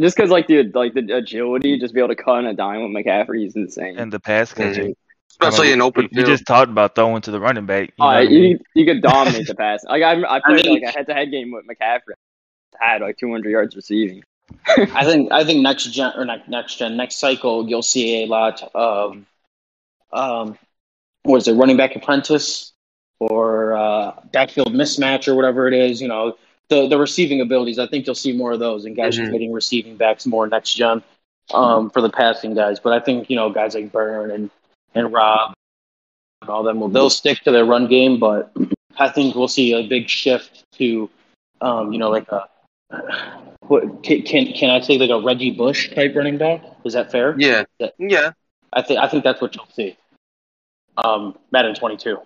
Just 0.00 0.16
because 0.16 0.30
like 0.30 0.46
the 0.46 0.64
like 0.74 0.94
the 0.94 1.14
agility, 1.14 1.78
just 1.78 1.94
be 1.94 2.00
able 2.00 2.08
to 2.08 2.16
cut 2.16 2.32
on 2.36 2.46
a 2.46 2.54
dime 2.54 2.82
with 2.82 3.04
McCaffrey, 3.04 3.42
he's 3.44 3.56
insane. 3.56 3.98
And 3.98 4.12
the 4.12 4.20
pass 4.20 4.52
catching. 4.52 4.94
Especially 5.30 5.72
in 5.72 5.80
open 5.80 6.08
we, 6.12 6.22
we 6.22 6.22
just 6.24 6.46
talked 6.46 6.70
about 6.70 6.94
throwing 6.94 7.20
to 7.22 7.30
the 7.30 7.40
running 7.40 7.66
back. 7.66 7.92
You 7.96 8.08
know 8.08 8.16
Uh, 8.16 8.18
what 8.18 8.26
I 8.26 8.30
mean? 8.30 8.52
you, 8.52 8.58
you 8.74 8.84
could 8.86 9.02
dominate 9.02 9.46
the 9.46 9.54
pass. 9.54 9.84
Like 9.84 10.02
I, 10.02 10.22
I 10.36 10.40
played 10.40 10.64
mean- 10.64 10.80
like 10.80 10.82
a 10.82 10.90
head-to-head 10.90 11.30
game 11.30 11.52
with 11.52 11.64
McCaffrey. 11.66 12.14
Had 12.80 13.00
like 13.02 13.16
200 13.18 13.50
yards 13.50 13.74
receiving. 13.76 14.22
I 14.94 15.04
think 15.04 15.32
I 15.32 15.44
think 15.44 15.62
next 15.62 15.84
gen 15.92 16.12
or 16.16 16.24
not 16.24 16.48
next 16.48 16.76
gen 16.76 16.96
next 16.96 17.16
cycle 17.16 17.68
you'll 17.68 17.82
see 17.82 18.22
a 18.24 18.26
lot 18.26 18.62
of 18.74 19.16
um 20.12 20.56
what 21.22 21.36
is 21.38 21.48
it 21.48 21.54
running 21.54 21.76
back 21.76 21.94
apprentice 21.96 22.72
or 23.20 23.74
uh, 23.76 24.12
backfield 24.32 24.72
mismatch 24.74 25.28
or 25.28 25.34
whatever 25.34 25.66
it 25.68 25.74
is. 25.74 26.00
You 26.00 26.08
know 26.08 26.36
the 26.68 26.88
the 26.88 26.98
receiving 26.98 27.40
abilities. 27.40 27.78
I 27.78 27.86
think 27.86 28.06
you'll 28.06 28.14
see 28.14 28.32
more 28.32 28.52
of 28.52 28.60
those 28.60 28.84
and 28.84 28.96
guys 28.96 29.16
Mhm. 29.16 29.18
just 29.18 29.30
getting 29.30 29.52
receiving 29.52 29.96
backs 29.96 30.26
more 30.26 30.46
next 30.48 30.74
gen 30.74 31.02
um, 31.52 31.90
for 31.90 32.00
the 32.02 32.10
passing 32.10 32.54
guys. 32.54 32.80
But 32.80 32.92
I 32.92 33.00
think 33.00 33.30
you 33.30 33.36
know 33.36 33.50
guys 33.50 33.74
like 33.74 33.92
Burn 33.92 34.30
and 34.30 34.50
and 34.94 35.12
Rob 35.12 35.54
and 36.42 36.50
all 36.50 36.62
them 36.62 36.80
will 36.80 36.88
they'll 36.88 37.10
stick 37.10 37.40
to 37.40 37.50
their 37.50 37.64
run 37.64 37.86
game, 37.88 38.18
but 38.18 38.52
I 38.98 39.08
think 39.08 39.34
we'll 39.34 39.48
see 39.48 39.72
a 39.72 39.86
big 39.86 40.08
shift 40.08 40.64
to, 40.74 41.10
um, 41.60 41.92
you 41.92 41.98
know, 41.98 42.10
like 42.10 42.28
a 42.28 42.48
what 43.66 44.02
can 44.02 44.22
can, 44.22 44.70
I 44.70 44.80
say 44.80 44.98
like 44.98 45.10
a 45.10 45.20
Reggie 45.20 45.50
Bush 45.50 45.94
type 45.94 46.14
running 46.16 46.38
back? 46.38 46.62
Is 46.84 46.94
that 46.94 47.10
fair? 47.12 47.34
Yeah, 47.38 47.64
That- 47.80 47.94
yeah. 47.98 48.32
I 48.72 48.82
think 48.82 49.00
I 49.00 49.08
think 49.08 49.24
that's 49.24 49.40
what 49.40 49.54
you'll 49.54 49.68
see. 49.72 49.96
Um, 50.96 51.38
Madden 51.52 51.74
22. 51.74 52.18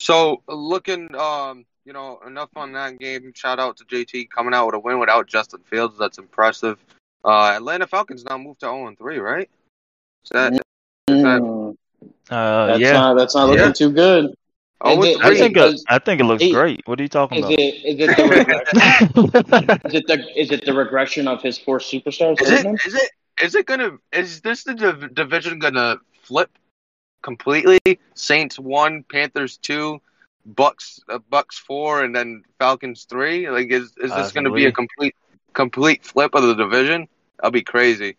So 0.00 0.42
looking, 0.48 1.14
um, 1.14 1.66
you 1.84 1.92
know, 1.92 2.18
enough 2.26 2.50
on 2.56 2.72
that 2.72 2.98
game. 2.98 3.32
Shout 3.34 3.58
out 3.58 3.76
to 3.76 3.84
JT 3.84 4.30
coming 4.30 4.54
out 4.54 4.66
with 4.66 4.74
a 4.74 4.78
win 4.78 4.98
without 4.98 5.26
Justin 5.26 5.60
Fields. 5.68 5.98
That's 5.98 6.18
impressive. 6.18 6.82
Uh, 7.24 7.52
Atlanta 7.54 7.86
Falcons 7.86 8.24
now 8.24 8.38
moved 8.38 8.60
to 8.60 8.66
0 8.66 8.86
and 8.86 8.98
3, 8.98 9.18
right? 9.18 9.50
Is 10.24 10.30
that 10.30 10.60
Mm, 11.10 11.76
Uh, 12.30 12.70
that's 12.70 12.80
yeah. 12.80 12.92
not 12.92 13.16
that's 13.16 13.34
not 13.34 13.48
looking 13.48 13.72
Yeah. 13.72 13.72
too 13.72 13.90
good. 13.92 14.24
0 14.24 14.34
Is 14.84 15.02
and 15.02 15.04
it- 15.04 15.18
I 15.22 15.30
think 15.32 15.56
it, 15.56 15.74
I 15.88 15.98
think 15.98 16.20
it 16.20 16.24
looks 16.24 16.44
Hey, 16.44 16.48
great. 16.48 16.80
What 16.86 16.98
are 17.00 17.02
you 17.02 17.08
talking 17.08 17.38
Is 17.38 17.46
about? 17.46 17.58
it 17.58 17.74
is 17.84 18.00
it 18.00 18.16
the 18.16 18.24
is 19.84 19.94
it 19.94 20.06
the 20.06 20.18
is 20.40 20.50
it 20.52 20.64
the 20.64 20.72
regression 20.74 21.26
of 21.28 21.42
his 21.42 21.58
four 21.58 21.78
superstars? 21.78 22.40
Is 22.40 22.50
it? 22.50 22.66
Is 22.86 22.94
it? 22.94 23.10
Is 23.42 23.54
it 23.54 23.66
gonna? 23.66 23.98
Is 24.12 24.40
this 24.40 24.64
the 24.64 24.74
div- 24.74 25.14
division 25.14 25.58
gonna 25.58 25.96
flip 26.22 26.50
completely? 27.22 27.78
Saints 28.14 28.58
one, 28.58 29.04
Panthers 29.10 29.56
two, 29.58 30.00
Bucks 30.44 31.00
uh, 31.08 31.18
Bucks 31.30 31.58
four, 31.58 32.02
and 32.02 32.14
then 32.14 32.42
Falcons 32.58 33.04
three. 33.04 33.48
Like, 33.50 33.70
is 33.70 33.94
is 33.98 34.14
this 34.14 34.32
gonna 34.32 34.50
be 34.50 34.66
a 34.66 34.72
complete 34.72 35.14
complete 35.54 36.04
flip 36.04 36.34
of 36.34 36.42
the 36.42 36.54
division? 36.54 37.08
That'll 37.38 37.50
be 37.52 37.62
crazy. 37.62 38.16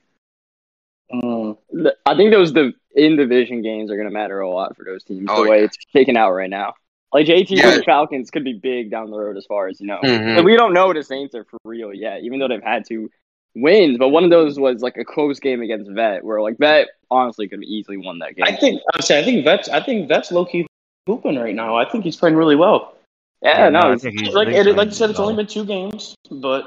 Mm, 1.13 1.57
I 2.05 2.15
think 2.15 2.31
that 2.31 2.39
was 2.39 2.53
the 2.53 2.73
in 2.95 3.15
division 3.15 3.61
games 3.61 3.89
are 3.91 3.95
going 3.95 4.07
to 4.07 4.13
matter 4.13 4.39
a 4.39 4.49
lot 4.49 4.75
for 4.75 4.83
those 4.85 5.03
teams. 5.03 5.27
Oh, 5.29 5.43
the 5.43 5.49
way 5.49 5.59
yeah. 5.59 5.65
it's 5.65 5.77
shaking 5.93 6.17
out 6.17 6.31
right 6.31 6.49
now, 6.49 6.73
like 7.13 7.25
JT 7.27 7.49
Yeah. 7.51 7.69
and 7.69 7.79
the 7.79 7.83
Falcons 7.83 8.29
could 8.31 8.43
be 8.43 8.53
big 8.53 8.91
down 8.91 9.09
the 9.11 9.17
road 9.17 9.37
as 9.37 9.45
far 9.45 9.67
as 9.67 9.79
you 9.79 9.87
know. 9.87 9.99
Mhm. 10.03 10.37
And 10.37 10.45
we 10.45 10.55
don't 10.55 10.73
know 10.73 10.91
the 10.93 11.03
Saints 11.03 11.33
are 11.35 11.45
for 11.45 11.57
real 11.65 11.93
yet, 11.93 12.21
even 12.23 12.39
though 12.39 12.47
they've 12.47 12.61
had 12.63 12.85
two 12.87 13.09
wins. 13.55 13.97
But 13.97 14.09
one 14.09 14.23
of 14.23 14.29
those 14.29 14.59
was 14.59 14.81
like 14.81 14.97
a 14.97 15.05
close 15.05 15.39
game 15.39 15.61
against 15.61 15.89
Vet, 15.91 16.23
where 16.23 16.41
like 16.41 16.57
Vet 16.57 16.87
honestly 17.09 17.47
could 17.47 17.59
have 17.59 17.63
easily 17.63 17.97
won 17.97 18.19
that 18.19 18.35
game. 18.35 18.45
I 18.47 18.55
think 18.55 18.81
I 18.93 19.01
say 19.01 19.19
I 19.19 19.23
think 19.23 19.43
Vets 19.43 19.69
I 19.69 19.81
think 19.81 20.07
Vets 20.07 20.31
low 20.31 20.45
key 20.45 20.65
hooping 21.07 21.37
right 21.37 21.55
now. 21.55 21.75
I 21.75 21.89
think 21.89 22.03
he's 22.03 22.15
playing 22.17 22.35
really 22.35 22.55
well. 22.55 22.95
yeah, 23.41 23.69
no, 23.69 23.91
it's- 23.93 24.03
he's 24.03 24.33
Like 24.33 24.49
he's 24.49 24.57
it, 24.57 24.65
like 24.67 24.75
playing 24.75 24.89
you 24.89 24.93
said, 24.95 25.09
it's 25.09 25.19
well. 25.19 25.29
only 25.29 25.43
been 25.43 25.47
two 25.51 25.65
games, 25.65 26.13
but 26.29 26.63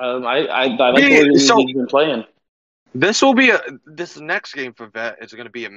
um, 0.00 0.26
I 0.26 0.46
I, 0.46 0.64
I 0.64 0.90
like 0.90 1.02
Yeah, 1.02 1.08
the 1.08 1.14
way 1.24 1.28
he's 1.32 1.46
so- 1.46 1.56
been 1.56 1.86
playing. 1.86 2.24
This 2.94 3.22
will 3.22 3.34
be 3.34 3.50
a 3.50 3.60
this 3.86 4.18
next 4.18 4.54
game 4.54 4.72
for 4.72 4.86
Vet 4.86 5.18
is 5.22 5.32
going 5.32 5.46
to 5.46 5.50
be 5.52 5.66
a, 5.66 5.70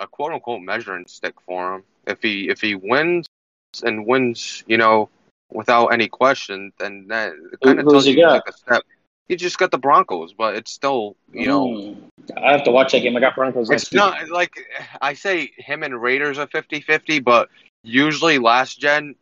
a 0.00 0.06
quote 0.06 0.32
unquote 0.32 0.62
measuring 0.62 1.06
stick 1.06 1.34
for 1.46 1.74
him. 1.76 1.84
If 2.06 2.22
he 2.22 2.48
if 2.48 2.60
he 2.60 2.74
wins 2.74 3.26
and 3.82 4.06
wins, 4.06 4.62
you 4.66 4.76
know, 4.76 5.08
without 5.50 5.88
any 5.88 6.08
question, 6.08 6.72
then 6.78 7.06
that 7.08 7.32
kind 7.64 7.78
of 7.78 7.88
tells 7.88 8.04
he 8.04 8.12
you 8.12 8.18
got? 8.18 8.32
like 8.34 8.48
a 8.48 8.52
step. 8.52 8.82
You 9.28 9.36
just 9.36 9.56
got 9.56 9.70
the 9.70 9.78
Broncos, 9.78 10.34
but 10.34 10.54
it's 10.56 10.70
still 10.72 11.16
you 11.32 11.46
know 11.46 11.66
Mm. 11.68 11.96
I 12.36 12.52
have 12.52 12.62
to 12.64 12.70
watch 12.70 12.92
that 12.92 13.00
game. 13.00 13.16
I 13.16 13.20
got 13.20 13.34
Broncos 13.34 13.68
next 13.68 13.92
it's 13.92 13.92
week. 13.92 14.30
like 14.30 14.52
I 15.00 15.14
say 15.14 15.50
him 15.56 15.82
and 15.82 16.00
Raiders 16.00 16.38
are 16.38 16.46
50-50, 16.46 17.24
but 17.24 17.48
usually 17.82 18.38
last 18.38 18.78
gen 18.78 19.16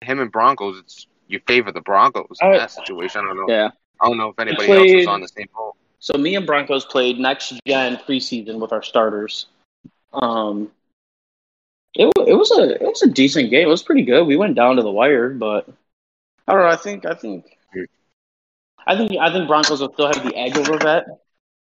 him 0.00 0.20
and 0.20 0.32
Broncos, 0.32 0.78
it's 0.78 1.06
you 1.28 1.40
favor 1.46 1.70
the 1.70 1.80
Broncos 1.82 2.38
in 2.40 2.48
I- 2.48 2.58
that 2.58 2.70
situation. 2.72 3.20
I 3.20 3.24
don't 3.28 3.36
know. 3.36 3.46
yeah. 3.48 3.70
I 4.00 4.06
don't 4.08 4.16
know 4.18 4.28
if 4.30 4.38
anybody 4.38 4.66
played- 4.66 4.90
else 4.94 5.02
is 5.02 5.06
on 5.06 5.20
the 5.20 5.28
same 5.28 5.48
boat. 5.54 5.74
So 5.98 6.18
me 6.18 6.36
and 6.36 6.46
Broncos 6.46 6.84
played 6.84 7.18
next 7.18 7.54
gen 7.66 7.96
preseason 7.96 8.58
with 8.60 8.72
our 8.72 8.82
starters. 8.82 9.46
Um, 10.12 10.70
it 11.94 12.12
it 12.26 12.34
was 12.34 12.50
a 12.52 12.74
it 12.74 12.82
was 12.82 13.02
a 13.02 13.08
decent 13.08 13.50
game. 13.50 13.66
It 13.66 13.70
was 13.70 13.82
pretty 13.82 14.02
good. 14.02 14.26
We 14.26 14.36
went 14.36 14.54
down 14.54 14.76
to 14.76 14.82
the 14.82 14.90
wire, 14.90 15.30
but 15.30 15.68
I 16.46 16.52
don't 16.52 16.62
know. 16.62 16.68
I 16.68 16.76
think 16.76 17.06
I 17.06 17.14
think 17.14 17.56
I 18.86 18.96
think 18.96 19.12
I 19.20 19.32
think 19.32 19.48
Broncos 19.48 19.80
will 19.80 19.92
still 19.92 20.06
have 20.06 20.22
the 20.22 20.36
edge 20.36 20.56
over 20.56 20.78
Vet. 20.78 21.06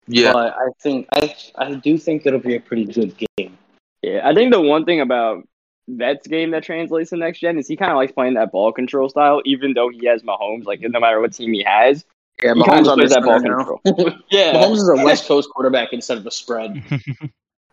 Yeah, 0.07 0.33
But 0.33 0.55
I 0.55 0.69
think 0.83 1.09
I 1.13 1.35
I 1.57 1.75
do 1.75 1.97
think 1.97 2.27
it'll 2.27 2.41
be 2.41 2.57
a 2.57 2.61
pretty 2.61 2.85
good 2.87 3.15
game. 3.37 3.57
Yeah, 4.03 4.21
I 4.29 4.35
think 4.35 4.53
the 4.53 4.61
one 4.61 4.85
thing 4.85 5.01
about 5.01 5.47
Vet's 5.89 6.27
game 6.27 6.51
that 6.51 6.63
translates 6.65 7.11
to 7.11 7.17
next 7.17 7.39
gen 7.39 7.59
is 7.59 7.69
he 7.69 7.77
kind 7.77 7.91
of 7.91 7.97
likes 7.97 8.13
playing 8.13 8.35
that 8.35 8.53
ball 8.53 8.73
control 8.73 9.09
style, 9.09 9.41
even 9.45 9.75
though 9.75 9.89
he 9.89 10.07
has 10.07 10.23
Mahomes. 10.23 10.65
Like 10.65 10.81
no 10.81 11.01
matter 11.01 11.21
what 11.21 11.33
team 11.33 11.53
he 11.53 11.63
has, 11.63 12.05
Yeah, 12.43 12.55
he 12.55 12.65
kind 12.65 12.87
of 12.87 12.95
plays 12.95 13.11
that 13.11 13.23
ball 13.25 13.41
control. 13.41 13.81
Yeah, 14.31 14.55
Mahomes 14.55 14.77
is 14.77 14.89
a 14.89 15.05
West 15.05 15.27
Coast 15.27 15.49
quarterback 15.51 15.93
instead 15.93 16.19
of 16.19 16.27
a 16.27 16.31
spread. 16.31 16.83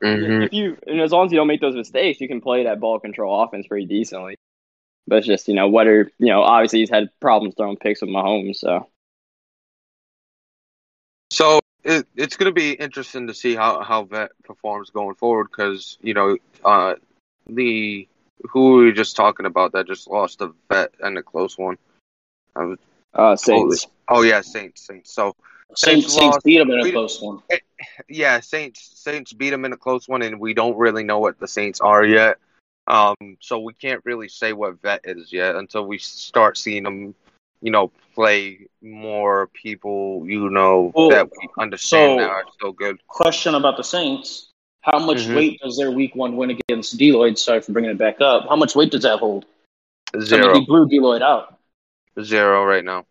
Mhm. 0.04 0.48
if 0.48 0.52
you 0.54 0.78
and 0.88 1.00
as 1.00 1.12
long 1.12 1.28
as 1.28 1.32
you 1.32 1.38
don't 1.38 1.46
make 1.46 1.62
those 1.62 1.76
mistakes, 1.76 2.20
you 2.20 2.28
can 2.28 2.42
play 2.42 2.64
that 2.64 2.80
ball 2.80 3.00
control 3.00 3.44
offense 3.44 3.68
pretty 3.68 3.86
decently. 3.86 4.36
But 5.06 5.20
it's 5.20 5.28
just 5.28 5.48
you 5.48 5.54
know 5.54 5.70
whether 5.70 6.12
you 6.18 6.26
know 6.26 6.42
obviously 6.42 6.80
he's 6.80 6.90
had 6.90 7.10
problems 7.20 7.54
throwing 7.56 7.78
picks 7.78 8.02
with 8.02 8.10
Mahomes, 8.10 8.56
so 8.56 8.88
So 11.32 11.60
it, 11.84 12.08
it's 12.16 12.36
going 12.36 12.50
to 12.50 12.54
be 12.54 12.74
interesting 12.74 13.28
to 13.28 13.34
see 13.34 13.56
how 13.56 13.82
how 13.82 14.04
Vet 14.04 14.32
performs 14.44 14.90
going 14.90 15.16
forward 15.16 15.48
because 15.52 15.98
you 16.02 16.14
know 16.14 16.38
uh, 16.66 16.96
the 17.48 18.08
who 18.50 18.78
we 18.78 18.86
were 18.86 18.92
just 18.92 19.16
talking 19.16 19.46
about 19.46 19.72
that 19.74 19.88
just 19.88 20.08
lost 20.10 20.40
the 20.40 20.52
Vet 20.70 20.94
and 21.00 21.18
a 21.18 21.24
close 21.24 21.58
one. 21.58 21.78
I 22.56 22.64
was, 22.66 22.80
uh, 23.14 23.36
Saints. 23.36 23.88
oh 24.10 24.22
yeah, 24.22 24.42
Saints, 24.42 24.82
Saints. 24.86 25.14
So 25.14 25.36
Saints, 25.76 26.08
Saints 26.08 26.16
Saints 26.16 26.38
beat 26.44 26.60
him 26.60 26.72
in 26.72 26.80
a 26.80 26.92
close 26.92 27.22
one. 27.22 27.42
yeah, 28.10 28.40
Saints 28.40 28.92
Saints 28.96 29.34
beat 29.34 29.50
them 29.52 29.66
in 29.66 29.74
a 29.74 29.78
close 29.78 30.08
one, 30.08 30.22
and 30.22 30.40
we 30.40 30.54
don't 30.54 30.78
really 30.78 31.04
know 31.04 31.20
what 31.20 31.40
the 31.40 31.48
Saints 31.48 31.80
are 31.82 32.04
yet. 32.06 32.38
Um, 32.88 33.16
so 33.40 33.60
we 33.60 33.74
can't 33.74 34.02
really 34.06 34.28
say 34.28 34.54
what 34.54 34.82
Vet 34.82 35.02
is 35.06 35.32
yet 35.32 35.56
until 35.56 35.86
we 35.86 35.98
start 35.98 36.58
seeing 36.58 36.84
them, 36.84 37.16
you 37.62 37.72
know, 37.72 37.92
play 38.16 38.68
more 38.82 39.48
people, 39.54 40.24
you 40.26 40.50
know, 40.50 40.92
Well, 40.96 41.10
that 41.10 41.30
we 41.30 41.48
understand 41.60 42.20
so- 42.20 42.24
that 42.24 42.30
are 42.30 42.46
so 42.60 42.72
good. 42.72 43.00
Question 43.08 43.56
about 43.56 43.78
the 43.78 43.84
Saints: 43.84 44.50
How 44.82 44.98
much 44.98 45.20
Mhm. 45.20 45.36
weight 45.36 45.60
does 45.62 45.78
their 45.78 45.92
Week 45.92 46.16
One 46.16 46.36
win 46.36 46.50
against 46.50 46.98
Deloitte? 46.98 47.38
Sorry 47.38 47.62
for 47.62 47.72
bringing 47.72 47.92
it 47.92 47.98
back 48.00 48.20
up. 48.20 48.50
How 48.50 48.56
much 48.56 48.76
weight 48.76 48.92
does 48.92 49.04
that 49.04 49.20
hold? 49.20 49.46
I 50.14 50.18
mean, 50.18 50.26
Zero, 50.26 50.54
he 50.60 50.66
blew 50.66 50.88
Deloitte 50.88 51.22
out. 51.22 51.60
Zero 52.22 52.66
right 52.66 52.84
now. 52.84 53.06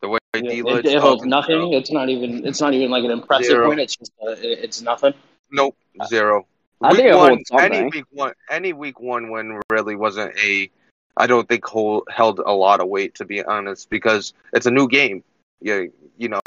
The 0.00 0.08
way 0.08 0.18
It, 0.34 0.44
Deloitte's 0.44 0.88
it, 0.88 0.96
it 0.96 1.00
holds 1.00 1.24
nothing. 1.24 1.56
zero. 1.56 1.72
It's 1.72 1.90
not 1.90 2.08
even. 2.08 2.46
It's 2.46 2.60
not 2.60 2.74
even 2.74 2.90
like 2.90 3.04
an 3.04 3.10
impressive 3.10 3.46
Zero. 3.46 3.68
win. 3.68 3.78
It's 3.78 3.96
just. 3.96 4.12
Uh, 4.22 4.30
it, 4.30 4.58
it's 4.64 4.82
nothing. 4.82 5.14
Nope, 5.50 5.76
zero. 6.08 6.46
I 6.82 6.92
week 6.92 6.98
think 6.98 7.16
one, 7.50 7.62
any 7.62 7.88
week 7.88 8.04
one, 8.10 8.32
any 8.50 8.72
week 8.72 9.00
one 9.00 9.30
win 9.30 9.60
really 9.70 9.96
wasn't 9.96 10.36
a. 10.38 10.70
I 11.16 11.26
don't 11.26 11.48
think 11.48 11.64
hold, 11.64 12.06
held 12.10 12.40
a 12.40 12.52
lot 12.52 12.80
of 12.80 12.88
weight 12.88 13.14
to 13.16 13.24
be 13.24 13.42
honest 13.42 13.88
because 13.88 14.34
it's 14.52 14.66
a 14.66 14.70
new 14.70 14.86
game. 14.86 15.24
You 15.62 15.92
you 16.18 16.28
know 16.28 16.40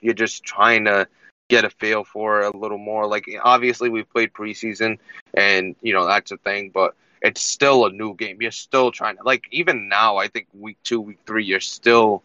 you're 0.00 0.14
just 0.14 0.44
trying 0.44 0.84
to 0.84 1.08
get 1.48 1.64
a 1.64 1.70
feel 1.70 2.04
for 2.04 2.42
it 2.42 2.54
a 2.54 2.56
little 2.56 2.78
more. 2.78 3.06
Like 3.08 3.26
obviously 3.42 3.88
we've 3.88 4.08
played 4.08 4.32
preseason 4.32 4.98
and 5.34 5.74
you 5.82 5.92
know 5.92 6.06
that's 6.06 6.30
a 6.30 6.36
thing, 6.36 6.70
but 6.70 6.94
it's 7.22 7.42
still 7.42 7.86
a 7.86 7.90
new 7.90 8.14
game. 8.14 8.38
You're 8.40 8.50
still 8.50 8.90
trying 8.90 9.16
to 9.16 9.22
like 9.22 9.44
even 9.50 9.88
now. 9.88 10.16
I 10.16 10.28
think 10.28 10.48
week 10.52 10.78
two, 10.84 11.00
week 11.00 11.18
three, 11.26 11.44
you're 11.44 11.60
still 11.60 12.22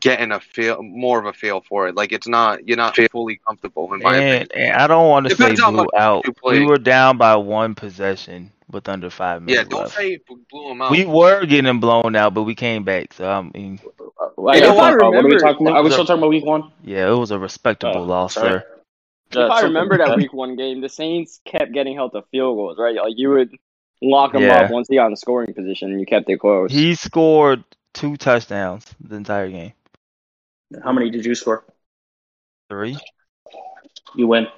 getting 0.00 0.32
a 0.32 0.40
feel 0.40 0.82
more 0.82 1.18
of 1.18 1.26
a 1.26 1.32
feel 1.32 1.62
for 1.62 1.88
it. 1.88 1.94
Like 1.94 2.12
it's 2.12 2.28
not 2.28 2.66
you're 2.68 2.76
not 2.76 2.96
fully 3.10 3.40
comfortable 3.46 3.92
in 3.94 4.02
my 4.02 4.16
opinion. 4.16 4.48
And, 4.54 4.62
and 4.62 4.72
I 4.76 4.86
don't 4.86 5.08
want 5.08 5.26
to 5.26 5.30
say 5.30 5.36
Depends 5.36 5.60
how 5.60 5.70
blew 5.70 5.88
out. 5.96 6.24
you 6.26 6.34
We 6.44 6.66
were 6.66 6.78
down 6.78 7.16
by 7.16 7.36
one 7.36 7.74
possession 7.74 8.52
with 8.70 8.88
under 8.88 9.08
five 9.10 9.42
minutes. 9.42 9.70
Yeah, 9.70 9.78
minutes 9.78 9.96
don't 9.96 10.06
left. 10.10 10.28
say 10.28 10.36
blew 10.50 10.68
them 10.68 10.82
out. 10.82 10.90
We 10.90 11.06
were 11.06 11.46
getting 11.46 11.80
blown 11.80 12.14
out, 12.16 12.34
but 12.34 12.42
we 12.42 12.54
came 12.54 12.84
back. 12.84 13.14
So 13.14 13.28
I 13.30 13.40
mean, 13.42 13.80
Like, 14.36 14.62
if 14.62 14.70
I 14.70 14.94
what 14.94 15.14
are 15.14 15.22
we 15.26 15.38
talking 15.38 15.66
about? 15.66 15.78
Are 15.78 15.82
we 15.82 15.90
still 15.90 16.04
talking 16.04 16.18
about 16.18 16.30
Week 16.30 16.44
One? 16.44 16.70
yeah, 16.84 17.10
it 17.10 17.16
was 17.16 17.30
a 17.30 17.38
respectable 17.38 18.00
Oh, 18.02 18.04
loss, 18.04 18.34
sorry. 18.34 18.60
sir. 18.60 18.66
if 19.32 19.50
I 19.50 19.62
remember 19.62 19.96
that 19.98 20.16
week 20.16 20.32
one 20.32 20.56
game, 20.56 20.80
the 20.80 20.88
Saints 20.88 21.40
kept 21.44 21.72
getting 21.72 21.94
held 21.94 22.12
to 22.12 22.22
field 22.30 22.56
goals, 22.56 22.78
right? 22.78 22.94
Like 22.94 23.14
you 23.16 23.30
would 23.30 23.50
lock 24.02 24.34
him 24.34 24.42
Yeah. 24.42 24.62
up 24.64 24.70
once 24.70 24.88
he 24.88 24.96
got 24.96 25.08
in 25.08 25.16
scoring 25.16 25.52
position, 25.54 25.90
and 25.90 26.00
you 26.00 26.06
kept 26.06 26.28
it 26.30 26.38
close. 26.38 26.70
He 26.72 26.94
scored 26.94 27.64
two 27.94 28.16
touchdowns 28.16 28.86
the 29.00 29.16
entire 29.16 29.48
game. 29.50 29.72
How 30.84 30.92
many 30.92 31.10
did 31.10 31.24
you 31.24 31.34
score? 31.34 31.64
Three. 32.68 32.96
You 34.14 34.26
win. 34.26 34.48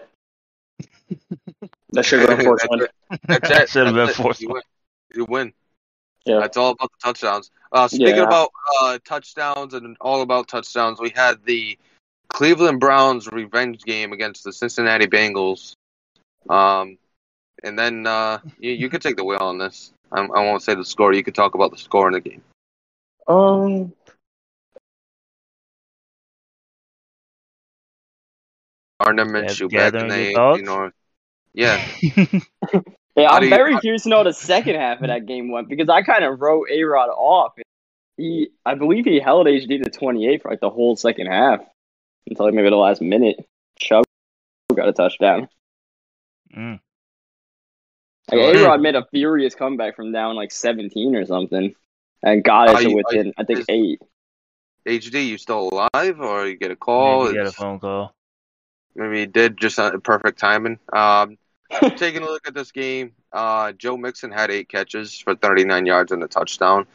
That 1.91 2.05
should 2.05 2.21
have 2.21 2.29
been 2.37 2.45
fourth 2.45 2.63
one. 2.69 2.87
That's 3.27 3.51
it. 3.51 3.69
Should've 3.71 3.95
been 3.95 4.07
That's 4.07 4.19
it. 4.19 4.23
fourth 4.23 4.41
You 4.41 4.49
one. 4.49 4.55
win. 4.55 4.63
You 5.15 5.25
win. 5.29 5.53
Yeah. 6.27 6.41
That's 6.41 6.57
all 6.57 6.71
about 6.73 6.91
the 6.93 7.07
touchdowns. 7.09 7.51
Uh, 7.73 7.89
speaking 7.89 8.17
Yeah. 8.17 8.23
about 8.25 8.51
uh, 8.83 8.99
touchdowns 9.05 9.75
and 9.75 9.97
all 10.01 10.23
about 10.23 10.49
touchdowns, 10.49 11.01
we 11.01 11.11
had 11.11 11.45
the 11.45 11.79
Cleveland 12.29 12.79
Browns 12.81 13.27
revenge 13.29 13.83
game 13.83 14.13
against 14.13 14.45
the 14.45 14.53
Cincinnati 14.53 15.07
Bengals. 15.07 15.75
Um, 16.49 16.99
and 17.65 17.79
then 17.79 18.07
uh, 18.07 18.39
you, 18.59 18.73
you 18.73 18.89
could 18.89 19.03
take 19.03 19.17
the 19.17 19.25
wheel 19.25 19.39
on 19.41 19.59
this. 19.59 19.93
I, 20.13 20.21
I 20.21 20.45
won't 20.45 20.63
say 20.63 20.75
the 20.75 20.85
score. 20.85 21.13
You 21.13 21.23
could 21.23 21.35
talk 21.35 21.55
about 21.55 21.71
the 21.71 21.79
score 21.79 22.09
in 22.09 22.15
the 22.15 22.21
game. 22.21 22.43
Um, 23.29 23.93
Gardner 29.01 29.25
Minshew 29.25 29.71
back 29.71 29.95
in 29.95 30.09
the 30.09 30.35
thoughts? 30.35 30.59
you 30.59 30.65
know, 30.65 30.91
yeah. 31.55 31.85
Yeah, 33.17 33.31
I'm 33.31 33.43
you- 33.45 33.51
very 33.51 33.77
curious 33.79 34.05
to 34.05 34.09
know 34.09 34.19
how 34.19 34.23
the 34.23 34.33
second 34.33 34.77
half 34.77 35.01
of 35.01 35.09
that 35.09 35.27
game 35.27 35.51
went 35.51 35.69
because 35.69 35.89
I 35.89 36.03
kind 36.03 36.25
of 36.25 36.41
wrote 36.41 36.69
A 36.71 36.83
Rod 36.85 37.09
off. 37.11 37.53
He, 38.17 38.49
I 38.65 38.75
believe 38.75 39.05
he 39.05 39.19
held 39.19 39.47
HD 39.47 39.83
to 39.83 39.91
28 39.91 40.43
for 40.43 40.51
like 40.51 40.61
the 40.61 40.71
whole 40.71 40.97
second 40.97 41.27
half 41.27 41.61
until 42.27 42.47
like 42.47 42.55
maybe 42.55 42.71
the 42.71 42.77
last 42.77 43.03
minute. 43.03 43.45
Chubb 43.79 44.05
got 44.75 44.89
a 44.89 44.93
touchdown. 44.93 45.49
Mm. 46.57 46.81
Like. 48.31 48.57
A 48.57 48.65
Rod 48.65 48.81
made 48.81 48.95
a 48.97 49.07
furious 49.11 49.55
comeback 49.55 49.97
from 49.97 50.13
down 50.13 50.37
like 50.37 50.53
17 50.53 51.15
or 51.17 51.25
something 51.27 51.75
and 52.23 52.45
got 52.45 52.69
Are 52.69 52.81
it 52.81 52.85
to 52.85 52.91
you- 52.91 52.97
within 52.97 53.33
I 53.39 53.45
think 53.45 53.61
is- 53.61 53.67
eight. 53.69 54.01
HD, 54.87 55.27
you 55.29 55.37
still 55.37 55.69
alive, 55.73 56.21
or 56.21 56.47
you 56.47 56.57
get 56.57 56.71
a 56.71 56.73
Yeah, 56.73 56.77
call? 56.77 57.27
he 57.29 57.35
got 57.35 57.47
a 57.47 57.53
phone 57.53 57.79
call. 57.79 58.15
Maybe 58.95 59.21
he 59.21 59.27
did 59.27 59.59
just 59.59 59.79
uh, 59.79 59.97
perfect 59.99 60.39
timing. 60.39 60.79
Um, 60.93 61.37
taking 61.97 62.23
a 62.23 62.27
look 62.27 62.49
at 62.49 62.55
this 62.55 62.73
game, 62.73 63.13
uh, 63.33 63.73
Joe 63.73 63.97
Mixon 63.99 64.33
had 64.33 64.51
eight 64.51 64.69
catches 64.71 65.19
for 65.19 65.35
39 65.35 65.85
yards 65.87 66.13
and 66.13 66.23
a 66.25 66.29
touchdown. 66.29 66.87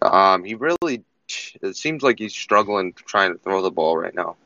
Um, 0.00 0.44
he 0.44 0.54
really, 0.54 1.02
it 1.60 1.76
seems 1.76 2.02
like 2.04 2.18
he's 2.20 2.34
struggling 2.34 2.92
trying 2.92 3.32
to 3.32 3.38
throw 3.38 3.62
the 3.62 3.70
ball 3.70 3.96
right 3.96 4.14
now, 4.14 4.36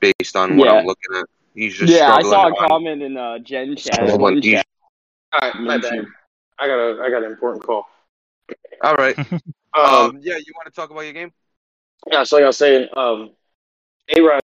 based 0.00 0.36
on 0.36 0.56
what 0.56 0.66
Yeah. 0.68 0.74
I'm 0.74 0.86
looking 0.86 1.16
at. 1.16 1.24
He's 1.54 1.74
just 1.76 1.92
Yeah, 1.92 2.14
I 2.14 2.22
saw 2.22 2.46
a 2.48 2.50
on- 2.50 2.68
comment 2.68 3.02
in 3.02 3.16
uh, 3.16 3.38
Gen 3.40 3.74
Chat. 3.76 4.00
He's- 4.08 4.52
Chat 4.52 4.66
All 5.40 5.48
right, 5.50 5.60
my 5.60 5.78
bad. 5.78 6.06
I 6.58 6.66
got 6.66 6.78
a 6.78 7.02
I 7.02 7.10
got 7.10 7.22
an 7.22 7.30
important 7.30 7.64
call. 7.64 7.86
All 8.82 8.94
right. 8.94 9.16
Um, 9.74 9.84
Um, 9.84 10.18
yeah, 10.22 10.36
you 10.36 10.54
want 10.54 10.64
to 10.64 10.70
talk 10.70 10.88
about 10.88 11.02
your 11.02 11.12
game? 11.12 11.34
yeah, 12.10 12.24
so 12.24 12.36
like 12.36 12.44
I 12.44 12.46
was 12.46 12.56
saying, 12.56 12.88
um, 12.96 13.32
A 14.16 14.20
Rod 14.22 14.40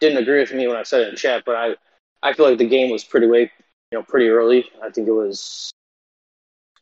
didn't 0.00 0.18
agree 0.18 0.40
with 0.40 0.52
me 0.52 0.66
when 0.66 0.76
I 0.76 0.82
said 0.82 1.02
it 1.02 1.10
in 1.10 1.16
chat, 1.16 1.44
but 1.46 1.54
I 1.54 1.76
I 2.24 2.32
feel 2.32 2.48
like 2.48 2.58
the 2.58 2.66
game 2.68 2.90
was 2.90 3.04
pretty 3.04 3.28
late, 3.28 3.52
you 3.92 3.98
know, 3.98 4.02
pretty 4.02 4.28
early. 4.30 4.64
I 4.82 4.90
think 4.90 5.06
it 5.06 5.12
was 5.12 5.70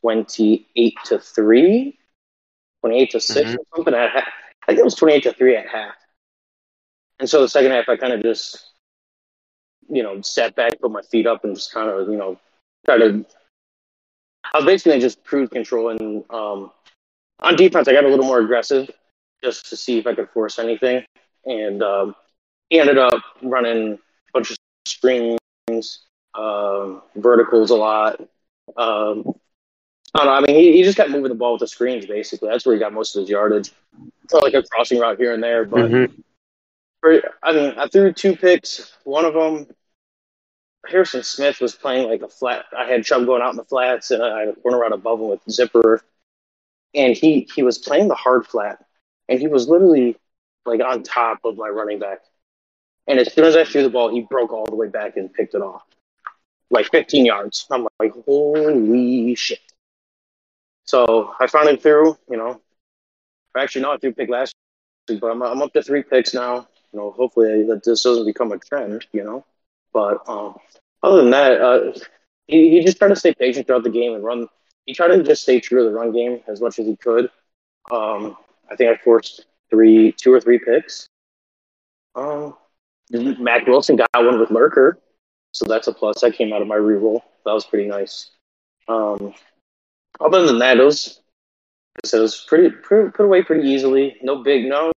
twenty 0.00 0.66
eight 0.76 0.94
to 1.06 1.18
three, 1.18 1.98
28 2.80 3.10
to 3.10 3.20
6 3.20 3.50
Mhm. 3.50 3.58
or 3.58 3.64
something 3.76 3.94
at 3.94 4.10
half. 4.10 4.28
I 4.62 4.66
think 4.68 4.78
it 4.78 4.84
was 4.84 4.94
twenty 4.94 5.12
eight 5.14 5.24
to 5.24 5.34
three 5.34 5.56
at 5.56 5.68
half. 5.68 5.94
And 7.20 7.28
so 7.28 7.42
the 7.42 7.48
second 7.48 7.72
half, 7.72 7.90
I 7.90 7.96
kind 7.98 8.14
of 8.14 8.22
just, 8.22 8.72
you 9.90 10.02
know, 10.02 10.22
sat 10.22 10.54
back, 10.56 10.80
put 10.80 10.90
my 10.90 11.02
feet 11.02 11.26
up, 11.26 11.44
and 11.44 11.54
just 11.54 11.72
kind 11.74 11.90
of, 11.90 12.08
you 12.08 12.16
know, 12.16 12.40
try 12.86 12.96
to. 12.96 13.26
I 14.52 14.58
was 14.58 14.66
basically 14.66 15.00
just 15.00 15.24
cruise 15.24 15.48
control, 15.48 15.88
and 15.90 16.24
um, 16.30 16.70
on 17.40 17.56
defense, 17.56 17.88
I 17.88 17.92
got 17.92 18.04
a 18.04 18.08
little 18.08 18.26
more 18.26 18.40
aggressive 18.40 18.90
just 19.42 19.68
to 19.70 19.76
see 19.76 19.98
if 19.98 20.06
I 20.06 20.14
could 20.14 20.28
force 20.30 20.58
anything. 20.58 21.04
And 21.44 21.82
um, 21.82 22.14
he 22.70 22.78
ended 22.78 22.98
up 22.98 23.20
running 23.42 23.94
a 23.94 23.98
bunch 24.32 24.50
of 24.50 24.56
screens, 24.86 25.38
um, 26.34 27.02
verticals 27.16 27.70
a 27.70 27.76
lot. 27.76 28.20
Um, 28.76 29.34
I 30.14 30.18
don't 30.18 30.26
know. 30.26 30.32
I 30.32 30.40
mean, 30.40 30.56
he, 30.56 30.72
he 30.76 30.82
just 30.82 30.96
kept 30.96 31.10
moving 31.10 31.30
the 31.30 31.34
ball 31.34 31.52
with 31.52 31.60
the 31.60 31.66
screens, 31.68 32.06
basically. 32.06 32.48
That's 32.50 32.66
where 32.66 32.74
he 32.74 32.80
got 32.80 32.92
most 32.92 33.16
of 33.16 33.22
his 33.22 33.30
yardage. 33.30 33.72
So, 34.28 34.38
like 34.38 34.54
a 34.54 34.62
crossing 34.62 35.00
route 35.00 35.18
here 35.18 35.32
and 35.32 35.42
there. 35.42 35.64
But, 35.64 35.90
Mhm. 35.90 36.22
for- 37.00 37.22
I 37.42 37.52
mean, 37.52 37.74
I 37.78 37.88
threw 37.88 38.12
two 38.12 38.36
picks. 38.36 38.92
One 39.04 39.24
of 39.24 39.34
them, 39.34 39.66
Harrison 40.86 41.22
Smith 41.22 41.60
was 41.60 41.74
playing 41.74 42.08
like 42.08 42.22
a 42.22 42.28
flat. 42.28 42.64
I 42.76 42.86
had 42.86 43.04
Chubb 43.04 43.26
going 43.26 43.42
out 43.42 43.50
in 43.50 43.56
the 43.56 43.64
flats, 43.64 44.10
and 44.10 44.22
I 44.22 44.40
had 44.40 44.48
a 44.48 44.54
corner 44.56 44.78
route 44.78 44.92
above 44.92 45.20
him 45.20 45.28
with 45.28 45.40
Zipper. 45.50 46.02
And 46.94 47.16
he, 47.16 47.48
he 47.54 47.62
was 47.62 47.78
playing 47.78 48.08
the 48.08 48.14
hard 48.14 48.46
flat 48.46 48.84
and 49.28 49.40
he 49.40 49.48
was 49.48 49.68
literally 49.68 50.16
like 50.66 50.80
on 50.80 51.02
top 51.02 51.40
of 51.44 51.56
my 51.56 51.68
running 51.68 51.98
back. 51.98 52.20
And 53.06 53.18
as 53.18 53.32
soon 53.32 53.44
as 53.44 53.56
I 53.56 53.64
threw 53.64 53.82
the 53.82 53.90
ball, 53.90 54.10
he 54.10 54.20
broke 54.20 54.52
all 54.52 54.66
the 54.66 54.76
way 54.76 54.88
back 54.88 55.16
and 55.16 55.32
picked 55.32 55.54
it 55.54 55.62
off, 55.62 55.82
like 56.70 56.90
15 56.90 57.26
yards. 57.26 57.66
I'm 57.70 57.88
like, 57.98 58.12
holy 58.26 59.34
shit! 59.34 59.58
So 60.84 61.34
I 61.40 61.46
found 61.46 61.64
finally 61.64 61.76
threw. 61.78 62.16
You 62.30 62.36
know, 62.36 62.60
actually, 63.56 63.82
no, 63.82 63.92
I 63.92 63.96
threw 63.96 64.12
pick 64.12 64.28
last 64.28 64.54
week, 65.08 65.20
but 65.20 65.32
I'm 65.32 65.42
I'm 65.42 65.62
up 65.62 65.72
to 65.72 65.82
three 65.82 66.02
picks 66.02 66.32
now. 66.34 66.68
You 66.92 67.00
know, 67.00 67.10
hopefully 67.10 67.64
that 67.64 67.82
this 67.84 68.02
doesn't 68.02 68.26
become 68.26 68.52
a 68.52 68.58
trend. 68.58 69.06
You 69.12 69.24
know, 69.24 69.44
but 69.92 70.28
um, 70.28 70.56
other 71.02 71.18
than 71.18 71.30
that, 71.30 71.60
uh, 71.60 71.92
he 72.46 72.70
he 72.70 72.84
just 72.84 72.98
tried 72.98 73.08
to 73.08 73.16
stay 73.16 73.34
patient 73.34 73.66
throughout 73.66 73.84
the 73.84 73.90
game 73.90 74.14
and 74.14 74.24
run. 74.24 74.48
He 74.86 74.94
tried 74.94 75.08
to 75.08 75.22
just 75.22 75.42
stay 75.42 75.60
true 75.60 75.84
to 75.84 75.90
the 75.90 75.94
run 75.94 76.12
game 76.12 76.40
as 76.48 76.60
much 76.60 76.78
as 76.78 76.86
he 76.86 76.96
could. 76.96 77.30
Um, 77.90 78.36
I 78.70 78.76
think 78.76 78.90
I 78.90 79.02
forced 79.02 79.46
three, 79.70 80.12
two 80.12 80.32
or 80.32 80.40
three 80.40 80.58
picks. 80.58 81.06
Um, 82.14 82.56
Mack 83.10 83.66
Wilson 83.66 83.96
got 83.96 84.08
one 84.14 84.40
with 84.40 84.50
Lurker, 84.50 84.98
so 85.52 85.66
that's 85.66 85.86
a 85.86 85.92
plus. 85.92 86.20
That 86.20 86.34
came 86.34 86.52
out 86.52 86.62
of 86.62 86.68
my 86.68 86.76
reroll. 86.76 87.22
That 87.44 87.52
was 87.52 87.64
pretty 87.64 87.88
nice. 87.88 88.30
Um, 88.88 89.34
other 90.20 90.46
than 90.46 90.58
that, 90.58 90.78
it 90.78 90.84
was, 90.84 91.20
it 92.04 92.18
was 92.18 92.44
pretty, 92.48 92.70
pretty 92.70 93.10
put 93.10 93.24
away 93.24 93.42
pretty 93.42 93.68
easily. 93.68 94.16
No 94.22 94.42
big, 94.42 94.66
no 94.66 94.92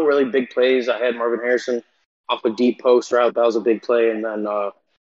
really 0.00 0.24
big 0.24 0.50
plays. 0.50 0.88
I 0.88 0.98
had 0.98 1.16
Marvin 1.16 1.40
Harrison 1.40 1.82
off 2.28 2.44
a 2.44 2.50
deep 2.50 2.80
post 2.80 3.12
route. 3.12 3.34
That 3.34 3.44
was 3.44 3.56
a 3.56 3.60
big 3.60 3.82
play, 3.82 4.10
and 4.10 4.24
then 4.24 4.46
uh, 4.46 4.70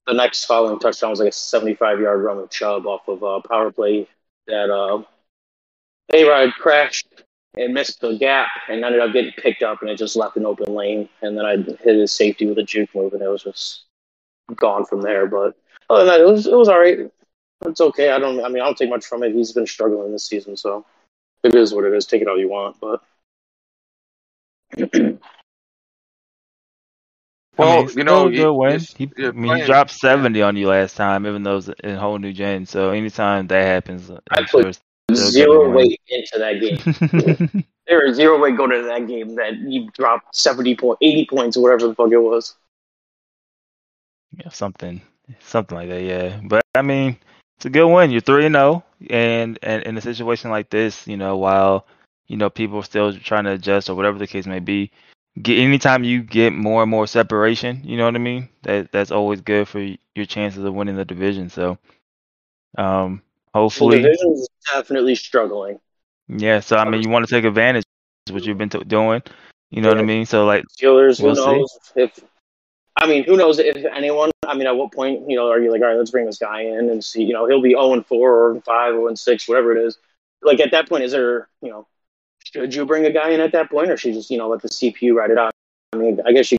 the 0.07 0.13
next 0.13 0.45
following 0.45 0.79
touchdown 0.79 1.11
was 1.11 1.19
like 1.19 1.29
a 1.29 1.31
75 1.31 1.99
yard 1.99 2.23
run 2.23 2.37
with 2.37 2.49
Chubb 2.49 2.85
off 2.87 3.07
of 3.07 3.23
a 3.23 3.47
power 3.47 3.71
play 3.71 4.07
that 4.47 4.69
uh, 4.69 5.03
A 6.13 6.23
Rod 6.23 6.53
crashed 6.55 7.07
and 7.55 7.73
missed 7.73 8.01
the 8.01 8.17
gap 8.17 8.47
and 8.67 8.83
ended 8.83 9.01
up 9.01 9.13
getting 9.13 9.31
picked 9.33 9.63
up 9.63 9.81
and 9.81 9.89
it 9.89 9.97
just 9.97 10.15
left 10.15 10.37
an 10.37 10.45
open 10.45 10.73
lane. 10.73 11.09
And 11.21 11.37
then 11.37 11.45
I 11.45 11.57
hit 11.57 11.95
his 11.95 12.11
safety 12.11 12.47
with 12.47 12.57
a 12.57 12.63
juke 12.63 12.93
move 12.95 13.13
and 13.13 13.21
it 13.21 13.27
was 13.27 13.43
just 13.43 13.83
gone 14.55 14.85
from 14.85 15.01
there. 15.01 15.27
But 15.27 15.55
other 15.89 16.05
than 16.05 16.07
that, 16.07 16.21
it 16.21 16.27
was 16.27 16.47
it 16.47 16.57
was 16.57 16.69
all 16.69 16.79
right. 16.79 16.99
It's 17.65 17.81
okay. 17.81 18.11
I 18.11 18.19
don't. 18.19 18.43
I 18.43 18.47
mean, 18.47 18.61
I 18.61 18.65
don't 18.65 18.77
take 18.77 18.89
much 18.89 19.05
from 19.05 19.21
it. 19.23 19.33
He's 19.33 19.51
been 19.51 19.67
struggling 19.67 20.11
this 20.11 20.25
season, 20.25 20.55
so 20.55 20.85
it 21.43 21.53
is 21.53 21.73
what 21.73 21.83
it 21.83 21.93
is. 21.93 22.05
Take 22.05 22.21
it 22.21 22.27
all 22.27 22.39
you 22.39 22.49
want, 22.49 22.77
but 22.79 23.01
Well, 27.59 27.85
I 27.85 27.85
mean, 27.85 27.89
you 27.95 28.03
know, 28.03 28.25
still 28.25 28.27
a 28.27 28.31
good 28.31 28.53
win. 28.53 28.87
you- 28.87 28.87
He, 28.97 29.11
you're 29.17 29.33
I 29.33 29.37
mean, 29.37 29.55
he 29.55 29.61
dropped 29.61 29.91
seventy 29.91 30.41
on 30.41 30.57
you 30.57 30.67
last 30.69 30.95
time, 30.97 31.25
even 31.27 31.43
though 31.43 31.53
it 31.53 31.67
was 31.67 31.71
a 31.83 31.95
whole 31.97 32.17
new 32.19 32.33
gen. 32.33 32.65
So 32.65 32.91
anytime 32.91 33.47
that 33.47 33.63
happens, 33.63 34.09
I'm 34.31 34.45
I 34.45 34.45
sure 34.45 34.67
put 34.67 34.67
it's 34.69 34.81
zero 35.13 35.69
weight 35.71 35.99
into 36.09 36.37
that 36.39 36.59
game. 36.61 36.85
there 37.87 38.05
is 38.05 38.15
zero 38.15 38.39
weight 38.39 38.57
going 38.57 38.71
into 38.71 38.87
that 38.87 39.07
game 39.07 39.35
that 39.35 39.55
you 39.57 39.89
dropped 39.93 40.35
seventy 40.35 40.75
point, 40.75 40.99
eighty 41.01 41.25
points, 41.25 41.57
or 41.57 41.63
whatever 41.63 41.87
the 41.87 41.95
fuck 41.95 42.11
it 42.11 42.17
was. 42.17 42.55
yeah, 44.37 44.49
something, 44.49 45.01
something 45.39 45.77
like 45.77 45.89
that. 45.89 46.01
Yeah, 46.03 46.39
but 46.43 46.61
I 46.75 46.81
mean, 46.81 47.17
it's 47.57 47.65
a 47.65 47.69
good 47.69 47.87
win. 47.87 48.11
You're 48.11 48.21
three 48.21 48.45
and 48.45 48.55
zero, 48.55 48.83
and 49.09 49.57
and 49.61 49.83
in 49.83 49.97
a 49.97 50.01
situation 50.01 50.49
like 50.51 50.69
this, 50.69 51.07
you 51.07 51.17
know, 51.17 51.37
while 51.37 51.85
you 52.27 52.37
know 52.37 52.49
people 52.49 52.79
are 52.79 52.83
still 52.83 53.13
trying 53.13 53.45
to 53.45 53.51
adjust 53.51 53.89
or 53.89 53.95
whatever 53.95 54.17
the 54.17 54.27
case 54.27 54.47
may 54.47 54.59
be, 54.59 54.91
get 55.41 55.57
anytime 55.57 56.03
you 56.03 56.21
get 56.21 56.53
more 56.53 56.81
and 56.81 56.89
more 56.91 57.07
separation, 57.07 57.81
you 57.83 57.97
know 57.97 58.05
what 58.05 58.15
I 58.15 58.19
mean. 58.19 58.49
That 58.63 58.91
that's 58.91 59.11
always 59.11 59.41
good 59.41 59.67
for 59.67 59.79
your 59.79 60.25
chances 60.25 60.63
of 60.63 60.73
winning 60.73 60.95
the 60.95 61.05
division. 61.05 61.49
So, 61.49 61.77
um, 62.77 63.21
The 63.53 63.59
hopefully, 63.59 63.99
division 64.01 64.31
is 64.33 64.47
definitely 64.71 65.15
struggling. 65.15 65.79
yeah. 66.27 66.59
So 66.59 66.77
I 66.77 66.89
mean, 66.89 67.01
you 67.01 67.09
want 67.09 67.27
to 67.27 67.33
take 67.33 67.45
advantage 67.45 67.83
of 68.29 68.33
what 68.35 68.45
you've 68.45 68.57
been 68.57 68.69
t- 68.69 68.83
doing. 68.83 69.21
You 69.71 69.81
know 69.81 69.89
what 69.89 69.99
I 69.99 70.03
mean? 70.03 70.25
So 70.25 70.45
like, 70.45 70.65
Steelers, 70.79 71.19
who 71.19 71.27
We'll 71.27 71.35
see. 71.35 71.41
knows 71.41 71.79
if 71.95 72.19
I 72.95 73.07
mean, 73.07 73.23
who 73.23 73.37
knows 73.37 73.59
if 73.59 73.75
anyone? 73.95 74.31
I 74.45 74.53
mean, 74.55 74.67
at 74.67 74.75
what 74.75 74.91
point, 74.91 75.29
you 75.29 75.35
know, 75.35 75.49
are 75.49 75.59
you 75.59 75.71
like, 75.71 75.81
all 75.81 75.87
right, 75.87 75.97
let's 75.97 76.11
bring 76.11 76.25
this 76.25 76.37
guy 76.37 76.61
in 76.61 76.89
and 76.89 77.03
see, 77.03 77.23
you 77.23 77.33
know, 77.33 77.45
he'll 77.47 77.61
be 77.61 77.71
0 77.71 77.93
and 77.93 78.05
4 78.05 78.31
or 78.33 78.61
5 78.61 78.95
or 78.95 79.15
6, 79.15 79.47
whatever 79.47 79.75
it 79.77 79.85
is. 79.85 79.97
Like 80.41 80.59
at 80.59 80.71
that 80.71 80.89
point, 80.89 81.03
is 81.03 81.11
there, 81.11 81.47
you 81.61 81.69
know, 81.69 81.87
should 82.53 82.73
you 82.73 82.85
bring 82.85 83.05
a 83.05 83.11
guy 83.11 83.29
in 83.29 83.39
at 83.39 83.51
that 83.51 83.69
point 83.69 83.91
or 83.91 83.97
should 83.97 84.09
you 84.09 84.15
just, 84.15 84.31
you 84.31 84.37
know, 84.37 84.49
let 84.49 84.61
the 84.61 84.69
CPU 84.69 85.13
ride 85.13 85.31
it 85.31 85.37
out? 85.37 85.51
I 85.93 85.97
mean, 85.97 86.19
I 86.25 86.31
guess 86.31 86.51
you 86.51 86.57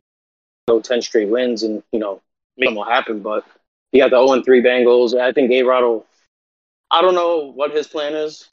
go 0.69 0.81
10 0.81 1.03
straight 1.03 1.29
wins 1.29 1.63
and, 1.63 1.83
you 1.93 1.99
know, 1.99 2.21
something 2.59 2.77
will 2.77 2.85
happen, 2.85 3.21
but 3.21 3.45
you 3.93 4.01
got 4.01 4.11
the 4.11 4.17
0 4.17 4.33
and 4.33 4.45
3 4.45 4.63
Bengals. 4.63 5.19
I 5.19 5.33
think 5.33 5.51
A 5.51 5.63
Rod 5.63 5.83
will, 5.83 6.07
I 6.91 7.03
don't 7.03 7.15
know 7.15 7.53
what 7.53 7.73
his 7.73 7.87
plan 7.87 8.15
is. 8.15 8.49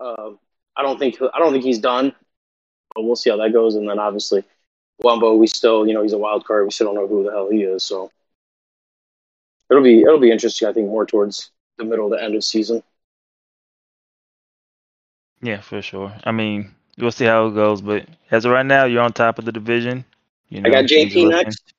Uh, 0.00 0.30
I 0.76 0.82
don't 0.82 0.98
think, 0.98 1.20
I 1.22 1.38
don't 1.38 1.52
think 1.52 1.64
he's 1.64 1.78
done, 1.78 2.14
but 2.94 3.04
we'll 3.04 3.16
see 3.16 3.30
how 3.30 3.36
that 3.36 3.52
goes. 3.52 3.76
And 3.76 3.88
then 3.88 3.98
obviously, 3.98 4.44
Wumbo, 5.02 5.38
we 5.38 5.46
still, 5.46 5.86
you 5.86 5.94
know, 5.94 6.02
he's 6.02 6.12
a 6.12 6.18
wild 6.18 6.44
card. 6.44 6.64
We 6.64 6.70
still 6.70 6.86
don't 6.86 6.96
know 6.96 7.06
who 7.06 7.24
the 7.24 7.30
hell 7.30 7.50
he 7.50 7.62
is. 7.62 7.82
So 7.82 8.10
it'll 9.70 9.82
be 9.82 10.02
it'll 10.02 10.20
be 10.20 10.30
interesting. 10.30 10.68
I 10.68 10.72
think 10.72 10.88
more 10.88 11.06
towards 11.06 11.50
the 11.78 11.84
middle 11.84 12.10
to 12.10 12.22
end 12.22 12.34
of 12.34 12.44
season. 12.44 12.82
Yeah, 15.44 15.60
for 15.60 15.82
sure. 15.82 16.12
I 16.24 16.32
mean, 16.32 16.74
we'll 16.96 17.12
see 17.12 17.26
how 17.26 17.46
it 17.46 17.54
goes, 17.54 17.82
but 17.82 18.06
as 18.30 18.46
of 18.46 18.52
right 18.52 18.64
now, 18.64 18.86
you're 18.86 19.02
on 19.02 19.12
top 19.12 19.38
of 19.38 19.44
the 19.44 19.52
division. 19.52 20.04
You 20.48 20.62
I 20.64 20.70
got 20.70 20.84
JP 20.84 21.28
next. 21.28 21.74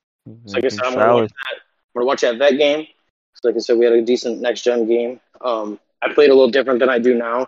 So 0.46 0.58
I 0.58 0.62
guess 0.62 0.78
I'm 0.84 0.94
gonna 0.94 1.14
watch 1.14 1.30
that. 1.30 1.56
I'm 1.56 2.00
gonna 2.00 2.06
watch 2.06 2.22
that 2.22 2.38
vet 2.38 2.58
game. 2.58 2.86
So 3.34 3.48
like 3.48 3.56
I 3.56 3.60
said, 3.60 3.78
we 3.78 3.86
had 3.86 3.94
a 3.94 4.02
decent 4.04 4.40
next 4.40 4.62
gen 4.62 4.88
game. 4.88 5.20
Um, 5.42 5.80
I 6.04 6.14
played 6.14 6.30
a 6.30 6.34
little 6.34 6.52
different 6.52 6.80
than 6.80 6.90
I 6.90 7.00
do 7.00 7.16
now. 7.16 7.48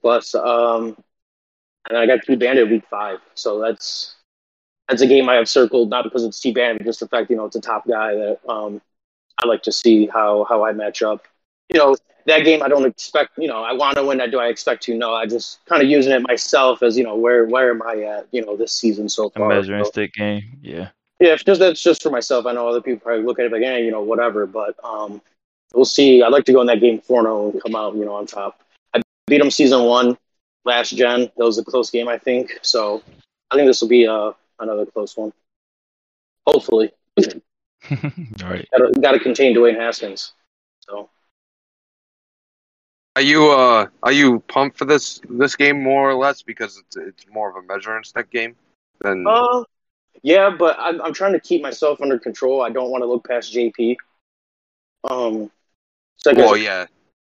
Plus, 0.00 0.34
um, 0.36 0.96
and 1.88 1.98
I 1.98 2.06
got 2.06 2.22
T 2.22 2.36
Bandit 2.36 2.70
week 2.70 2.84
five. 2.88 3.18
So 3.34 3.60
that's 3.60 4.14
that's 4.88 5.02
a 5.02 5.06
game 5.06 5.28
I 5.28 5.34
have 5.34 5.48
circled 5.48 5.90
not 5.90 6.04
because 6.04 6.24
it's 6.24 6.40
T 6.40 6.52
Bandit, 6.52 6.78
but 6.78 6.84
just 6.84 7.00
the 7.00 7.08
fact 7.08 7.28
you 7.28 7.36
know 7.36 7.46
it's 7.46 7.56
a 7.56 7.60
top 7.60 7.88
guy 7.88 8.14
that 8.14 8.38
um, 8.48 8.80
I 9.42 9.48
like 9.48 9.62
to 9.64 9.72
see 9.72 10.06
how 10.06 10.46
how 10.48 10.64
I 10.64 10.72
match 10.72 11.02
up. 11.02 11.24
You 11.72 11.78
know, 11.78 11.96
that 12.26 12.44
game 12.44 12.62
I 12.62 12.68
don't 12.68 12.84
expect. 12.86 13.38
You 13.38 13.48
know, 13.48 13.62
I 13.62 13.72
want 13.72 13.96
to 13.96 14.04
win. 14.04 14.18
That 14.18 14.30
do 14.30 14.38
I 14.40 14.46
expect 14.46 14.82
to? 14.84 14.94
No, 14.96 15.14
I 15.14 15.26
just 15.26 15.64
kind 15.66 15.82
of 15.82 15.88
using 15.88 16.12
it 16.12 16.22
myself 16.26 16.82
as 16.82 16.96
you 16.96 17.04
know 17.04 17.16
where 17.16 17.44
where 17.46 17.70
am 17.70 17.82
I 17.82 18.02
at? 18.02 18.26
You 18.32 18.44
know, 18.44 18.56
this 18.56 18.72
season 18.72 19.08
so 19.08 19.26
A 19.26 19.30
far. 19.30 19.48
measuring 19.48 19.84
So- 19.84 19.90
stick 19.90 20.12
game. 20.14 20.58
Yeah. 20.62 20.88
yeah, 21.20 21.32
if 21.34 21.44
just 21.44 21.60
that's 21.60 21.82
just 21.82 22.02
for 22.02 22.10
myself. 22.10 22.46
I 22.46 22.52
know 22.52 22.68
other 22.68 22.80
people 22.80 23.00
probably 23.00 23.24
look 23.24 23.38
at 23.38 23.46
it 23.46 23.52
like, 23.52 23.62
eh, 23.62 23.78
you 23.78 23.90
know, 23.90 24.02
whatever. 24.02 24.46
But 24.46 24.74
um, 24.84 25.20
we'll 25.74 25.84
see. 25.84 26.22
I'd 26.22 26.32
like 26.32 26.44
to 26.46 26.52
go 26.52 26.60
in 26.60 26.66
that 26.68 26.80
game 26.80 27.00
4-0 27.00 27.52
and 27.52 27.62
come 27.62 27.74
out, 27.76 27.94
you 27.96 28.04
know, 28.04 28.14
on 28.14 28.26
top. 28.26 28.60
I 28.94 29.00
beat 29.26 29.38
them 29.38 29.50
season 29.50 29.84
one, 29.84 30.16
last 30.64 30.90
gen. 30.90 31.30
That 31.36 31.44
was 31.44 31.58
a 31.58 31.64
close 31.64 31.90
game, 31.90 32.08
I 32.08 32.18
think. 32.18 32.58
So 32.62 33.02
I 33.50 33.56
think 33.56 33.66
this 33.68 33.80
will 33.80 33.88
be 33.88 34.06
uh, 34.06 34.32
another 34.58 34.86
close 34.86 35.16
one. 35.16 35.32
Hopefully, 36.46 36.90
All 37.20 37.96
right. 38.42 38.66
gotta, 38.72 38.92
gotta 39.00 39.20
contain 39.20 39.54
Dwayne 39.54 39.76
Haskins. 39.76 40.32
So 40.80 41.08
Are 43.20 43.22
you 43.22 43.50
uh 43.50 43.86
are 44.02 44.12
you 44.12 44.40
pumped 44.48 44.78
for 44.78 44.86
this 44.86 45.20
this 45.28 45.54
game 45.54 45.82
more 45.82 46.08
or 46.08 46.14
less 46.14 46.40
because 46.40 46.78
it's 46.78 46.96
it's 46.96 47.26
more 47.30 47.50
of 47.50 47.56
a 47.62 47.66
measuring 47.66 48.02
stick 48.02 48.30
game 48.30 48.56
than 49.02 49.26
Uh, 49.26 49.62
yeah, 50.22 50.48
but 50.48 50.78
I'm, 50.80 51.02
I'm 51.02 51.12
trying 51.12 51.34
to 51.34 51.40
keep 51.40 51.60
myself 51.60 52.00
under 52.00 52.18
control. 52.18 52.62
I 52.62 52.70
don't 52.70 52.90
want 52.90 53.02
to 53.02 53.06
look 53.06 53.28
past 53.28 53.52
JP. 53.54 53.96
Um, 55.10 55.50
so 56.16 56.32
well 56.34 56.56
yeah 56.56 56.86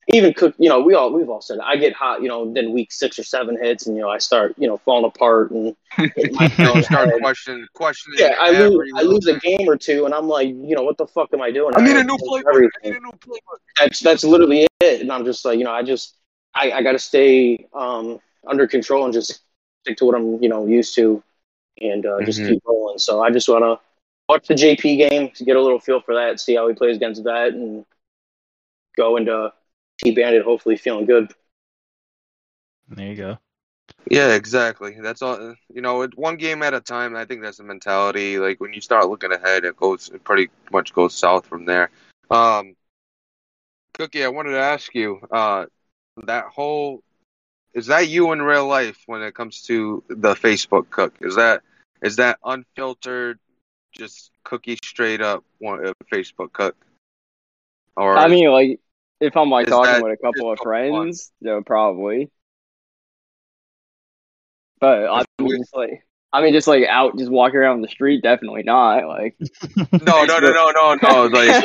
even 0.08 0.34
cook, 0.34 0.56
you 0.58 0.70
know, 0.70 0.80
we 0.82 0.93
all 0.93 1.12
we've 1.14 1.30
all 1.30 1.41
said 1.41 1.58
it. 1.58 1.64
I 1.64 1.78
get 1.78 1.93
hot, 1.93 2.22
you 2.22 2.28
know, 2.28 2.52
then 2.52 2.72
week 2.74 2.91
six 2.91 3.20
or 3.20 3.24
seven 3.24 3.58
hits, 3.62 3.88
and 3.88 3.95
you 3.95 4.02
know, 4.02 4.10
I 4.10 4.18
start, 4.18 4.56
you 4.58 4.68
know, 4.68 4.78
falling 4.78 5.06
apart 5.06 5.52
and 5.52 5.76
hitting 6.16 6.36
you 6.36 6.68
own 6.68 6.84
start 6.84 7.10
questioning 7.20 7.66
questioning 7.74 8.20
Yeah, 8.20 8.36
I 8.39 8.49
lose, 8.52 8.91
I 8.97 9.02
little 9.02 9.14
lose 9.14 9.28
a 9.28 9.38
game 9.39 9.70
or 9.70 9.78
two, 9.78 10.06
and 10.06 10.14
I'm 10.14 10.28
like, 10.28 10.47
you 10.47 10.76
know, 10.76 10.84
what 10.84 10.97
the 10.97 11.08
fuck 11.08 11.30
am 11.34 11.41
I 11.41 11.52
doing? 11.52 11.76
I 11.76 11.82
need 11.82 11.95
a 11.95 12.04
new 12.04 12.18
to 12.18 12.24
playbook. 12.24 12.62
change 12.62 12.72
I 12.84 12.89
need 12.89 12.97
a 12.97 12.99
new 12.99 13.12
playbook. 13.12 13.60
That's 13.80 13.99
that's 13.99 14.24
literally 14.24 14.68
it, 14.82 15.02
and 15.02 15.12
I'm 15.12 15.26
just 15.26 15.45
like, 15.45 15.58
you 15.60 15.64
know, 15.66 15.72
I 15.72 15.84
just 15.84 16.18
I, 16.54 16.72
I 16.72 16.84
got 16.84 16.93
to 16.93 16.99
stay 16.99 17.68
um, 17.74 18.20
under 18.47 18.68
control 18.68 19.06
and 19.06 19.14
just 19.14 19.41
stick 19.84 19.97
to 19.97 20.06
what 20.06 20.16
I'm, 20.16 20.41
you 20.41 20.49
know, 20.49 20.66
used 20.66 20.95
to, 20.95 21.24
and 21.80 22.06
uh, 22.06 22.22
just 22.22 22.41
Mhm. 22.41 22.47
keep 22.47 22.64
rolling. 22.66 22.97
So 22.97 23.22
I 23.22 23.30
just 23.30 23.47
want 23.47 23.64
to 23.64 23.80
watch 24.28 24.47
the 24.47 24.56
JP 24.56 24.97
game 24.97 25.30
to 25.32 25.43
get 25.45 25.56
a 25.56 25.62
little 25.62 25.80
feel 25.80 26.02
for 26.02 26.16
that, 26.16 26.39
see 26.39 26.56
how 26.56 26.68
he 26.68 26.74
plays 26.74 26.97
against 26.97 27.24
that, 27.24 27.54
and 27.54 27.86
go 28.95 29.18
into 29.18 29.52
T 30.04 30.12
Bandit 30.12 30.43
hopefully 30.43 30.78
feeling 30.78 31.06
good. 31.06 31.34
There 32.89 33.08
you 33.08 33.16
go. 33.16 33.38
Yeah, 34.10 34.34
exactly. 34.34 34.97
That's 34.99 35.22
all. 35.22 35.56
You 35.74 35.82
know, 35.82 36.08
one 36.16 36.38
game 36.38 36.64
at 36.64 36.74
a 36.74 36.82
time. 36.82 37.16
I 37.16 37.26
think 37.26 37.41
that's 37.41 37.58
the 37.58 37.64
mentality. 37.64 38.39
Like 38.39 38.60
when 38.60 38.74
you 38.74 38.82
start 38.82 39.10
looking 39.10 39.32
ahead, 39.32 39.64
it 39.64 39.78
goes 39.78 40.10
it 40.10 40.24
pretty 40.24 40.49
much 40.72 40.93
goes 40.93 41.14
south 41.14 41.45
from 41.45 41.66
there. 41.66 41.91
Um, 42.30 42.76
Cookie, 43.93 44.24
I 44.24 44.30
wanted 44.30 44.52
to 44.52 44.60
ask 44.60 44.93
you. 44.95 45.20
Uh, 45.32 45.66
that 46.26 46.45
whole 46.45 47.04
is 47.74 47.88
that 47.88 48.08
you 48.10 48.32
in 48.32 48.41
real 48.41 48.68
life 48.68 49.02
when 49.06 49.22
it 49.22 49.36
comes 49.36 49.62
to 49.64 50.04
the 50.10 50.34
Facebook 50.34 50.89
cook? 50.89 51.16
Is 51.22 51.36
that 51.36 51.62
is 52.02 52.18
that 52.18 52.39
unfiltered, 52.43 53.39
just 53.91 54.32
cookie 54.43 54.78
straight 54.84 55.22
up 55.22 55.43
one 55.60 55.86
uh, 55.86 55.93
Facebook 56.12 56.52
cook? 56.52 56.76
Or 57.95 58.18
I 58.18 58.28
mean, 58.28 58.49
like, 58.49 58.80
if 59.22 59.38
I'm 59.38 59.49
like 59.49 59.67
Is 59.67 59.72
talking 59.72 59.84
that 59.84 60.01
with 60.01 60.11
a 60.13 60.17
couple 60.17 60.51
of 60.51 60.57
just 60.57 60.63
for 60.63 60.76
fun? 60.89 61.07
friends, 61.07 61.32
no, 61.41 61.61
probably. 61.61 62.32
But 64.80 65.07
I 65.07 65.24
mean, 65.39 65.57
just 65.59 65.76
like, 65.76 66.03
I 66.34 66.41
mean, 66.41 66.53
just 66.53 66.67
like 66.67 66.86
out, 66.88 67.17
just 67.17 67.32
walking 67.32 67.57
around 67.59 67.82
the 67.82 67.88
street, 67.88 68.24
definitely 68.24 68.63
not. 68.63 69.07
Like, 69.07 69.38
no, 70.01 70.26
no, 70.26 70.39
no, 70.39 70.51
no, 70.51 70.72
no, 70.72 70.95
no. 71.01 71.26
Like 71.28 71.63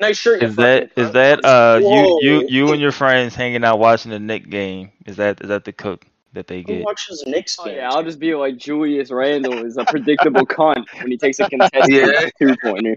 nice 0.00 0.16
shirt. 0.18 0.40
Is 0.42 0.56
that 0.56 0.90
fucking 0.96 1.12
that 1.12 1.44
uh 1.44 1.80
you 1.82 1.86
Whoa. 1.86 2.18
you 2.20 2.46
you 2.48 2.72
and 2.72 2.80
your 2.80 2.92
friends 2.92 3.34
hanging 3.34 3.64
out 3.64 3.78
watching 3.78 4.10
the 4.10 4.18
Knick 4.18 4.48
game? 4.50 4.92
Is 5.06 5.16
that 5.16 5.40
is 5.42 5.48
that 5.48 5.64
the 5.64 5.72
cook 5.72 6.06
that 6.32 6.46
they 6.46 6.62
Who 6.66 6.74
get? 6.74 6.84
watches 6.84 7.22
Knicks 7.26 7.56
oh 7.58 7.64
games? 7.64 7.76
yeah, 7.76 7.90
I'll 7.90 8.02
just 8.02 8.18
be 8.18 8.34
like 8.34 8.56
Julius 8.56 9.10
Randle 9.10 9.64
is 9.64 9.76
a 9.76 9.84
predictable 9.84 10.46
cunt 10.58 10.84
when 11.00 11.10
he 11.10 11.18
takes 11.18 11.38
a 11.38 11.44
contested 11.46 11.88
Yeah. 11.88 12.28
two 12.40 12.56
pointer. 12.56 12.96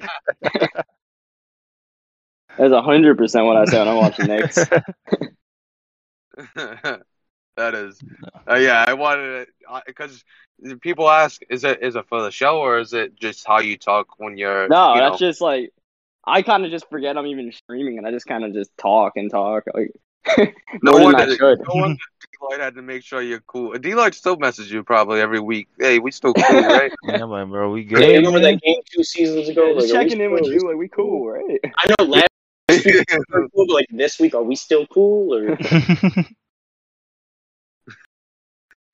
That's 2.58 2.74
hundred 2.74 3.18
percent 3.18 3.46
what 3.46 3.58
I 3.58 3.66
say 3.66 3.80
when 3.80 3.88
I'm 3.88 3.98
watching 3.98 4.28
Knicks. 4.28 4.56
that 6.56 7.74
is, 7.74 8.00
uh, 8.50 8.56
yeah. 8.56 8.86
I 8.88 8.94
wanted 8.94 9.48
it 9.48 9.50
because 9.86 10.24
people 10.82 11.10
ask, 11.10 11.42
is 11.50 11.64
it 11.64 11.82
is 11.82 11.96
it 11.96 12.06
for 12.08 12.22
the 12.22 12.32
show 12.32 12.60
or 12.60 12.80
is 12.80 12.94
it 12.94 13.16
just 13.16 13.46
how 13.46 13.60
you 13.60 13.78
talk 13.78 14.08
when 14.18 14.38
you're? 14.38 14.68
No, 14.68 14.94
you 14.94 15.02
that's 15.02 15.20
know, 15.20 15.28
just 15.28 15.42
like 15.42 15.72
I 16.28 16.42
kind 16.42 16.66
of 16.66 16.72
just 16.72 16.90
forget 16.90 17.18
I'm 17.18 17.26
even 17.28 17.52
streaming, 17.54 17.98
and 17.98 18.06
I 18.06 18.12
just 18.12 18.26
kind 18.26 18.44
of 18.44 18.54
just 18.54 18.70
talk 18.78 19.14
and 19.16 19.32
talk. 19.32 19.64
Like, 19.74 19.94
no 20.84 20.98
one. 20.98 21.16
I 21.16 21.26
should. 21.34 21.60
No 21.60 21.76
one. 21.76 21.98
Deloitte 22.42 22.60
had 22.60 22.76
to 22.76 22.82
make 22.82 23.04
sure 23.04 23.22
you're 23.22 23.40
cool. 23.40 23.72
Deloitte 23.74 24.14
still 24.14 24.36
messages 24.36 24.72
you 24.72 24.84
probably 24.84 25.22
every 25.22 25.40
week. 25.40 25.70
Hey, 25.80 26.00
we 26.00 26.12
still 26.12 26.34
cool, 26.34 26.62
right? 26.62 26.92
Yeah, 27.04 27.24
I'm 27.24 27.50
bro, 27.50 27.72
we 27.72 27.86
good. 27.86 28.02
Yeah, 28.02 28.08
you 28.08 28.16
remember 28.18 28.40
man? 28.40 28.56
that 28.56 28.62
game 28.62 28.82
two 28.94 29.04
seasons 29.04 29.48
ago? 29.48 29.74
just 29.74 29.90
Like, 29.90 29.96
are 29.96 30.04
we 30.04 30.10
checking 30.10 30.22
in 30.22 30.34
with 30.34 30.46
you, 30.46 30.60
like 30.68 30.76
we 30.76 30.90
cool, 30.90 31.30
right? 31.30 31.60
I 31.64 31.88
know 31.88 32.06
last 32.06 32.14
week 32.14 32.14
we 32.14 32.20
were 32.20 32.37
cool, 32.70 33.74
like 33.74 33.88
this 33.90 34.20
week, 34.20 34.36
are 34.36 34.44
we 34.44 34.56
still 34.56 34.86
cool? 34.88 35.34
Or 35.34 35.56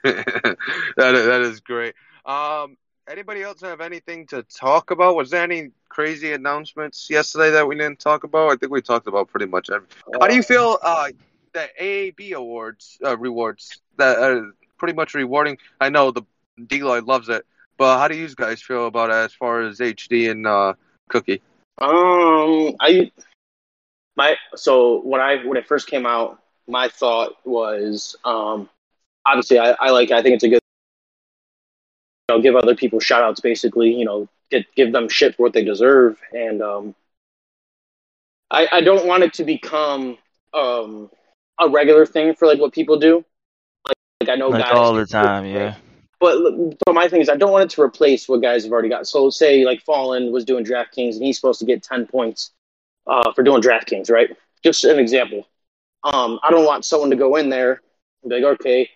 that 0.03 1.15
is, 1.15 1.25
that 1.25 1.41
is 1.41 1.59
great. 1.61 1.95
Um, 2.25 2.77
anybody 3.09 3.41
else 3.41 3.61
have 3.61 3.81
anything 3.81 4.27
to 4.27 4.43
talk 4.43 4.91
about? 4.91 5.15
Was 5.15 5.29
there 5.29 5.43
any 5.43 5.71
crazy 5.89 6.33
announcements 6.33 7.09
yesterday 7.09 7.51
that 7.51 7.67
we 7.67 7.75
didn't 7.75 7.99
talk 7.99 8.23
about? 8.23 8.51
I 8.51 8.55
think 8.57 8.71
we 8.71 8.81
talked 8.81 9.07
about 9.07 9.29
pretty 9.29 9.45
much 9.45 9.69
every. 9.69 9.87
How 10.19 10.27
do 10.27 10.35
you 10.35 10.43
feel? 10.43 10.77
Uh, 10.81 11.09
the 11.53 11.69
AAB 11.79 12.33
awards 12.33 12.97
uh, 13.03 13.17
rewards 13.17 13.81
that 13.97 14.17
are 14.17 14.53
pretty 14.77 14.93
much 14.93 15.13
rewarding. 15.13 15.57
I 15.79 15.89
know 15.89 16.11
the 16.11 16.23
Deloitte 16.59 17.07
loves 17.07 17.29
it, 17.29 17.45
but 17.77 17.97
how 17.97 18.07
do 18.07 18.15
you 18.15 18.27
guys 18.35 18.61
feel 18.61 18.87
about 18.87 19.09
it 19.09 19.15
as 19.15 19.33
far 19.33 19.61
as 19.61 19.79
HD 19.79 20.29
and 20.29 20.45
uh, 20.45 20.73
Cookie? 21.09 21.41
Um, 21.77 22.75
I 22.79 23.11
my 24.15 24.35
so 24.55 25.01
when 25.01 25.21
I 25.21 25.43
when 25.45 25.57
it 25.57 25.67
first 25.67 25.87
came 25.87 26.05
out, 26.05 26.39
my 26.67 26.87
thought 26.87 27.35
was 27.45 28.15
um 28.23 28.69
obviously 29.25 29.59
I, 29.59 29.71
I 29.79 29.89
like 29.89 30.11
I 30.11 30.21
think 30.21 30.35
it's 30.35 30.43
a 30.43 30.49
good 30.49 30.61
you 32.29 32.35
know 32.35 32.41
give 32.41 32.55
other 32.55 32.75
people 32.75 32.99
shout 32.99 33.23
outs 33.23 33.39
basically 33.39 33.93
you 33.93 34.05
know 34.05 34.27
get 34.51 34.65
give 34.75 34.91
them 34.91 35.09
shit 35.09 35.35
for 35.35 35.43
what 35.43 35.53
they 35.53 35.63
deserve 35.63 36.19
and 36.31 36.61
um 36.61 36.95
I 38.51 38.67
I 38.71 38.81
don't 38.81 39.05
want 39.07 39.23
it 39.23 39.33
to 39.35 39.43
become 39.43 40.17
um 40.53 41.09
a 41.59 41.69
regular 41.69 42.05
thing 42.05 42.35
for 42.35 42.47
like 42.47 42.59
what 42.59 42.73
people 42.73 42.99
do 42.99 43.25
like, 43.87 43.95
like 44.21 44.29
I 44.29 44.35
know 44.35 44.49
like 44.49 44.63
guys 44.63 44.73
all 44.73 44.93
the 44.93 45.05
time, 45.05 45.45
yeah. 45.45 45.75
but 46.19 46.37
but 46.85 46.93
my 46.93 47.07
thing 47.07 47.21
is, 47.21 47.29
I 47.29 47.35
don't 47.35 47.51
want 47.51 47.71
it 47.71 47.75
to 47.75 47.81
replace 47.81 48.27
what 48.27 48.41
guys 48.41 48.63
have 48.63 48.71
already 48.71 48.89
got. 48.89 49.07
So 49.07 49.29
say 49.29 49.65
like 49.65 49.81
Fallen 49.81 50.31
was 50.31 50.45
doing 50.45 50.65
DraftKings 50.65 51.15
and 51.15 51.23
he's 51.23 51.35
supposed 51.35 51.59
to 51.59 51.65
get 51.65 51.83
ten 51.83 52.07
points 52.07 52.51
uh, 53.07 53.31
for 53.33 53.43
doing 53.43 53.61
DraftKings, 53.61 54.09
right? 54.09 54.29
Just 54.63 54.83
an 54.85 54.99
example. 54.99 55.47
Um, 56.03 56.39
I 56.43 56.51
don't 56.51 56.65
want 56.65 56.85
someone 56.85 57.09
to 57.11 57.15
go 57.15 57.35
in 57.37 57.49
there 57.49 57.81
and 58.21 58.29
be 58.29 58.35
like, 58.41 58.59
okay, 58.59 58.89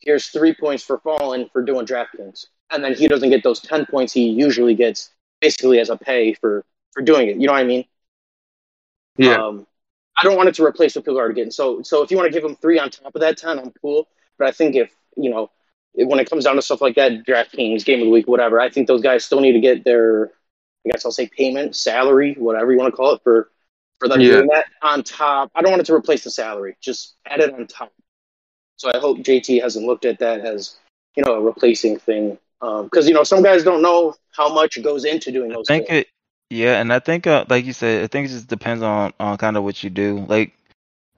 here's 0.00 0.26
three 0.26 0.54
points 0.54 0.82
for 0.82 0.98
Fallen 0.98 1.48
for 1.52 1.62
doing 1.62 1.86
DraftKings, 1.86 2.46
and 2.70 2.84
then 2.84 2.94
he 2.94 3.08
doesn't 3.08 3.30
get 3.30 3.42
those 3.42 3.60
ten 3.60 3.86
points 3.86 4.12
he 4.12 4.28
usually 4.28 4.74
gets, 4.74 5.10
basically 5.40 5.78
as 5.80 5.90
a 5.90 5.96
pay 5.96 6.34
for 6.34 6.64
for 6.92 7.02
doing 7.02 7.28
it. 7.28 7.36
You 7.36 7.46
know 7.46 7.52
what 7.52 7.60
I 7.60 7.64
mean? 7.64 7.84
Um, 9.36 9.66
I 10.18 10.24
don't 10.24 10.36
want 10.36 10.48
it 10.48 10.54
to 10.56 10.64
replace 10.64 10.94
what 10.96 11.04
people 11.04 11.18
are 11.18 11.32
getting. 11.32 11.50
So, 11.50 11.82
so 11.82 12.02
if 12.02 12.10
you 12.10 12.16
want 12.16 12.26
to 12.26 12.32
give 12.32 12.42
them 12.42 12.56
three 12.56 12.78
on 12.78 12.90
top 12.90 13.14
of 13.14 13.20
that 13.20 13.38
ten, 13.38 13.58
I'm 13.58 13.72
cool. 13.80 14.08
But 14.38 14.48
I 14.48 14.52
think 14.52 14.76
if 14.76 14.90
you 15.16 15.30
know, 15.30 15.50
when 15.94 16.20
it 16.20 16.28
comes 16.28 16.44
down 16.44 16.56
to 16.56 16.62
stuff 16.62 16.80
like 16.80 16.96
that, 16.96 17.26
DraftKings, 17.26 17.84
Game 17.84 18.00
of 18.00 18.06
the 18.06 18.10
Week, 18.10 18.28
whatever, 18.28 18.60
I 18.60 18.70
think 18.70 18.86
those 18.86 19.02
guys 19.02 19.24
still 19.24 19.40
need 19.40 19.52
to 19.52 19.60
get 19.60 19.84
their, 19.84 20.30
I 20.86 20.90
guess 20.90 21.04
I'll 21.04 21.12
say 21.12 21.28
payment, 21.28 21.76
salary, 21.76 22.34
whatever 22.38 22.72
you 22.72 22.78
want 22.78 22.92
to 22.92 22.96
call 22.96 23.14
it, 23.14 23.22
for 23.22 23.50
for 23.98 24.08
them 24.08 24.20
Yeah. 24.20 24.32
doing 24.32 24.46
that 24.48 24.66
on 24.82 25.02
top. 25.02 25.50
I 25.54 25.60
don't 25.60 25.70
want 25.70 25.82
it 25.82 25.86
to 25.86 25.94
replace 25.94 26.24
the 26.24 26.30
salary. 26.30 26.76
Just 26.80 27.16
add 27.26 27.40
it 27.40 27.52
on 27.52 27.66
top. 27.66 27.92
So 28.76 28.90
I 28.94 28.98
hope 28.98 29.18
JT 29.18 29.60
hasn't 29.62 29.86
looked 29.86 30.06
at 30.06 30.18
that 30.20 30.40
as 30.40 30.76
you 31.16 31.22
know 31.24 31.34
a 31.34 31.40
replacing 31.40 31.98
thing, 31.98 32.38
because 32.60 33.06
you 33.08 33.14
know 33.14 33.24
some 33.24 33.42
guys 33.42 33.62
don't 33.62 33.82
know 33.82 34.14
how 34.32 34.52
much 34.52 34.82
goes 34.82 35.04
into 35.04 35.30
doing 35.30 35.50
I 35.50 35.54
those 35.54 35.66
think 35.66 35.86
things. 35.86 35.90
it, 35.90 36.08
yeah, 36.48 36.80
and 36.80 36.92
I 36.92 36.98
think, 36.98 37.26
uh, 37.26 37.44
like 37.48 37.64
you 37.64 37.72
said, 37.72 38.04
I 38.04 38.06
think 38.06 38.26
it 38.26 38.30
just 38.30 38.48
depends 38.48 38.82
on 38.82 39.12
on 39.20 39.36
kind 39.36 39.56
of 39.56 39.64
what 39.64 39.82
you 39.84 39.90
do. 39.90 40.24
Like, 40.28 40.52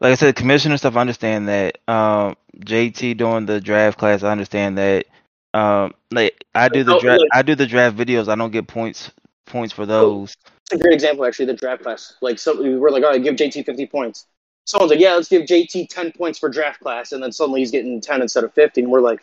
like 0.01 0.13
I 0.13 0.15
said, 0.17 0.35
commissioner 0.37 0.77
stuff. 0.77 0.97
I 0.97 1.01
understand 1.01 1.49
that. 1.49 1.79
Um, 1.89 2.37
JT 2.59 3.17
doing 3.17 3.47
the 3.47 3.61
draft 3.61 3.99
class, 3.99 4.23
I 4.25 4.33
understand 4.33 4.79
that. 4.79 5.07
Um, 5.55 5.95
like 6.11 6.45
I 6.55 6.69
do 6.69 6.83
the 6.83 6.99
draft. 6.99 7.23
I 7.33 7.43
do 7.43 7.55
the 7.55 7.67
draft 7.67 7.97
videos. 7.97 8.29
I 8.29 8.35
don't 8.35 8.51
get 8.51 8.67
points 8.67 9.11
points 9.47 9.73
for 9.73 9.87
those. 9.87 10.37
It's 10.71 10.73
a 10.73 10.79
great 10.79 10.95
example, 10.95 11.25
actually, 11.25 11.47
the 11.47 11.55
draft 11.55 11.83
class. 11.83 12.15
Like, 12.21 12.39
so 12.39 12.61
we 12.61 12.77
were 12.77 12.91
like, 12.91 13.05
all 13.05 13.11
right, 13.11 13.23
give 13.23 13.37
JT 13.37 13.65
50 13.67 13.87
points. 13.87 14.27
Someone's 14.65 14.91
like, 14.91 15.01
yeah, 15.01 15.15
let's 15.15 15.29
give 15.29 15.43
JT 15.43 15.89
10 15.89 16.13
points 16.13 16.39
for 16.39 16.49
draft 16.49 16.81
class. 16.81 17.13
And 17.13 17.23
then 17.23 17.33
suddenly 17.33 17.61
he's 17.61 17.71
getting 17.71 18.01
10 18.01 18.23
instead 18.23 18.45
of 18.45 18.55
50. 18.55 18.83
And 18.83 18.91
we're 18.91 19.01
like, 19.01 19.21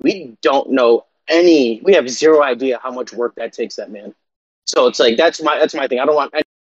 we 0.00 0.36
don't 0.42 0.70
know 0.70 1.06
any, 1.28 1.80
we 1.84 1.94
have 1.94 2.08
zero 2.08 2.42
idea 2.42 2.80
how 2.82 2.90
much 2.90 3.12
work 3.12 3.34
that 3.36 3.52
takes 3.52 3.76
that 3.76 3.90
man. 3.90 4.14
So 4.66 4.86
it's 4.86 4.98
like, 4.98 5.16
that's 5.16 5.42
my, 5.42 5.58
that's 5.58 5.74
my 5.74 5.86
thing. 5.86 6.00
I 6.00 6.06
don't 6.06 6.14
want 6.14 6.34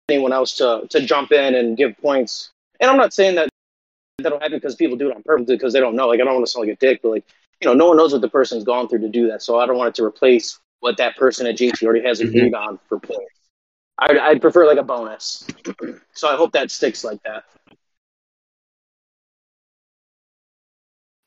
anyone 0.09 0.34
else 0.34 0.57
to, 0.57 0.88
to 0.89 1.05
jump 1.05 1.32
in 1.32 1.55
and 1.55 1.78
give 1.78 1.97
points 1.97 2.51
and 2.84 2.91
I'm 2.91 2.97
not 2.97 3.14
saying 3.14 3.36
that 3.36 3.49
that'll 4.18 4.39
happen 4.39 4.57
because 4.57 4.76
people 4.76 4.97
do 4.97 5.09
it 5.09 5.16
on 5.16 5.24
purpose 5.24 5.47
because 5.47 5.72
they 5.72 5.80
don't 5.80 5.95
know. 5.95 6.07
Like 6.07 6.20
I 6.20 6.26
don't 6.26 6.34
want 6.34 6.45
to 6.45 6.51
sound 6.51 6.68
like 6.68 6.76
a 6.76 6.80
dick, 6.80 7.01
but 7.01 7.09
like 7.09 7.26
you 7.61 7.68
know, 7.68 7.74
no 7.74 7.88
one 7.88 7.97
knows 7.97 8.11
what 8.11 8.22
the 8.22 8.30
person's 8.30 8.66
gone 8.66 8.89
through 8.89 8.99
to 8.99 9.09
do 9.09 9.30
that. 9.30 9.41
So 9.41 9.57
I 9.57 9.66
don't 9.66 9.78
want 9.78 9.89
it 9.89 9.95
to 9.95 10.03
replace 10.03 10.59
what 10.84 10.97
that 10.97 11.15
person 11.15 11.47
at 11.47 11.55
JT 11.55 11.81
already 11.84 12.03
has 12.03 12.19
agreed 12.19 12.51
mm-hmm. 12.51 12.69
on 12.69 12.79
for 12.89 12.99
points. 12.99 13.34
I'd, 13.97 14.17
I'd 14.17 14.41
prefer 14.41 14.67
like 14.67 14.77
a 14.77 14.84
bonus. 14.84 15.47
so 16.13 16.27
I 16.27 16.36
hope 16.36 16.51
that 16.51 16.71
sticks 16.71 17.05
like 17.05 17.23
that. 17.23 17.45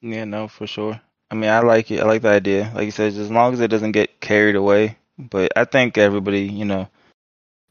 Yeah, 0.02 0.24
no, 0.24 0.46
for 0.46 0.66
sure. 0.66 1.00
I 1.30 1.36
mean, 1.36 1.48
I 1.48 1.61
like 1.61 1.90
it. 1.90 2.00
I 2.00 2.04
like 2.04 2.20
the 2.20 2.28
idea. 2.28 2.70
Like 2.74 2.84
you 2.84 2.90
said, 2.90 3.14
as 3.14 3.30
long 3.30 3.54
as 3.54 3.61
it 3.61 3.68
doesn't 3.68 3.92
get 3.92 4.20
carried 4.20 4.57
away. 4.57 4.98
But 5.18 5.52
I 5.57 5.64
think 5.64 5.96
everybody, 5.96 6.42
you 6.42 6.66
know, 6.66 6.88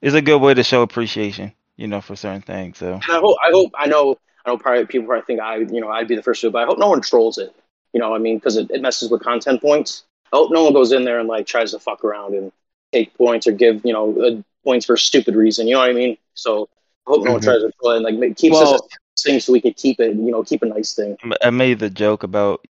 is 0.01 0.15
a 0.15 0.23
good 0.23 0.41
way 0.41 0.55
to 0.55 0.63
show 0.63 0.81
appreciation, 0.81 1.53
you 1.77 1.88
know, 1.88 2.01
for 2.01 2.15
certain 2.15 2.41
things. 2.41 2.79
So 2.79 2.93
And 2.93 3.03
I 3.03 3.19
hope, 3.19 3.38
I 3.45 3.51
hope, 3.51 3.71
I 3.77 3.86
know, 3.86 4.17
I 4.43 4.49
know. 4.49 4.57
Probably 4.57 4.88
people 4.88 5.05
probably 5.05 5.25
think 5.25 5.39
I, 5.39 5.57
you 5.57 5.81
know, 5.81 5.89
I'd 5.89 6.07
be 6.07 6.15
the 6.15 6.23
first 6.23 6.41
to, 6.41 6.49
but 6.49 6.63
I 6.63 6.65
hope 6.65 6.79
no 6.79 6.89
one 6.89 7.01
trolls 7.01 7.38
it. 7.38 7.55
You 7.93 7.99
know, 7.99 8.15
I 8.15 8.17
mean, 8.17 8.38
because 8.38 8.57
it, 8.57 8.71
it 8.71 8.81
messes 8.81 9.11
with 9.11 9.21
content 9.21 9.61
points. 9.61 10.03
I 10.36 10.38
hope 10.38 10.51
no 10.51 10.65
one 10.65 10.73
goes 10.73 10.91
in 10.91 11.05
there 11.05 11.19
and 11.19 11.29
like 11.29 11.47
tries 11.47 11.71
to 11.71 11.79
fuck 11.79 12.03
around 12.03 12.33
and 12.36 12.51
take 12.91 13.13
points 13.17 13.47
or 13.47 13.53
give, 13.53 13.81
you 13.86 13.93
know, 13.93 14.21
uh, 14.21 14.41
points 14.65 14.86
for 14.86 14.95
a 14.95 14.97
stupid 14.97 15.33
reason. 15.33 15.65
You 15.65 15.75
know 15.75 15.79
what 15.79 15.89
I 15.89 15.93
mean? 15.93 16.17
So 16.33 16.67
I 17.07 17.11
hope 17.11 17.23
no 17.23 17.31
one 17.31 17.39
Mhm. 17.39 17.45
tries 17.45 17.61
to 17.61 17.71
troll 17.79 17.93
it 17.93 17.95
and 17.97 18.03
like 18.05 18.15
make, 18.15 18.36
keeps 18.36 18.57
us 18.57 18.63
Well- 18.71 18.73
as 18.75 19.23
thing 19.23 19.39
so 19.39 19.53
we 19.53 19.61
can 19.61 19.73
keep 19.73 20.01
it, 20.01 20.13
you 20.13 20.31
know, 20.31 20.43
keep 20.43 20.61
a 20.61 20.65
nice 20.65 20.93
thing. 20.93 21.17
I 21.41 21.49
made 21.49 21.79
the 21.79 21.89
joke 21.89 22.23
about 22.23 22.65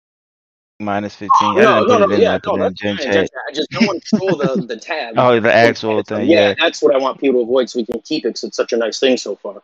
minus 0.78 1.14
15. 1.14 1.30
I 1.40 1.54
no, 1.54 1.60
didn't 1.60 1.64
no, 1.64 1.80
put 1.86 1.88
no, 1.88 2.04
it 2.04 2.12
in 2.16 2.20
yeah, 2.20 2.30
there 2.32 2.40
'cause 2.40 2.56
no, 2.58 2.62
that's 2.64 2.80
gym 2.80 2.96
fine. 2.98 3.06
chat. 3.06 3.14
Just, 3.14 3.32
I 3.48 3.52
just 3.52 3.72
no 3.72 3.86
one 3.86 4.00
troll 4.00 4.36
the 4.36 4.56
the 4.66 4.76
tab. 4.76 5.14
Oh, 5.18 5.40
the 5.40 5.52
actual 5.52 6.02
thing, 6.02 6.28
Yeah, 6.28 6.48
yeah. 6.48 6.54
that's 6.60 6.82
what 6.82 6.94
I 6.94 6.98
want 6.98 7.18
people 7.18 7.40
to 7.40 7.44
avoid 7.44 7.70
so 7.70 7.78
we 7.78 7.86
can 7.86 8.00
keep 8.02 8.26
it 8.26 8.28
because 8.28 8.44
it's 8.44 8.56
such 8.58 8.74
a 8.74 8.76
nice 8.76 8.98
thing 9.00 9.16
so 9.16 9.36
far. 9.36 9.62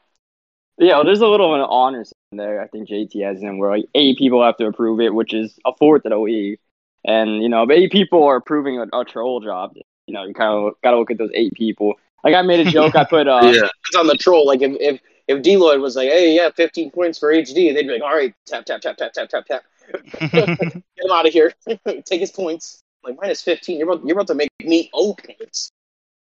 Yeah, 0.78 0.94
well, 0.96 1.04
there's 1.04 1.20
a 1.20 1.26
little 1.28 1.52
of 1.54 1.60
an 1.60 1.66
honor 1.68 2.04
system 2.04 2.16
there. 2.38 2.62
I 2.62 2.66
think 2.68 2.88
JT 2.88 3.20
has 3.26 3.42
in 3.42 3.58
where 3.58 3.70
like 3.70 3.84
eight 3.94 4.16
people 4.16 4.42
have 4.42 4.56
to 4.56 4.66
approve 4.66 5.00
it, 5.00 5.12
which 5.12 5.34
is 5.34 5.58
a 5.66 5.74
fourth 5.74 6.06
of 6.06 6.10
the 6.12 6.18
league. 6.18 6.58
And 7.04 7.42
you 7.42 7.48
know, 7.48 7.62
if 7.62 7.70
eight 7.70 7.92
people 7.92 8.24
are 8.24 8.36
approving 8.36 8.78
a, 8.78 8.86
a 8.98 9.04
troll 9.04 9.40
job, 9.40 9.72
you 10.06 10.14
know, 10.14 10.24
you 10.24 10.34
kind 10.34 10.52
of 10.52 10.74
got 10.82 10.92
to 10.92 10.98
look 10.98 11.10
at 11.10 11.18
those 11.18 11.30
eight 11.34 11.54
people. 11.54 11.94
Like 12.22 12.34
I 12.34 12.42
made 12.42 12.66
a 12.66 12.70
joke, 12.70 12.96
I 12.96 13.04
put 13.04 13.26
uh, 13.26 13.40
yeah. 13.54 13.68
It's 13.88 13.96
on 13.96 14.06
the 14.06 14.16
troll. 14.16 14.46
Like 14.46 14.62
if 14.62 14.76
if 14.80 15.00
if 15.28 15.42
Deloitte 15.42 15.80
was 15.80 15.94
like, 15.94 16.08
hey, 16.08 16.34
yeah, 16.34 16.50
15 16.50 16.90
points 16.90 17.18
for 17.18 17.32
HD, 17.32 17.72
they'd 17.72 17.86
be 17.86 17.92
like, 17.92 18.02
all 18.02 18.14
right, 18.14 18.34
tap 18.46 18.64
tap 18.64 18.80
tap 18.80 18.96
tap 18.96 19.12
tap 19.12 19.28
tap 19.28 19.46
tap, 19.46 19.62
get 20.32 20.48
him 20.48 21.12
out 21.12 21.26
of 21.26 21.32
here, 21.32 21.52
take 22.04 22.20
his 22.20 22.32
points. 22.32 22.82
Like 23.02 23.16
minus 23.18 23.40
15, 23.42 23.78
you're 23.78 23.90
about 23.90 24.04
you're 24.04 24.16
about 24.16 24.26
to 24.26 24.34
make 24.34 24.50
me 24.62 24.90
owe 24.92 25.14
points. 25.14 25.70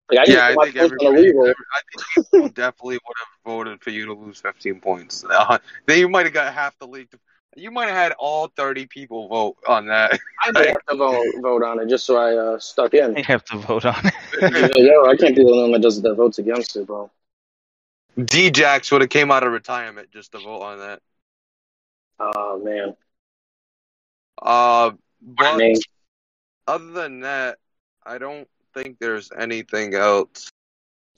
Like 0.10 0.28
I 0.28 0.32
Yeah, 0.32 0.46
I 0.46 0.48
think 0.50 0.76
points 0.76 0.78
on 0.78 0.82
a 0.82 0.86
everybody, 0.86 1.32
reroll. 1.32 1.50
I 1.50 1.82
think 2.16 2.32
people 2.32 2.50
definitely 2.50 2.96
would 2.96 3.18
have 3.18 3.54
voted 3.54 3.82
for 3.82 3.92
you 3.92 4.06
to 4.08 4.14
lose 4.14 4.40
15 4.40 4.82
points. 4.82 5.24
Uh, 5.30 5.60
then 5.86 6.00
you 6.00 6.10
might 6.10 6.26
have 6.26 6.34
got 6.34 6.54
half 6.54 6.78
the 6.80 6.88
league. 6.88 7.12
To, 7.12 7.20
you 7.58 7.72
might 7.72 7.88
have 7.88 7.96
had 7.96 8.12
all 8.20 8.48
30 8.56 8.86
people 8.88 9.28
vote 9.28 9.58
on 9.68 9.88
that. 9.88 10.20
I 10.44 10.52
might 10.52 10.68
have 10.68 10.86
to 10.90 10.96
vote, 10.96 11.26
vote 11.42 11.64
on 11.64 11.80
it 11.80 11.90
just 11.90 12.06
so 12.06 12.16
I 12.18 12.36
uh, 12.36 12.60
stuck 12.60 12.94
in. 12.94 13.18
you 13.18 13.24
have 13.24 13.44
to 13.46 13.58
vote 13.58 13.86
on 13.86 13.96
it. 14.06 14.14
Yo, 14.78 15.06
I 15.06 15.16
can't 15.18 15.36
be 15.36 15.44
the 15.44 15.56
one 15.56 15.72
that 15.72 15.82
does 15.82 16.02
that 16.02 16.14
votes 16.16 16.38
against 16.40 16.76
it, 16.76 16.86
bro. 16.88 17.10
D-Jax 18.24 18.92
would 18.92 19.02
have 19.02 19.10
came 19.10 19.32
out 19.32 19.44
of 19.44 19.52
retirement 19.52 20.10
just 20.12 20.32
to 20.32 20.40
vote 20.40 20.62
on 20.62 20.80
that. 20.80 21.02
Oh 22.20 22.60
man, 22.64 22.96
Uh, 24.42 24.92
my 25.22 25.52
but 25.52 25.58
name. 25.58 25.76
other 26.68 26.92
than 26.92 27.20
that, 27.22 27.60
I 28.04 28.18
don't 28.18 28.48
think 28.74 28.98
there's 29.00 29.32
anything 29.38 29.94
else. 29.94 30.50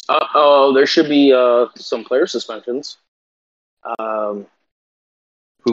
Uh 0.09 0.25
oh, 0.35 0.73
there 0.73 0.85
should 0.85 1.07
be 1.07 1.31
uh, 1.31 1.67
some 1.77 2.03
player 2.03 2.27
suspensions. 2.27 2.97
Um, 3.97 3.97
Who- 3.97 4.47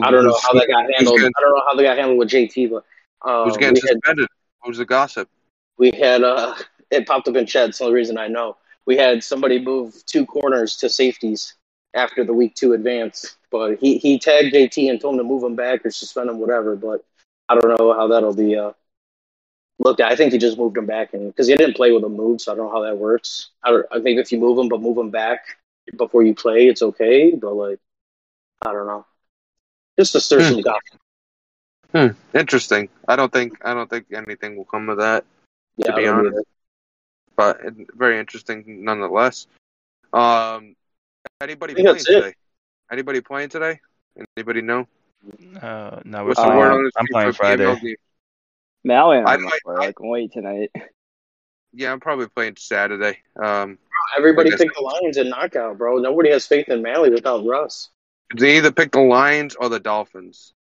I 0.03 0.11
don't 0.11 0.25
know 0.25 0.37
how 0.43 0.53
that 0.53 0.67
got 0.67 0.85
handled. 0.95 1.17
getting- 1.17 1.33
I 1.37 1.41
don't 1.41 1.55
know 1.55 1.63
how 1.67 1.75
they 1.75 1.83
got 1.83 1.97
handled 1.97 2.19
with 2.19 2.29
JT, 2.29 2.69
but 2.69 2.83
uh, 3.27 3.45
Who's 3.45 3.57
getting 3.57 3.73
we 3.75 3.81
had 3.87 3.97
suspended? 4.01 4.27
Who's 4.63 4.77
the 4.77 4.85
gossip? 4.85 5.29
we 5.77 5.91
had 5.91 6.23
uh, 6.23 6.55
it 6.91 7.07
popped 7.07 7.27
up 7.27 7.35
in 7.35 7.45
chat. 7.45 7.69
It's 7.69 7.79
the 7.79 7.85
only 7.85 7.95
reason 7.95 8.17
I 8.17 8.27
know. 8.27 8.57
We 8.85 8.97
had 8.97 9.23
somebody 9.23 9.59
move 9.59 10.03
two 10.05 10.25
corners 10.25 10.77
to 10.77 10.89
safeties 10.89 11.55
after 11.93 12.23
the 12.23 12.33
week 12.33 12.55
two 12.55 12.73
advance, 12.73 13.37
but 13.51 13.77
he 13.79 13.97
he 13.97 14.17
tagged 14.19 14.53
JT 14.53 14.89
and 14.89 14.99
told 14.99 15.15
him 15.15 15.19
to 15.19 15.23
move 15.23 15.43
him 15.43 15.55
back 15.55 15.85
or 15.85 15.91
suspend 15.91 16.29
him, 16.29 16.39
whatever. 16.39 16.75
But 16.75 17.03
I 17.49 17.55
don't 17.55 17.77
know 17.77 17.93
how 17.93 18.07
that'll 18.07 18.33
be 18.35 18.55
uh, 18.57 18.71
looked 19.79 19.99
at. 19.99 20.11
I 20.11 20.15
think 20.15 20.31
he 20.31 20.37
just 20.37 20.57
moved 20.57 20.77
him 20.77 20.85
back, 20.85 21.13
and 21.13 21.27
because 21.27 21.47
he 21.47 21.55
didn't 21.55 21.75
play 21.75 21.91
with 21.91 22.03
a 22.03 22.09
move, 22.09 22.41
so 22.41 22.51
I 22.51 22.55
don't 22.55 22.67
know 22.67 22.71
how 22.71 22.83
that 22.83 22.97
works. 22.97 23.49
I, 23.63 23.71
don't, 23.71 23.85
I 23.91 23.99
think 23.99 24.19
if 24.19 24.31
you 24.31 24.39
move 24.39 24.57
him, 24.57 24.69
but 24.69 24.81
move 24.81 24.97
him 24.97 25.09
back 25.09 25.57
before 25.97 26.23
you 26.23 26.33
play, 26.33 26.67
it's 26.67 26.81
okay. 26.81 27.31
But 27.31 27.53
like, 27.53 27.79
I 28.61 28.71
don't 28.71 28.87
know. 28.87 29.05
Just 29.99 30.11
to 30.13 30.21
stir 30.21 30.39
Hmm. 30.41 30.51
some 30.53 30.61
gossip. 30.61 32.15
Interesting. 32.33 32.89
I 33.07 33.15
don't 33.15 33.31
think 33.31 33.57
I 33.65 33.73
don't 33.73 33.89
think 33.89 34.05
anything 34.13 34.55
will 34.55 34.65
come 34.65 34.89
of 34.89 34.97
that. 34.97 35.25
Yeah, 35.77 35.95
be 35.95 36.03
I 36.03 36.05
don't 36.11 36.27
honest. 36.27 36.45
but 37.35 37.59
very 37.95 38.19
interesting 38.19 38.63
nonetheless. 38.83 39.47
Um, 40.13 40.75
anybody 41.41 41.73
playing 41.73 41.85
that's 41.87 42.09
it. 42.09 42.13
today? 42.21 42.33
Anybody 42.91 43.21
playing 43.21 43.49
today? 43.49 43.79
Anybody 44.37 44.61
know? 44.61 44.87
Uh, 45.61 45.99
no, 46.05 46.21
we're 46.23 46.29
What's 46.29 46.41
the 46.41 46.47
word 46.49 46.71
on 46.71 46.83
the 46.83 46.91
I'm 46.97 47.05
playing 47.07 47.31
for 47.33 47.43
PML 47.43 47.57
Friday. 47.57 47.81
game? 47.81 47.95
Maui 48.83 49.17
and 49.17 49.27
I 49.27 49.33
I 49.33 49.37
might- 49.37 49.59
are 49.65 49.77
like 49.77 49.99
late 49.99 50.31
tonight. 50.31 50.71
Yeah, 51.73 51.91
I'm 51.91 51.99
probably 51.99 52.27
playing 52.27 52.55
Saturday. 52.57 53.19
Um, 53.35 53.77
Everybody 54.17 54.53
I 54.53 54.55
picked 54.57 54.75
the 54.75 54.81
Lions 54.81 55.17
in 55.17 55.29
knockout, 55.29 55.77
bro. 55.77 55.97
Nobody 55.97 56.29
has 56.31 56.47
faith 56.47 56.69
in 56.69 56.81
Mally 56.81 57.09
without 57.09 57.45
Russ. 57.45 57.89
They 58.35 58.57
either 58.57 58.71
pick 58.71 58.91
the 58.91 59.01
Lions 59.01 59.55
or 59.55 59.69
the 59.69 59.79
Dolphins. 59.79 60.53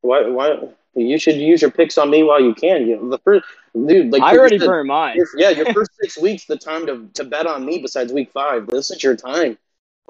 Why? 0.00 0.26
Why? 0.28 0.68
You 0.94 1.18
should 1.18 1.36
use 1.36 1.62
your 1.62 1.70
picks 1.70 1.96
on 1.96 2.10
me 2.10 2.22
while 2.22 2.40
you 2.40 2.54
can. 2.54 2.86
You 2.86 2.96
know, 2.96 3.08
the 3.08 3.18
first 3.18 3.46
dude, 3.74 4.12
like 4.12 4.22
I 4.22 4.36
already 4.36 4.58
said, 4.58 4.66
burned 4.66 4.88
mine. 4.88 5.16
your- 5.16 5.26
yeah, 5.36 5.50
your 5.50 5.72
first 5.72 5.90
six 6.00 6.18
weeks, 6.18 6.44
the 6.44 6.56
time 6.56 6.86
to, 6.86 7.08
to 7.14 7.24
bet 7.24 7.46
on 7.46 7.64
me. 7.64 7.78
Besides 7.80 8.12
week 8.12 8.30
five, 8.30 8.66
this 8.66 8.90
is 8.90 9.02
your 9.02 9.16
time. 9.16 9.56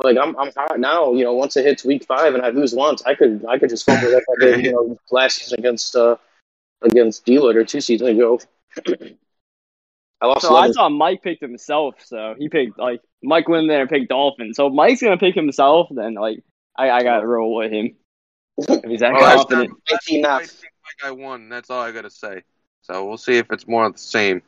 Like 0.02 0.16
I'm, 0.16 0.36
I'm 0.38 0.50
hot 0.56 0.80
now. 0.80 1.12
You 1.12 1.24
know, 1.24 1.34
once 1.34 1.56
it 1.56 1.64
hits 1.64 1.84
week 1.84 2.04
five 2.04 2.34
and 2.34 2.42
I 2.42 2.48
lose 2.48 2.74
once, 2.74 3.02
I 3.04 3.14
could, 3.14 3.44
I 3.48 3.58
could 3.58 3.68
just 3.68 3.84
fumble 3.84 4.12
like 4.12 4.24
I 4.36 4.44
did, 4.44 4.64
you 4.64 4.72
know, 4.72 4.98
last 5.12 5.36
season 5.36 5.60
against, 5.60 5.94
uh, 5.94 6.16
against 6.80 7.24
Deloitte 7.26 7.54
or 7.54 7.64
two 7.64 7.80
seasons 7.80 8.10
ago. 8.10 8.40
I 10.20 10.26
lost. 10.26 10.42
So 10.42 10.56
I 10.56 10.70
saw 10.70 10.88
Mike 10.88 11.22
picked 11.22 11.42
himself, 11.42 11.96
so 12.04 12.34
he 12.38 12.48
picked 12.48 12.78
like 12.78 13.02
Mike 13.22 13.48
went 13.48 13.62
in 13.62 13.68
there 13.68 13.80
and 13.80 13.90
picked 13.90 14.08
Dolphins. 14.08 14.56
So 14.56 14.68
if 14.68 14.72
Mike's 14.72 15.02
gonna 15.02 15.18
pick 15.18 15.34
himself, 15.34 15.88
then 15.90 16.14
like 16.14 16.42
I, 16.76 16.90
I 16.90 17.02
gotta 17.02 17.26
roll 17.26 17.54
with 17.56 17.72
him. 17.72 17.96
If 18.58 18.84
he's 18.84 19.00
that 19.00 19.12
that's 19.12 19.44
confident. 19.44 19.70
Last 19.90 20.08
19 20.08 20.22
time 20.24 20.34
I 20.34 20.38
think 20.46 20.72
like 20.84 21.08
I 21.08 21.10
won. 21.12 21.48
That's 21.48 21.70
all 21.70 21.80
I 21.80 21.92
gotta 21.92 22.10
say. 22.10 22.42
So 22.82 23.06
we'll 23.06 23.16
see 23.18 23.36
if 23.38 23.50
it's 23.50 23.66
more 23.66 23.86
of 23.86 23.92
the 23.94 23.98
same. 23.98 24.42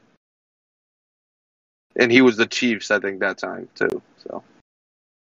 And 1.96 2.10
he 2.10 2.22
was 2.22 2.36
the 2.36 2.46
Chiefs, 2.46 2.90
I 2.90 2.98
think, 2.98 3.20
that 3.20 3.38
time 3.38 3.68
too. 3.74 4.02
So 4.18 4.42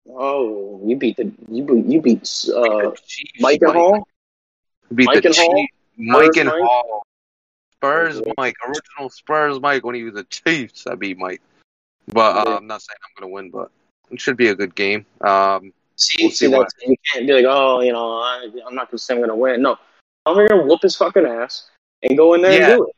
Oh, 0.08 0.80
you 0.84 0.96
beat 0.96 1.16
the 1.16 1.32
you 1.48 1.64
beat 1.64 1.86
you 1.86 2.00
beat 2.00 2.18
uh, 2.54 2.90
Chiefs, 3.06 3.40
Mike 3.40 3.58
and 3.62 3.72
Hall. 3.72 4.08
beat 4.94 5.06
Mike 5.06 5.22
the 5.22 5.28
and 5.28 5.36
Hall? 5.36 5.54
Chiefs. 5.56 5.72
Mike 5.98 6.24
Spurs 6.24 6.36
and 6.36 6.46
Mike? 6.48 6.62
Hall. 6.62 7.02
Spurs 7.72 8.16
Okay. 8.18 8.32
Mike, 8.38 8.56
original 8.66 9.10
Spurs 9.10 9.60
Mike 9.60 9.84
when 9.84 9.94
he 9.94 10.04
was 10.04 10.14
the 10.14 10.24
Chiefs. 10.24 10.86
I 10.86 10.94
beat 10.94 11.18
Mike, 11.18 11.42
but 12.08 12.46
uh, 12.46 12.56
I'm 12.56 12.66
not 12.66 12.82
saying 12.82 12.96
I'm 13.04 13.20
gonna 13.22 13.32
win, 13.32 13.50
but 13.50 13.70
it 14.10 14.20
should 14.20 14.36
be 14.36 14.48
a 14.48 14.54
good 14.54 14.74
game. 14.74 15.04
Um, 15.20 15.72
See, 15.96 16.24
We'll 16.24 16.30
see, 16.30 16.36
see 16.36 16.48
what- 16.48 16.62
that's 16.62 16.74
you 16.86 16.96
can't 17.12 17.26
be 17.26 17.32
like, 17.32 17.44
oh, 17.48 17.80
you 17.80 17.92
know, 17.92 18.12
I, 18.18 18.48
I'm 18.66 18.74
not 18.74 18.90
gonna 18.90 18.98
say 18.98 19.14
I'm 19.14 19.20
gonna 19.20 19.34
win. 19.36 19.62
No, 19.62 19.76
I'm 20.26 20.34
gonna 20.36 20.62
whoop 20.64 20.82
his 20.82 20.94
fucking 20.96 21.24
ass 21.26 21.70
and 22.02 22.16
go 22.16 22.34
in 22.34 22.42
there 22.42 22.52
Yeah. 22.52 22.68
and 22.70 22.78
do 22.78 22.84
it. 22.88 22.96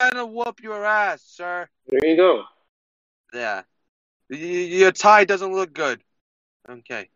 I'm 0.00 0.10
gonna 0.12 0.26
whoop 0.26 0.62
your 0.62 0.84
ass, 0.84 1.22
sir. 1.22 1.68
There 1.86 2.00
you 2.10 2.16
go. 2.16 2.44
Yeah, 3.32 3.62
Y- 4.28 4.36
your 4.36 4.92
tie 4.92 5.24
doesn't 5.24 5.52
look 5.54 5.72
good. 5.72 6.02
Okay, 6.68 7.08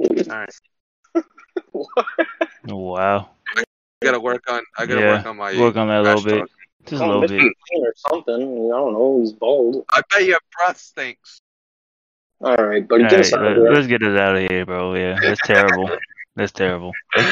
all 0.00 0.08
right. 0.28 0.50
Wow. 2.64 3.30
I 3.56 3.64
gotta 4.02 4.20
work 4.20 4.42
on. 4.50 4.62
I 4.78 4.86
gotta 4.86 5.00
Yeah, 5.00 5.16
work 5.16 5.26
on 5.26 5.36
my. 5.36 5.58
Work 5.58 5.76
on 5.76 5.88
that 5.88 6.00
a 6.00 6.02
little 6.02 6.22
bit. 6.24 6.38
talk. 6.38 6.50
Just 6.86 7.02
a 7.02 7.06
little 7.06 7.22
Mr. 7.22 7.28
bit. 7.28 7.38
Clean 7.68 7.84
or 7.86 7.94
something. 7.96 8.34
I 8.34 8.76
don't 8.76 8.92
know. 8.92 9.20
He's 9.20 9.32
bald. 9.32 9.84
I 9.90 10.02
bet 10.10 10.24
your 10.24 10.38
breath 10.56 10.78
stinks. 10.78 11.40
All 12.42 12.56
right, 12.56 12.86
buddy, 12.86 13.04
All 13.04 13.10
get 13.10 13.16
right, 13.16 13.26
us 13.26 13.32
out 13.32 13.46
of 13.46 13.58
let, 13.58 13.78
us 13.78 13.86
get 13.86 14.02
us 14.02 14.18
out 14.18 14.36
of 14.36 14.50
here, 14.50 14.66
bro. 14.66 14.94
Yeah, 14.94 15.16
that's 15.20 15.40
terrible. 15.42 15.88
That's 16.34 16.50
terrible. 16.50 16.92
um, 17.16 17.24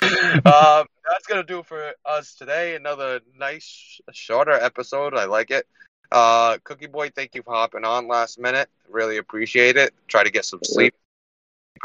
that's 0.45 1.27
gonna 1.29 1.43
do 1.43 1.63
for 1.65 1.93
us 2.05 2.35
today. 2.35 2.77
Another 2.77 3.21
nice, 3.37 4.01
shorter 4.13 4.53
episode. 4.53 5.15
I 5.15 5.25
like 5.25 5.51
it. 5.51 5.67
Uh, 6.13 6.59
Cookie 6.65 6.87
Boy, 6.87 7.11
thank 7.11 7.35
you 7.35 7.43
for 7.43 7.55
hopping 7.55 7.85
on 7.85 8.09
last 8.09 8.39
minute. 8.39 8.69
Really 8.89 9.17
appreciate 9.17 9.77
it. 9.77 9.93
Try 10.07 10.23
to 10.23 10.31
get 10.31 10.45
some 10.45 10.61
sleep 10.63 10.95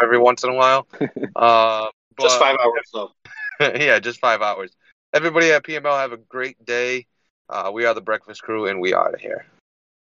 every 0.01 0.19
once 0.19 0.43
in 0.43 0.49
a 0.49 0.53
while. 0.53 0.87
Uh, 1.35 1.87
Just 2.21 2.39
five 2.39 2.55
hours 2.63 2.89
though. 2.93 3.11
yeah, 3.59 3.99
just 3.99 4.21
five 4.21 4.41
hours. 4.41 4.71
Everybody 5.13 5.51
at 5.51 5.63
PML 5.63 5.97
have 5.97 6.13
a 6.13 6.17
great 6.17 6.63
day. 6.65 7.07
Uh, 7.49 7.71
we 7.73 7.85
are 7.85 7.93
the 7.93 8.01
Breakfast 8.01 8.41
Crew, 8.41 8.67
and 8.67 8.79
we 8.79 8.93
are 8.93 9.09
out 9.09 9.13
of 9.13 9.19
here. 9.19 9.45